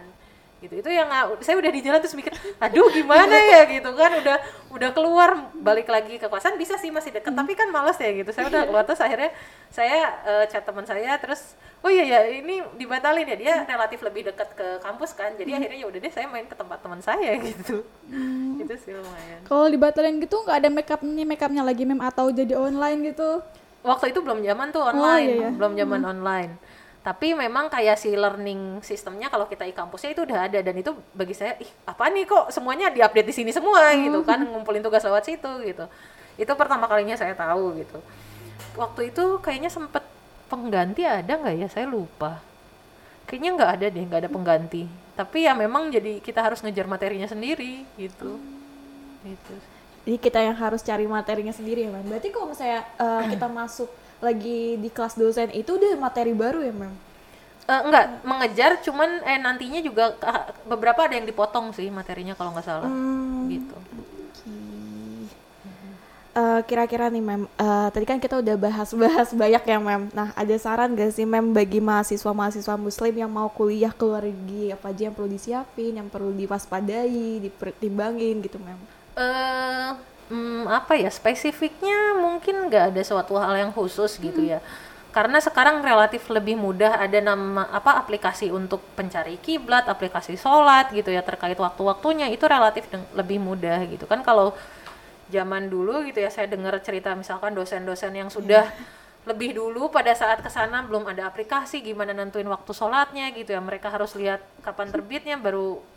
gitu. 0.63 0.80
Itu 0.80 0.89
yang 0.89 1.12
saya 1.43 1.60
udah 1.60 1.71
di 1.71 1.82
jalan 1.84 1.99
terus 1.99 2.15
mikir 2.15 2.32
aduh 2.63 2.88
gimana 2.89 3.36
ya? 3.36 3.67
gitu 3.67 3.91
kan. 3.91 4.12
Udah 4.23 4.38
udah 4.71 4.89
keluar 4.95 5.52
balik 5.60 5.91
lagi 5.91 6.15
ke 6.15 6.32
kosan 6.32 6.56
bisa 6.56 6.80
sih 6.80 6.89
masih 6.89 7.12
deket 7.12 7.36
tapi 7.36 7.54
kan 7.54 7.67
males 7.67 7.99
ya 7.99 8.15
gitu. 8.15 8.32
Saya 8.32 8.47
udah 8.47 8.62
keluar 8.63 8.84
terus 8.88 9.04
akhirnya 9.04 9.36
saya 9.67 9.99
uh, 10.23 10.45
chat 10.47 10.63
teman 10.63 10.88
saya 10.88 11.19
terus 11.19 11.60
oh 11.84 11.91
iya 11.91 12.08
ya 12.08 12.19
ini 12.32 12.63
dibatalin 12.80 13.28
ya 13.28 13.36
dia 13.36 13.54
relatif 13.67 13.99
lebih 13.99 14.32
dekat 14.32 14.56
ke 14.56 14.67
kampus 14.80 15.12
kan 15.19 15.36
jadi 15.36 15.60
akhirnya 15.60 15.84
ya 15.84 15.88
udah 15.91 15.99
deh 15.99 16.13
saya 16.15 16.32
main 16.32 16.47
ke 16.47 16.56
tempat 16.56 16.80
teman 16.80 17.04
saya 17.04 17.36
gitu. 17.52 17.84
Itu 18.58 18.73
sih 18.80 18.95
lumayan. 18.95 19.43
Kalau 19.43 19.67
dibatalin 19.67 20.23
gitu 20.23 20.39
nggak 20.47 20.58
ada 20.63 20.69
makeupnya 20.71 21.26
makeupnya 21.28 21.63
lagi 21.67 21.84
mem 21.84 21.99
atau 21.99 22.32
jadi 22.32 22.56
online 22.56 23.12
gitu? 23.12 23.43
waktu 23.84 24.15
itu 24.15 24.19
belum 24.23 24.39
zaman 24.41 24.67
tuh 24.71 24.82
online 24.82 25.28
iya, 25.28 25.36
iya. 25.36 25.49
belum 25.52 25.73
zaman 25.76 26.02
online 26.08 26.52
tapi 27.03 27.35
memang 27.35 27.67
kayak 27.67 27.99
si 27.99 28.15
learning 28.15 28.79
sistemnya 28.79 29.27
kalau 29.27 29.43
kita 29.51 29.67
di 29.67 29.75
kampusnya 29.75 30.15
itu 30.15 30.23
udah 30.23 30.47
ada. 30.47 30.63
Dan 30.63 30.79
itu 30.79 30.95
bagi 31.11 31.35
saya 31.35 31.59
ih 31.59 31.67
apa 31.83 32.07
nih 32.07 32.23
kok 32.23 32.47
semuanya 32.47 32.87
diupdate 32.95 33.27
di 33.27 33.35
sini 33.35 33.51
semua? 33.51 33.91
Gitu 33.91 34.23
kan 34.23 34.39
ngumpulin 34.39 34.79
tugas 34.79 35.03
lewat 35.03 35.27
situ 35.27 35.51
gitu. 35.67 35.83
Itu 36.39 36.55
pertama 36.55 36.87
kalinya 36.87 37.19
saya 37.19 37.35
tahu 37.35 37.75
gitu. 37.75 37.99
Waktu 38.79 39.11
itu 39.11 39.43
kayaknya 39.43 39.67
sempet 39.67 40.07
pengganti 40.47 41.03
ada 41.03 41.27
nggak 41.27 41.55
ya? 41.59 41.67
Saya 41.67 41.91
lupa. 41.91 42.39
Kayaknya 43.27 43.51
nggak 43.59 43.71
ada 43.75 43.85
deh 43.91 44.03
nggak 44.07 44.21
ada 44.23 44.31
pengganti. 44.31 44.83
Tapi 45.19 45.43
ya 45.43 45.51
memang 45.59 45.91
jadi 45.91 46.23
kita 46.23 46.39
harus 46.39 46.63
ngejar 46.63 46.87
materinya 46.87 47.27
sendiri 47.27 47.83
gitu. 47.99 48.39
Gitu. 49.27 49.53
Jadi 50.07 50.17
kita 50.23 50.39
yang 50.39 50.55
harus 50.55 50.79
cari 50.79 51.03
materinya 51.03 51.51
sendiri 51.51 51.83
ya. 51.83 51.99
Berarti 51.99 52.31
kalau 52.31 52.47
misalnya 52.55 52.87
uh, 52.95 53.27
kita 53.27 53.51
masuk 53.51 53.91
lagi 54.27 54.79
di 54.83 54.89
kelas 54.95 55.15
dosen 55.19 55.49
itu 55.51 55.71
udah 55.79 55.93
materi 55.99 56.33
baru 56.33 56.59
ya, 56.63 56.73
Mem? 56.73 56.93
Eh, 57.63 57.81
enggak 57.88 58.05
mengejar 58.27 58.71
cuman 58.83 59.23
eh 59.23 59.39
nantinya 59.39 59.79
juga 59.79 60.03
beberapa 60.67 61.07
ada 61.07 61.15
yang 61.15 61.27
dipotong 61.31 61.71
sih 61.71 61.88
materinya 61.88 62.36
kalau 62.36 62.51
nggak 62.51 62.67
salah 62.67 62.91
Hmm. 62.91 63.47
gitu 63.47 63.75
Eh, 66.33 66.62
kira-kira 66.65 67.13
nih 67.13 67.21
mem, 67.21 67.45
eh, 67.45 67.88
tadi 67.93 68.05
kan 68.09 68.17
kita 68.17 68.41
udah 68.41 68.57
bahas-bahas 68.57 69.29
banyak 69.41 69.63
ya 69.69 69.77
mem. 69.77 70.09
Nah 70.17 70.33
ada 70.33 70.55
saran 70.57 70.97
gak 70.97 71.13
sih 71.13 71.29
mem 71.29 71.53
bagi 71.53 71.77
mahasiswa-mahasiswa 71.77 72.73
muslim 72.73 73.13
yang 73.13 73.29
mau 73.29 73.45
kuliah 73.53 73.93
ke 73.93 74.01
luar 74.01 74.25
negeri 74.25 74.73
apa 74.73 74.89
aja 74.89 75.01
yang 75.07 75.13
perlu 75.13 75.29
disiapin, 75.29 75.93
yang 75.93 76.09
perlu 76.09 76.33
diwaspadai, 76.33 77.38
dipertimbangin 77.38 78.41
gitu 78.41 78.57
mem? 78.57 78.81
eh 79.13 79.89
hmm, 80.29 80.69
apa 80.69 80.95
ya 80.95 81.09
spesifiknya 81.12 82.15
mungkin 82.19 82.69
nggak 82.69 82.93
ada 82.93 83.01
suatu 83.03 83.36
hal 83.36 83.55
yang 83.57 83.71
khusus 83.75 84.19
gitu 84.19 84.43
ya. 84.43 84.63
Karena 85.13 85.38
sekarang 85.38 85.86
relatif 85.86 86.25
lebih 86.33 86.57
mudah 86.57 86.97
ada 86.97 87.21
nama 87.21 87.69
apa 87.69 88.01
aplikasi 88.01 88.49
untuk 88.49 88.81
pencari 88.97 89.38
kiblat 89.38 89.86
aplikasi 89.86 90.33
sholat 90.33 90.89
gitu 90.89 91.13
ya 91.13 91.21
terkait 91.21 91.53
waktu-waktunya 91.53 92.33
itu 92.33 92.49
relatif 92.49 92.89
lebih 93.13 93.38
mudah 93.38 93.86
gitu. 93.86 94.09
Kan 94.09 94.25
kalau 94.25 94.57
zaman 95.29 95.69
dulu 95.69 96.01
gitu 96.09 96.17
ya 96.17 96.33
saya 96.33 96.49
dengar 96.49 96.73
cerita 96.81 97.13
misalkan 97.13 97.53
dosen-dosen 97.53 98.13
yang 98.13 98.33
sudah 98.33 98.73
lebih 99.23 99.55
dulu 99.55 99.88
pada 99.88 100.12
saat 100.17 100.43
ke 100.43 100.49
sana 100.51 100.83
belum 100.83 101.07
ada 101.07 101.29
aplikasi 101.31 101.79
gimana 101.79 102.12
nentuin 102.12 102.49
waktu 102.49 102.73
sholatnya 102.73 103.29
gitu 103.38 103.53
ya. 103.53 103.62
Mereka 103.62 103.93
harus 103.93 104.17
lihat 104.17 104.41
kapan 104.65 104.89
terbitnya 104.93 105.38
baru 105.38 105.92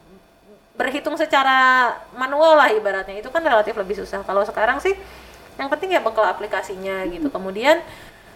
berhitung 0.77 1.17
secara 1.17 1.91
manual 2.15 2.61
lah 2.61 2.69
ibaratnya. 2.71 3.19
Itu 3.19 3.33
kan 3.33 3.41
relatif 3.43 3.73
lebih 3.75 3.97
susah. 3.97 4.23
Kalau 4.23 4.45
sekarang 4.45 4.79
sih 4.79 4.93
yang 5.57 5.73
penting 5.73 5.97
ya 5.97 6.01
bekal 6.05 6.29
aplikasinya 6.29 7.03
gitu. 7.09 7.33
Kemudian 7.33 7.81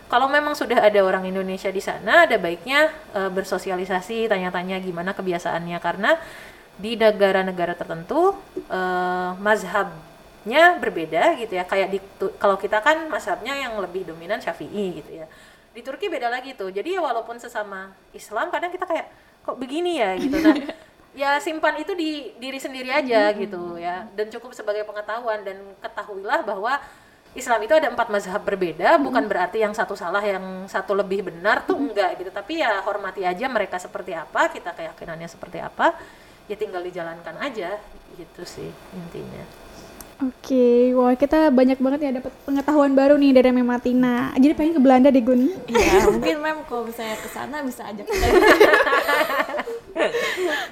kalau 0.08 0.26
memang 0.26 0.56
sudah 0.56 0.82
ada 0.82 0.98
orang 1.04 1.28
Indonesia 1.28 1.70
di 1.70 1.78
sana 1.78 2.26
ada 2.26 2.34
baiknya 2.40 2.90
eh, 3.14 3.30
bersosialisasi 3.30 4.26
tanya-tanya 4.26 4.80
gimana 4.80 5.12
kebiasaannya. 5.12 5.78
Karena 5.78 6.16
di 6.80 6.96
negara-negara 6.96 7.76
tertentu 7.76 8.32
eh, 8.56 9.30
mazhabnya 9.36 10.80
berbeda 10.80 11.36
gitu 11.36 11.52
ya. 11.60 11.68
Kayak 11.68 11.88
di 11.92 11.98
kalau 12.40 12.56
kita 12.56 12.80
kan 12.80 13.04
mazhabnya 13.12 13.52
yang 13.52 13.76
lebih 13.84 14.08
dominan 14.08 14.40
syafi'i 14.40 15.04
gitu 15.04 15.12
ya. 15.12 15.28
Di 15.70 15.84
Turki 15.84 16.08
beda 16.08 16.32
lagi 16.32 16.56
tuh. 16.56 16.72
Jadi 16.72 16.96
ya 16.96 17.04
walaupun 17.04 17.36
sesama 17.36 17.92
Islam 18.16 18.48
kadang 18.48 18.72
kita 18.72 18.88
kayak 18.88 19.06
kok 19.44 19.60
begini 19.60 20.00
ya? 20.00 20.16
gitu. 20.16 20.40
Nah 20.40 20.56
ya 21.16 21.42
simpan 21.42 21.74
itu 21.82 21.92
di 21.94 22.32
diri 22.38 22.58
sendiri 22.58 22.90
aja 22.90 23.30
gitu 23.34 23.76
ya. 23.76 24.06
Dan 24.14 24.30
cukup 24.30 24.54
sebagai 24.54 24.86
pengetahuan 24.86 25.42
dan 25.42 25.58
ketahuilah 25.82 26.42
bahwa 26.46 26.78
Islam 27.30 27.62
itu 27.62 27.74
ada 27.78 27.86
empat 27.86 28.10
mazhab 28.10 28.42
berbeda 28.42 28.98
bukan 28.98 29.30
berarti 29.30 29.62
yang 29.62 29.70
satu 29.70 29.94
salah 29.94 30.18
yang 30.18 30.66
satu 30.66 30.98
lebih 30.98 31.30
benar 31.30 31.62
tuh 31.62 31.78
enggak 31.78 32.18
gitu. 32.18 32.30
Tapi 32.34 32.62
ya 32.62 32.82
hormati 32.82 33.22
aja 33.22 33.46
mereka 33.46 33.78
seperti 33.78 34.14
apa 34.14 34.50
kita 34.50 34.74
keyakinannya 34.74 35.30
seperti 35.30 35.62
apa 35.62 35.94
ya 36.50 36.58
tinggal 36.58 36.82
dijalankan 36.82 37.38
aja 37.38 37.78
gitu 38.18 38.42
sih 38.42 38.70
intinya 38.90 39.46
Oke, 40.20 40.68
wah 40.92 41.14
kita 41.14 41.48
banyak 41.48 41.76
banget 41.76 42.00
ya 42.02 42.10
dapat 42.14 42.32
pengetahuan 42.44 42.92
baru 42.92 43.16
nih 43.16 43.32
dari 43.32 43.50
Mem 43.50 43.64
Martina. 43.64 44.36
Jadi 44.36 44.52
pengen 44.52 44.76
ke 44.76 44.82
Belanda 44.82 45.08
deh 45.08 45.20
Gun. 45.20 45.48
Iya 45.64 46.06
mungkin 46.06 46.36
mem 46.38 46.58
kalau 46.64 46.84
misalnya 46.84 47.16
ke 47.16 47.28
sana 47.28 47.56
bisa 47.60 47.82
ajak 47.84 48.04
kita. 48.04 48.26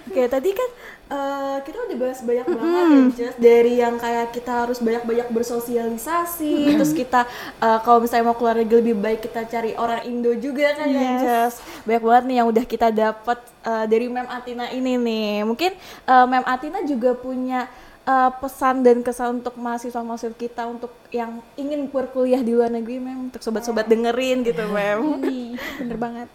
Oke 0.05 0.23
tadi 0.27 0.51
kan 0.51 0.69
eh, 1.09 1.57
kita 1.63 1.77
udah 1.81 1.97
bahas 1.97 2.21
banyak 2.21 2.47
banget 2.47 2.85
ya 2.89 3.01
Jess. 3.15 3.35
dari 3.37 3.75
yang 3.77 3.97
kayak 3.97 4.33
kita 4.33 4.53
harus 4.65 4.79
banyak-banyak 4.79 5.29
bersosialisasi 5.29 6.55
terus 6.75 6.93
kita 6.93 7.25
eh, 7.59 7.79
kalau 7.83 8.01
misalnya 8.01 8.25
mau 8.27 8.37
keluar 8.37 8.57
negeri 8.57 8.81
lebih 8.83 8.97
baik 8.97 9.21
kita 9.23 9.45
cari 9.45 9.73
orang 9.75 10.05
Indo 10.05 10.33
juga 10.35 10.73
kan 10.75 10.87
ya 10.87 10.97
Yes. 10.99 11.21
Jess. 11.21 11.55
banyak 11.85 12.03
banget 12.03 12.25
nih 12.25 12.37
yang 12.37 12.49
udah 12.49 12.65
kita 12.65 12.89
dapat 12.91 13.39
eh, 13.63 13.85
dari 13.87 14.07
Mem 14.09 14.29
Atina 14.29 14.69
ini 14.69 14.93
nih 14.97 15.31
mungkin 15.45 15.73
eh, 16.05 16.27
Mem 16.27 16.45
Atina 16.45 16.81
juga 16.83 17.13
punya 17.13 17.69
eh, 18.09 18.31
pesan 18.41 18.77
dan 18.87 18.99
kesan 19.07 19.29
untuk 19.45 19.55
mahasiswa-mahasiswa 19.61 20.37
kita 20.45 20.63
untuk 20.75 20.93
yang 21.13 21.33
ingin 21.63 21.81
berkuliah 21.93 22.41
di 22.41 22.53
luar 22.57 22.71
negeri 22.73 22.97
Mem 23.05 23.19
untuk 23.29 23.41
sobat-sobat 23.45 23.87
dengerin 23.93 24.39
gitu 24.49 24.65
Mem 24.77 25.03
Nih, 25.29 25.49
bener 25.79 25.99
banget. 26.05 26.29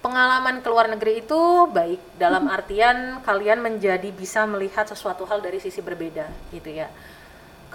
pengalaman 0.00 0.64
ke 0.64 0.68
luar 0.72 0.86
negeri 0.88 1.12
itu 1.20 1.40
baik 1.68 2.00
dalam 2.16 2.48
artian 2.48 3.20
kalian 3.20 3.60
menjadi 3.60 4.08
bisa 4.20 4.48
melihat 4.48 4.88
sesuatu 4.88 5.28
hal 5.28 5.44
dari 5.44 5.60
sisi 5.60 5.80
berbeda 5.84 6.24
gitu 6.56 6.70
ya. 6.72 6.88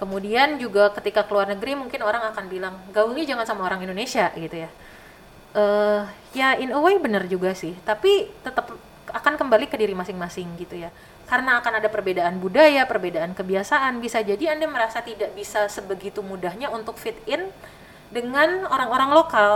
Kemudian 0.00 0.60
juga 0.60 0.92
ketika 0.92 1.24
ke 1.24 1.32
luar 1.32 1.48
negeri 1.48 1.72
mungkin 1.78 2.00
orang 2.04 2.22
akan 2.34 2.44
bilang 2.52 2.74
gaulnya 2.92 3.24
jangan 3.24 3.46
sama 3.48 3.62
orang 3.64 3.80
Indonesia 3.86 4.28
gitu 4.36 4.56
ya. 4.66 4.70
eh 5.56 6.02
ya 6.36 6.48
in 6.60 6.70
a 6.74 6.80
way 6.84 7.00
bener 7.00 7.24
juga 7.32 7.50
sih, 7.56 7.72
tapi 7.88 8.28
tetap 8.44 8.68
akan 9.08 9.34
kembali 9.40 9.66
ke 9.72 9.76
diri 9.80 9.94
masing-masing 9.96 10.48
gitu 10.60 10.76
ya. 10.84 10.90
Karena 11.26 11.58
akan 11.58 11.82
ada 11.82 11.88
perbedaan 11.90 12.38
budaya, 12.38 12.86
perbedaan 12.86 13.34
kebiasaan, 13.34 13.98
bisa 13.98 14.22
jadi 14.22 14.54
Anda 14.54 14.70
merasa 14.70 15.02
tidak 15.02 15.34
bisa 15.34 15.66
sebegitu 15.66 16.22
mudahnya 16.22 16.70
untuk 16.70 16.94
fit 16.96 17.18
in 17.26 17.50
dengan 18.10 18.66
orang-orang 18.70 19.10
lokal. 19.10 19.52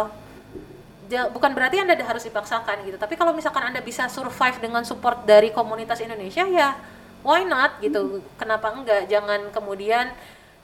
Bukan 1.11 1.59
berarti 1.59 1.83
anda 1.83 1.99
harus 1.99 2.23
dipaksakan 2.23 2.87
gitu. 2.87 2.95
Tapi 2.95 3.19
kalau 3.19 3.35
misalkan 3.35 3.67
anda 3.67 3.83
bisa 3.83 4.07
survive 4.07 4.63
dengan 4.63 4.87
support 4.87 5.27
dari 5.27 5.51
komunitas 5.51 5.99
Indonesia 5.99 6.47
ya 6.47 6.79
why 7.27 7.43
not 7.43 7.83
gitu? 7.83 8.23
Kenapa 8.39 8.71
enggak? 8.71 9.11
Jangan 9.11 9.51
kemudian 9.51 10.15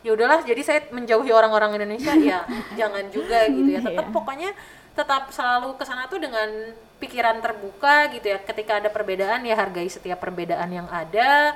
ya 0.06 0.10
udahlah 0.14 0.46
jadi 0.46 0.62
saya 0.62 0.80
menjauhi 0.94 1.34
orang-orang 1.34 1.82
Indonesia. 1.82 2.14
Ya 2.14 2.46
jangan 2.78 3.10
juga 3.10 3.50
gitu 3.50 3.70
ya. 3.74 3.80
Tetap 3.82 4.06
Iya. 4.06 4.14
pokoknya 4.14 4.50
tetap 4.96 5.28
selalu 5.30 5.76
ke 5.76 5.84
sana 5.84 6.08
tuh 6.08 6.18
dengan 6.18 6.48
pikiran 6.96 7.38
terbuka 7.44 8.08
gitu 8.16 8.32
ya 8.32 8.40
ketika 8.40 8.80
ada 8.80 8.88
perbedaan 8.88 9.44
ya 9.44 9.52
hargai 9.52 9.86
setiap 9.92 10.16
perbedaan 10.16 10.72
yang 10.72 10.88
ada 10.88 11.52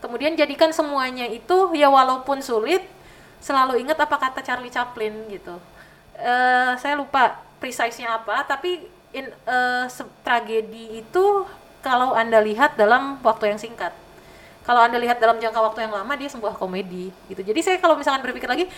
kemudian 0.00 0.32
jadikan 0.32 0.72
semuanya 0.72 1.28
itu 1.28 1.76
ya 1.76 1.92
walaupun 1.92 2.40
sulit 2.40 2.80
selalu 3.44 3.84
ingat 3.84 4.00
apa 4.00 4.16
kata 4.16 4.40
Charlie 4.40 4.72
Chaplin 4.72 5.28
gitu 5.28 5.60
eh 6.18 6.72
saya 6.80 6.96
lupa 6.96 7.44
precise-nya 7.58 8.22
apa, 8.22 8.46
tapi 8.46 8.86
in, 9.10 9.26
se- 9.90 10.14
tragedi 10.22 11.02
itu 11.02 11.24
kalau 11.82 12.14
Anda 12.14 12.38
lihat 12.42 12.78
dalam 12.78 13.18
waktu 13.22 13.54
yang 13.54 13.60
singkat. 13.60 13.94
Kalau 14.66 14.84
Anda 14.84 15.00
lihat 15.00 15.18
dalam 15.18 15.40
jangka 15.40 15.60
waktu 15.72 15.88
yang 15.88 15.94
lama 15.94 16.12
dia 16.14 16.28
sebuah 16.28 16.54
komedi 16.58 17.10
gitu. 17.30 17.40
Jadi 17.40 17.60
saya 17.64 17.76
kalau 17.80 17.96
misalkan 17.96 18.20
berpikir 18.20 18.46
lagi, 18.46 18.68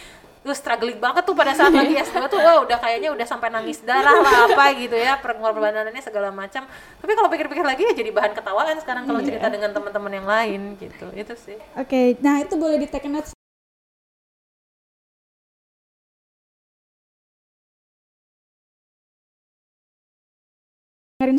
gue 0.41 0.55
struggling 0.57 0.97
banget 0.97 1.23
tuh 1.29 1.37
pada 1.37 1.53
saat 1.53 1.69
lagi 1.73 1.97
S2 2.01 2.25
tuh, 2.33 2.41
wah 2.41 2.65
udah 2.65 2.79
kayaknya 2.81 3.13
udah 3.13 3.27
sampai 3.29 3.53
nangis 3.53 3.85
darah 3.85 4.17
lah 4.21 4.49
apa 4.49 4.65
gitu 4.77 4.97
ya, 4.97 5.21
pengorbanannya 5.21 6.01
segala 6.01 6.33
macam. 6.33 6.65
Tapi 7.01 7.13
kalau 7.13 7.29
pikir-pikir 7.29 7.65
lagi 7.65 7.83
ya 7.85 7.93
jadi 7.93 8.09
bahan 8.09 8.33
ketawaan 8.33 8.77
sekarang 8.81 9.05
kalau 9.05 9.21
cerita 9.21 9.53
dengan 9.53 9.71
teman-teman 9.77 10.13
yang 10.17 10.27
lain 10.29 10.61
gitu. 10.81 11.07
Itu 11.13 11.37
sih. 11.37 11.61
Oke, 11.77 12.17
nah 12.25 12.41
itu 12.41 12.57
boleh 12.57 12.81
di 12.81 12.89
take 12.89 13.09
notes 13.09 13.37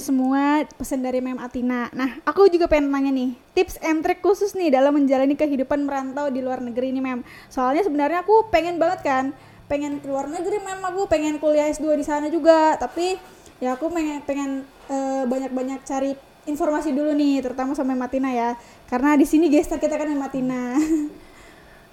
semua 0.02 0.66
pesan 0.76 1.06
dari 1.06 1.22
Mem 1.22 1.38
Atina. 1.38 1.88
Nah, 1.94 2.18
aku 2.26 2.50
juga 2.50 2.66
pengen 2.66 2.90
nanya 2.90 3.14
nih, 3.14 3.38
tips 3.54 3.78
and 3.86 4.02
trick 4.02 4.20
khusus 4.20 4.58
nih 4.58 4.74
dalam 4.74 4.98
menjalani 4.98 5.38
kehidupan 5.38 5.86
merantau 5.86 6.34
di 6.34 6.42
luar 6.42 6.60
negeri 6.60 6.90
ini, 6.90 7.00
Mem. 7.00 7.22
Soalnya 7.48 7.86
sebenarnya 7.86 8.26
aku 8.26 8.50
pengen 8.50 8.82
banget 8.82 9.06
kan, 9.06 9.26
pengen 9.70 10.02
ke 10.02 10.10
luar 10.10 10.28
negeri, 10.28 10.58
Mem. 10.60 10.82
Aku 10.82 11.06
pengen 11.06 11.38
kuliah 11.38 11.70
S2 11.70 11.96
di 11.96 12.06
sana 12.06 12.28
juga, 12.28 12.76
tapi 12.82 13.22
ya 13.62 13.78
aku 13.78 13.94
pengen 13.94 14.20
pengen 14.26 14.50
eh, 14.90 15.24
banyak-banyak 15.30 15.86
cari 15.86 16.18
informasi 16.50 16.92
dulu 16.92 17.14
nih, 17.14 17.46
terutama 17.46 17.78
sama 17.78 17.94
Mem 17.94 18.04
Atina 18.04 18.34
ya. 18.34 18.58
Karena 18.90 19.14
di 19.14 19.30
sini 19.30 19.48
gestar 19.48 19.78
kita 19.78 19.96
kan 19.96 20.10
Mem 20.10 20.26
Atina. 20.26 20.76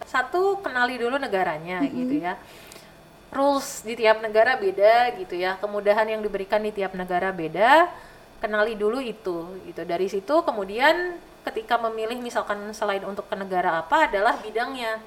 satu 0.09 0.65
kenali 0.65 0.97
dulu 0.97 1.21
negaranya 1.21 1.85
gitu 1.85 2.17
ya 2.25 2.41
rules 3.29 3.85
di 3.85 3.95
tiap 3.99 4.21
negara 4.25 4.57
beda 4.57 5.15
gitu 5.21 5.35
ya. 5.37 5.57
Kemudahan 5.61 6.09
yang 6.09 6.21
diberikan 6.21 6.61
di 6.63 6.73
tiap 6.73 6.97
negara 6.97 7.33
beda. 7.33 7.89
Kenali 8.39 8.79
dulu 8.79 9.03
itu 9.03 9.59
gitu. 9.67 9.83
Dari 9.83 10.07
situ 10.07 10.35
kemudian 10.47 11.19
ketika 11.43 11.81
memilih 11.81 12.21
misalkan 12.21 12.71
selain 12.77 13.03
untuk 13.03 13.27
ke 13.27 13.35
negara 13.35 13.83
apa 13.83 14.07
adalah 14.07 14.39
bidangnya. 14.39 15.03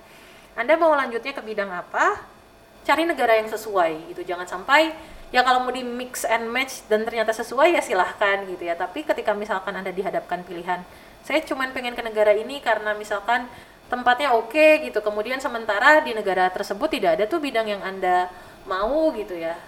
Anda 0.58 0.76
mau 0.76 0.92
lanjutnya 0.92 1.32
ke 1.32 1.42
bidang 1.42 1.72
apa? 1.72 2.20
Cari 2.84 3.08
negara 3.08 3.40
yang 3.40 3.48
sesuai 3.48 4.12
gitu. 4.12 4.22
Jangan 4.28 4.50
sampai 4.50 4.92
ya 5.32 5.48
kalau 5.48 5.64
mau 5.64 5.72
di 5.72 5.86
mix 5.86 6.28
and 6.28 6.52
match 6.52 6.84
dan 6.92 7.08
ternyata 7.08 7.32
sesuai 7.32 7.72
ya 7.72 7.82
silahkan 7.82 8.44
gitu 8.52 8.68
ya. 8.68 8.76
Tapi 8.76 9.08
ketika 9.08 9.32
misalkan 9.32 9.72
anda 9.80 9.96
dihadapkan 9.96 10.44
pilihan 10.44 10.84
saya 11.22 11.40
cuman 11.46 11.70
pengen 11.72 11.94
ke 11.94 12.02
negara 12.02 12.34
ini 12.34 12.60
karena 12.60 12.98
misalkan 12.98 13.46
tempatnya 13.92 14.32
oke 14.32 14.88
gitu. 14.88 15.04
Kemudian 15.04 15.44
sementara 15.44 16.00
di 16.00 16.16
negara 16.16 16.48
tersebut 16.48 16.88
tidak 16.88 17.20
ada 17.20 17.24
tuh 17.28 17.44
bidang 17.44 17.68
yang 17.68 17.84
anda 17.84 18.32
mau 18.64 19.12
gitu 19.12 19.36
ya. 19.36 19.60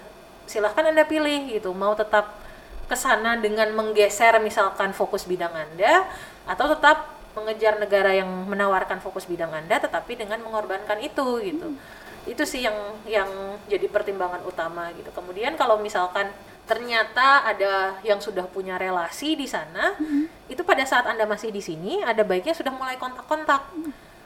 Silahkan 0.48 0.88
anda 0.88 1.04
pilih 1.04 1.52
gitu. 1.52 1.76
Mau 1.76 1.92
tetap 1.92 2.40
ke 2.88 2.96
sana 2.96 3.36
dengan 3.36 3.68
menggeser 3.76 4.40
misalkan 4.40 4.96
fokus 4.96 5.28
bidang 5.28 5.52
anda 5.52 6.08
atau 6.48 6.72
tetap 6.72 7.12
mengejar 7.34 7.82
negara 7.82 8.14
yang 8.14 8.30
menawarkan 8.48 9.02
fokus 9.04 9.26
bidang 9.28 9.52
anda 9.52 9.82
tetapi 9.84 10.16
dengan 10.16 10.40
mengorbankan 10.40 11.04
itu 11.04 11.44
gitu. 11.44 11.76
Itu 12.24 12.48
sih 12.48 12.64
yang 12.64 13.04
yang 13.04 13.28
jadi 13.68 13.92
pertimbangan 13.92 14.40
utama 14.48 14.88
gitu. 14.96 15.12
Kemudian 15.12 15.60
kalau 15.60 15.84
misalkan 15.84 16.32
ternyata 16.64 17.44
ada 17.44 18.00
yang 18.08 18.24
sudah 18.24 18.48
punya 18.48 18.80
relasi 18.80 19.36
di 19.36 19.44
sana 19.44 20.00
itu 20.48 20.64
pada 20.64 20.88
saat 20.88 21.04
anda 21.12 21.28
masih 21.28 21.52
di 21.52 21.60
sini 21.60 22.00
ada 22.00 22.24
baiknya 22.24 22.56
sudah 22.56 22.72
mulai 22.72 22.96
kontak-kontak 22.96 23.68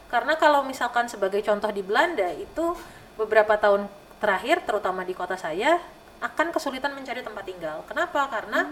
karena 0.08 0.40
kalau 0.40 0.64
misalkan 0.64 1.12
sebagai 1.12 1.44
contoh 1.44 1.72
di 1.72 1.84
Belanda 1.84 2.32
itu 2.32 2.76
beberapa 3.20 3.60
tahun 3.60 3.92
terakhir 4.24 4.64
terutama 4.64 5.04
di 5.04 5.14
kota 5.14 5.36
saya 5.36 5.78
akan 6.24 6.50
kesulitan 6.50 6.96
mencari 6.98 7.22
tempat 7.22 7.44
tinggal. 7.46 7.86
Kenapa? 7.86 8.26
Karena 8.32 8.66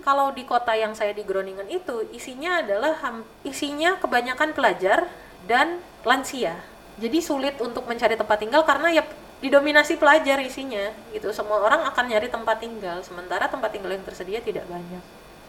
kalau 0.00 0.32
di 0.32 0.46
kota 0.48 0.72
yang 0.72 0.96
saya 0.96 1.12
di 1.12 1.20
Groningen 1.20 1.68
itu 1.68 2.06
isinya 2.14 2.64
adalah 2.64 2.96
isinya 3.44 4.00
kebanyakan 4.00 4.56
pelajar 4.56 5.04
dan 5.44 5.82
lansia. 6.06 6.56
Jadi 6.98 7.18
sulit 7.20 7.60
untuk 7.60 7.84
mencari 7.84 8.16
tempat 8.16 8.38
tinggal 8.40 8.64
karena 8.64 8.88
ya 8.90 9.04
didominasi 9.38 10.00
pelajar 10.00 10.40
isinya 10.40 10.90
gitu. 11.12 11.28
Semua 11.30 11.60
orang 11.60 11.84
akan 11.92 12.04
nyari 12.08 12.32
tempat 12.32 12.56
tinggal 12.58 13.04
sementara 13.04 13.46
tempat 13.52 13.70
tinggal 13.70 13.92
yang 13.92 14.02
tersedia 14.06 14.40
tidak 14.40 14.64
banyak 14.64 15.02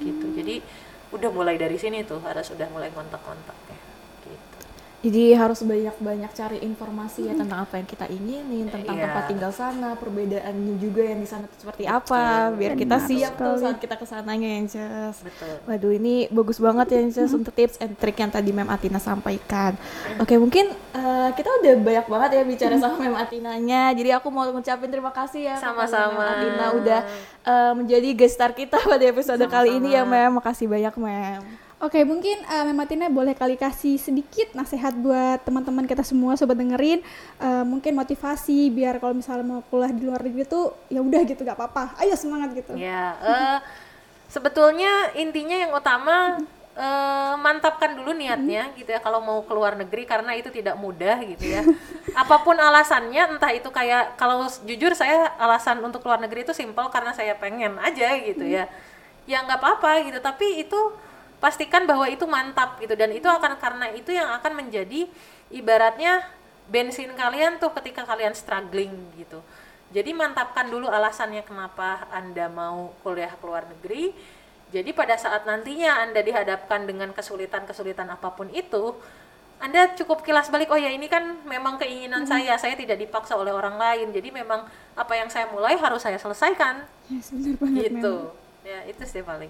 gitu. 0.04 0.28
Jadi 0.36 0.56
udah 1.16 1.30
mulai 1.32 1.56
dari 1.58 1.80
sini 1.80 2.04
tuh 2.04 2.22
harus 2.22 2.52
sudah 2.52 2.68
mulai 2.70 2.92
kontak-kontak 2.92 3.58
ya. 3.72 3.79
Jadi 5.00 5.32
harus 5.32 5.64
banyak-banyak 5.64 6.28
cari 6.30 6.58
informasi 6.60 7.24
ya 7.24 7.34
tentang 7.34 7.64
apa 7.64 7.80
yang 7.80 7.88
kita 7.88 8.04
inginin, 8.06 8.68
tentang 8.68 9.00
Iya. 9.00 9.08
tempat 9.08 9.24
tinggal 9.26 9.47
sana, 9.50 9.95
perbedaannya 9.95 10.76
juga 10.76 11.02
yang 11.02 11.20
di 11.20 11.26
sana 11.26 11.47
tuh 11.47 11.56
seperti 11.58 11.88
apa, 11.88 12.52
biar 12.52 12.76
kita 12.76 13.00
Benar 13.00 13.08
siap 13.08 13.32
tuh 13.34 13.47
sekali. 13.50 13.64
saat 13.64 13.78
kita 13.80 13.95
ke 13.95 14.04
sananya 14.04 14.43
ya, 14.45 14.60
Nces. 14.60 15.16
Betul. 15.24 15.56
Waduh 15.66 15.91
ini 15.93 16.28
bagus 16.28 16.60
banget 16.60 16.88
ya 16.89 17.00
Nces 17.02 17.32
untuk 17.32 17.56
tips 17.56 17.80
and 17.80 17.95
trick 17.95 18.18
yang 18.18 18.28
tadi 18.28 18.52
Mem 18.52 18.68
Atina 18.68 19.00
sampaikan. 19.00 19.80
Oke 20.20 20.36
mungkin 20.36 20.68
eh, 20.70 21.30
kita 21.32 21.47
udah 21.47 21.74
banyak 21.80 22.06
banget 22.06 22.30
ya 22.36 22.43
bicara 22.43 22.76
sama 22.76 23.00
Mem 23.00 23.16
Atinanya. 23.16 23.95
Jadi 23.95 24.10
aku 24.12 24.28
mau 24.28 24.43
ngucapin 24.45 24.89
terima 24.89 25.10
kasih 25.10 25.47
ya 25.47 25.56
Sama-sama. 25.56 26.12
Mem 26.12 26.28
Atina 26.28 26.66
udah 26.76 27.00
eh, 27.45 27.72
menjadi 27.72 28.10
guest 28.14 28.36
star 28.36 28.52
kita 28.52 28.76
pada 28.84 29.06
episode 29.06 29.39
kali 29.47 29.80
ini 29.80 29.95
ya 29.95 30.04
Mem. 30.04 30.36
Makasih 30.36 30.68
banyak 30.68 30.91
Mem. 30.93 31.69
Oke, 31.80 32.04
mungkin 32.04 32.44
uh, 32.44 32.68
Mem 32.68 32.84
Atina 32.84 33.08
boleh 33.08 33.32
kali 33.32 33.56
kasih 33.56 33.96
sedikit 33.96 34.52
nasihat 34.52 34.92
buat 35.00 35.40
teman-teman 35.48 35.88
kita 35.88 36.04
semua 36.04 36.36
sobat 36.36 36.60
dengerin, 36.60 37.00
Eh, 37.40 37.64
mungkin 37.64 37.96
motivasi 37.96 38.68
biar 38.68 39.00
kalau 39.00 39.16
misalnya 39.16 39.48
mau 39.48 39.64
kuliah 39.72 39.96
di 39.96 40.04
luar 40.04 40.20
negeri 40.20 40.44
tuh 40.44 40.76
ya 40.92 41.00
udah 41.00 41.24
gitu 41.24 41.48
gak 41.48 41.56
apa-apa. 41.56 41.96
Ayo 42.04 42.20
semangat 42.20 42.52
gitu. 42.52 42.76
Ya, 42.76 43.16
eh, 43.16 43.58
sebetulnya 44.28 45.16
intinya 45.16 45.56
yang 45.56 45.72
utama 45.72 46.36
eh, 46.76 47.34
mantapkan 47.40 47.96
dulu 47.96 48.12
niatnya 48.12 48.76
gitu 48.76 48.92
ya 48.92 49.00
kalau 49.00 49.24
mau 49.24 49.40
keluar 49.48 49.80
negeri 49.80 50.04
karena 50.04 50.36
itu 50.36 50.52
tidak 50.52 50.76
mudah 50.76 51.16
gitu 51.24 51.48
ya. 51.48 51.64
Apa 52.12 52.44
pun 52.44 52.60
alasannya, 52.60 53.40
entah 53.40 53.56
itu 53.56 53.72
kayak 53.72 54.20
kalau 54.20 54.44
jujur 54.68 54.92
saya 55.00 55.32
alasan 55.40 55.80
untuk 55.80 56.04
keluar 56.04 56.20
negeri 56.20 56.44
itu 56.44 56.52
simpel 56.52 56.92
karena 56.92 57.16
saya 57.16 57.40
pengen 57.40 57.80
aja 57.80 58.20
gitu 58.20 58.44
ya. 58.44 58.68
Ya 59.32 59.48
nggak 59.48 59.64
apa-apa 59.64 60.04
gitu, 60.12 60.20
tapi 60.20 60.60
itu 60.68 60.80
pastikan 61.40 61.88
bahwa 61.88 62.06
itu 62.12 62.28
mantap 62.28 62.78
gitu 62.84 62.94
dan 63.00 63.16
itu 63.16 63.26
akan 63.26 63.56
karena 63.58 63.88
itu 63.96 64.12
yang 64.12 64.28
akan 64.40 64.60
menjadi 64.60 65.08
ibaratnya 65.50 66.28
bensin 66.70 67.10
kalian 67.18 67.58
tuh 67.58 67.74
ketika 67.74 68.06
kalian 68.06 68.38
struggling 68.38 68.94
gitu. 69.18 69.42
Jadi 69.90 70.14
mantapkan 70.14 70.70
dulu 70.70 70.86
alasannya 70.86 71.42
kenapa 71.42 72.06
Anda 72.14 72.46
mau 72.46 72.94
kuliah 73.02 73.34
ke 73.34 73.42
luar 73.42 73.66
negeri. 73.66 74.14
Jadi 74.70 74.94
pada 74.94 75.18
saat 75.18 75.50
nantinya 75.50 76.06
Anda 76.06 76.22
dihadapkan 76.22 76.86
dengan 76.86 77.10
kesulitan-kesulitan 77.10 78.06
apa 78.06 78.30
pun 78.38 78.54
itu, 78.54 78.94
Anda 79.58 79.98
cukup 79.98 80.22
kilas 80.22 80.54
balik, 80.54 80.70
oh 80.70 80.78
ya 80.78 80.94
ini 80.94 81.10
kan 81.10 81.42
memang 81.42 81.82
keinginan 81.82 82.30
saya, 82.30 82.54
saya 82.62 82.78
tidak 82.78 83.02
dipaksa 83.02 83.34
oleh 83.34 83.50
orang 83.50 83.82
lain. 83.82 84.14
Jadi 84.14 84.30
memang 84.30 84.70
apa 84.94 85.14
yang 85.18 85.26
saya 85.34 85.50
mulai 85.50 85.74
harus 85.74 86.06
saya 86.06 86.22
selesaikan. 86.22 86.86
Yes, 87.10 87.34
bener 87.34 87.58
banget. 87.58 87.82
Gitu. 87.90 88.16
Ya, 88.62 88.86
itu 88.86 89.04
sih 89.10 89.26
paling. 89.26 89.50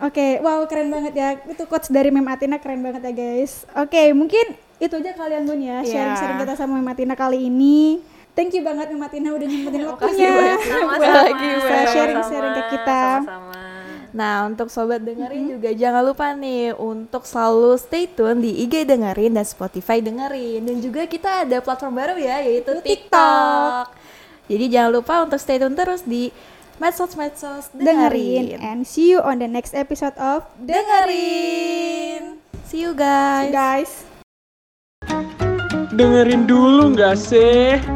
Oke, 0.00 0.40
wow 0.40 0.64
keren 0.64 0.88
banget 0.88 1.12
ya. 1.12 1.28
Itu 1.44 1.68
quotes 1.68 1.92
dari 1.92 2.08
Mem 2.08 2.24
Atina 2.24 2.56
keren 2.56 2.80
banget 2.80 3.04
ya 3.04 3.12
guys. 3.12 3.68
Oke, 3.76 4.16
mungkin 4.16 4.56
itu 4.80 4.94
aja 4.96 5.12
kalian 5.12 5.44
Bun 5.44 5.60
ya. 5.60 5.84
Iya. 5.84 5.92
Sharing-sharing 5.92 6.38
kita 6.40 6.54
sama 6.56 6.80
Mem 6.80 6.88
Atina 6.88 7.12
kali 7.12 7.52
ini. 7.52 8.00
Thank 8.32 8.56
you 8.56 8.64
banget 8.64 8.88
Mem 8.88 9.04
Atina 9.04 9.36
udah 9.36 9.44
nyempetin 9.44 9.82
waktunya. 9.92 10.28
banyak. 10.32 10.60
Sama-sama. 10.72 11.12
lagi, 11.28 11.44
Mel. 11.44 11.56
Bisa 11.60 11.76
sharing-sharing 11.92 12.52
ke 12.56 12.62
kita. 12.72 13.02
Sama-sama. 13.20 13.60
Nah, 14.10 14.50
untuk 14.50 14.66
sobat 14.74 15.06
dengerin 15.06 15.54
juga 15.54 15.70
jangan 15.70 16.02
lupa 16.02 16.34
nih 16.34 16.74
untuk 16.74 17.22
selalu 17.22 17.78
stay 17.78 18.10
tune 18.10 18.42
di 18.42 18.66
IG 18.66 18.82
dengerin 18.82 19.38
dan 19.38 19.46
Spotify 19.46 20.02
dengerin. 20.02 20.66
Dan 20.66 20.82
juga 20.82 21.06
kita 21.06 21.46
ada 21.46 21.62
platform 21.62 21.94
baru 21.94 22.14
ya, 22.18 22.42
yaitu 22.42 22.74
TikTok. 22.82 23.86
Jadi 24.50 24.64
jangan 24.66 24.90
lupa 24.90 25.14
untuk 25.22 25.38
stay 25.38 25.62
tune 25.62 25.78
terus 25.78 26.02
di 26.02 26.34
medsos-medsos 26.80 27.68
Dengerin 27.76 28.56
dengerin. 28.56 28.60
and 28.64 28.78
see 28.88 29.12
you 29.12 29.20
on 29.20 29.36
the 29.38 29.48
next 29.48 29.76
episode 29.76 30.16
of 30.16 30.48
Dengerin. 30.58 32.40
See 32.64 32.80
you 32.80 32.96
guys. 32.96 33.52
Guys. 33.52 33.92
Dengerin 35.90 36.46
dulu 36.48 36.94
nggak 36.96 37.18
sih? 37.18 37.82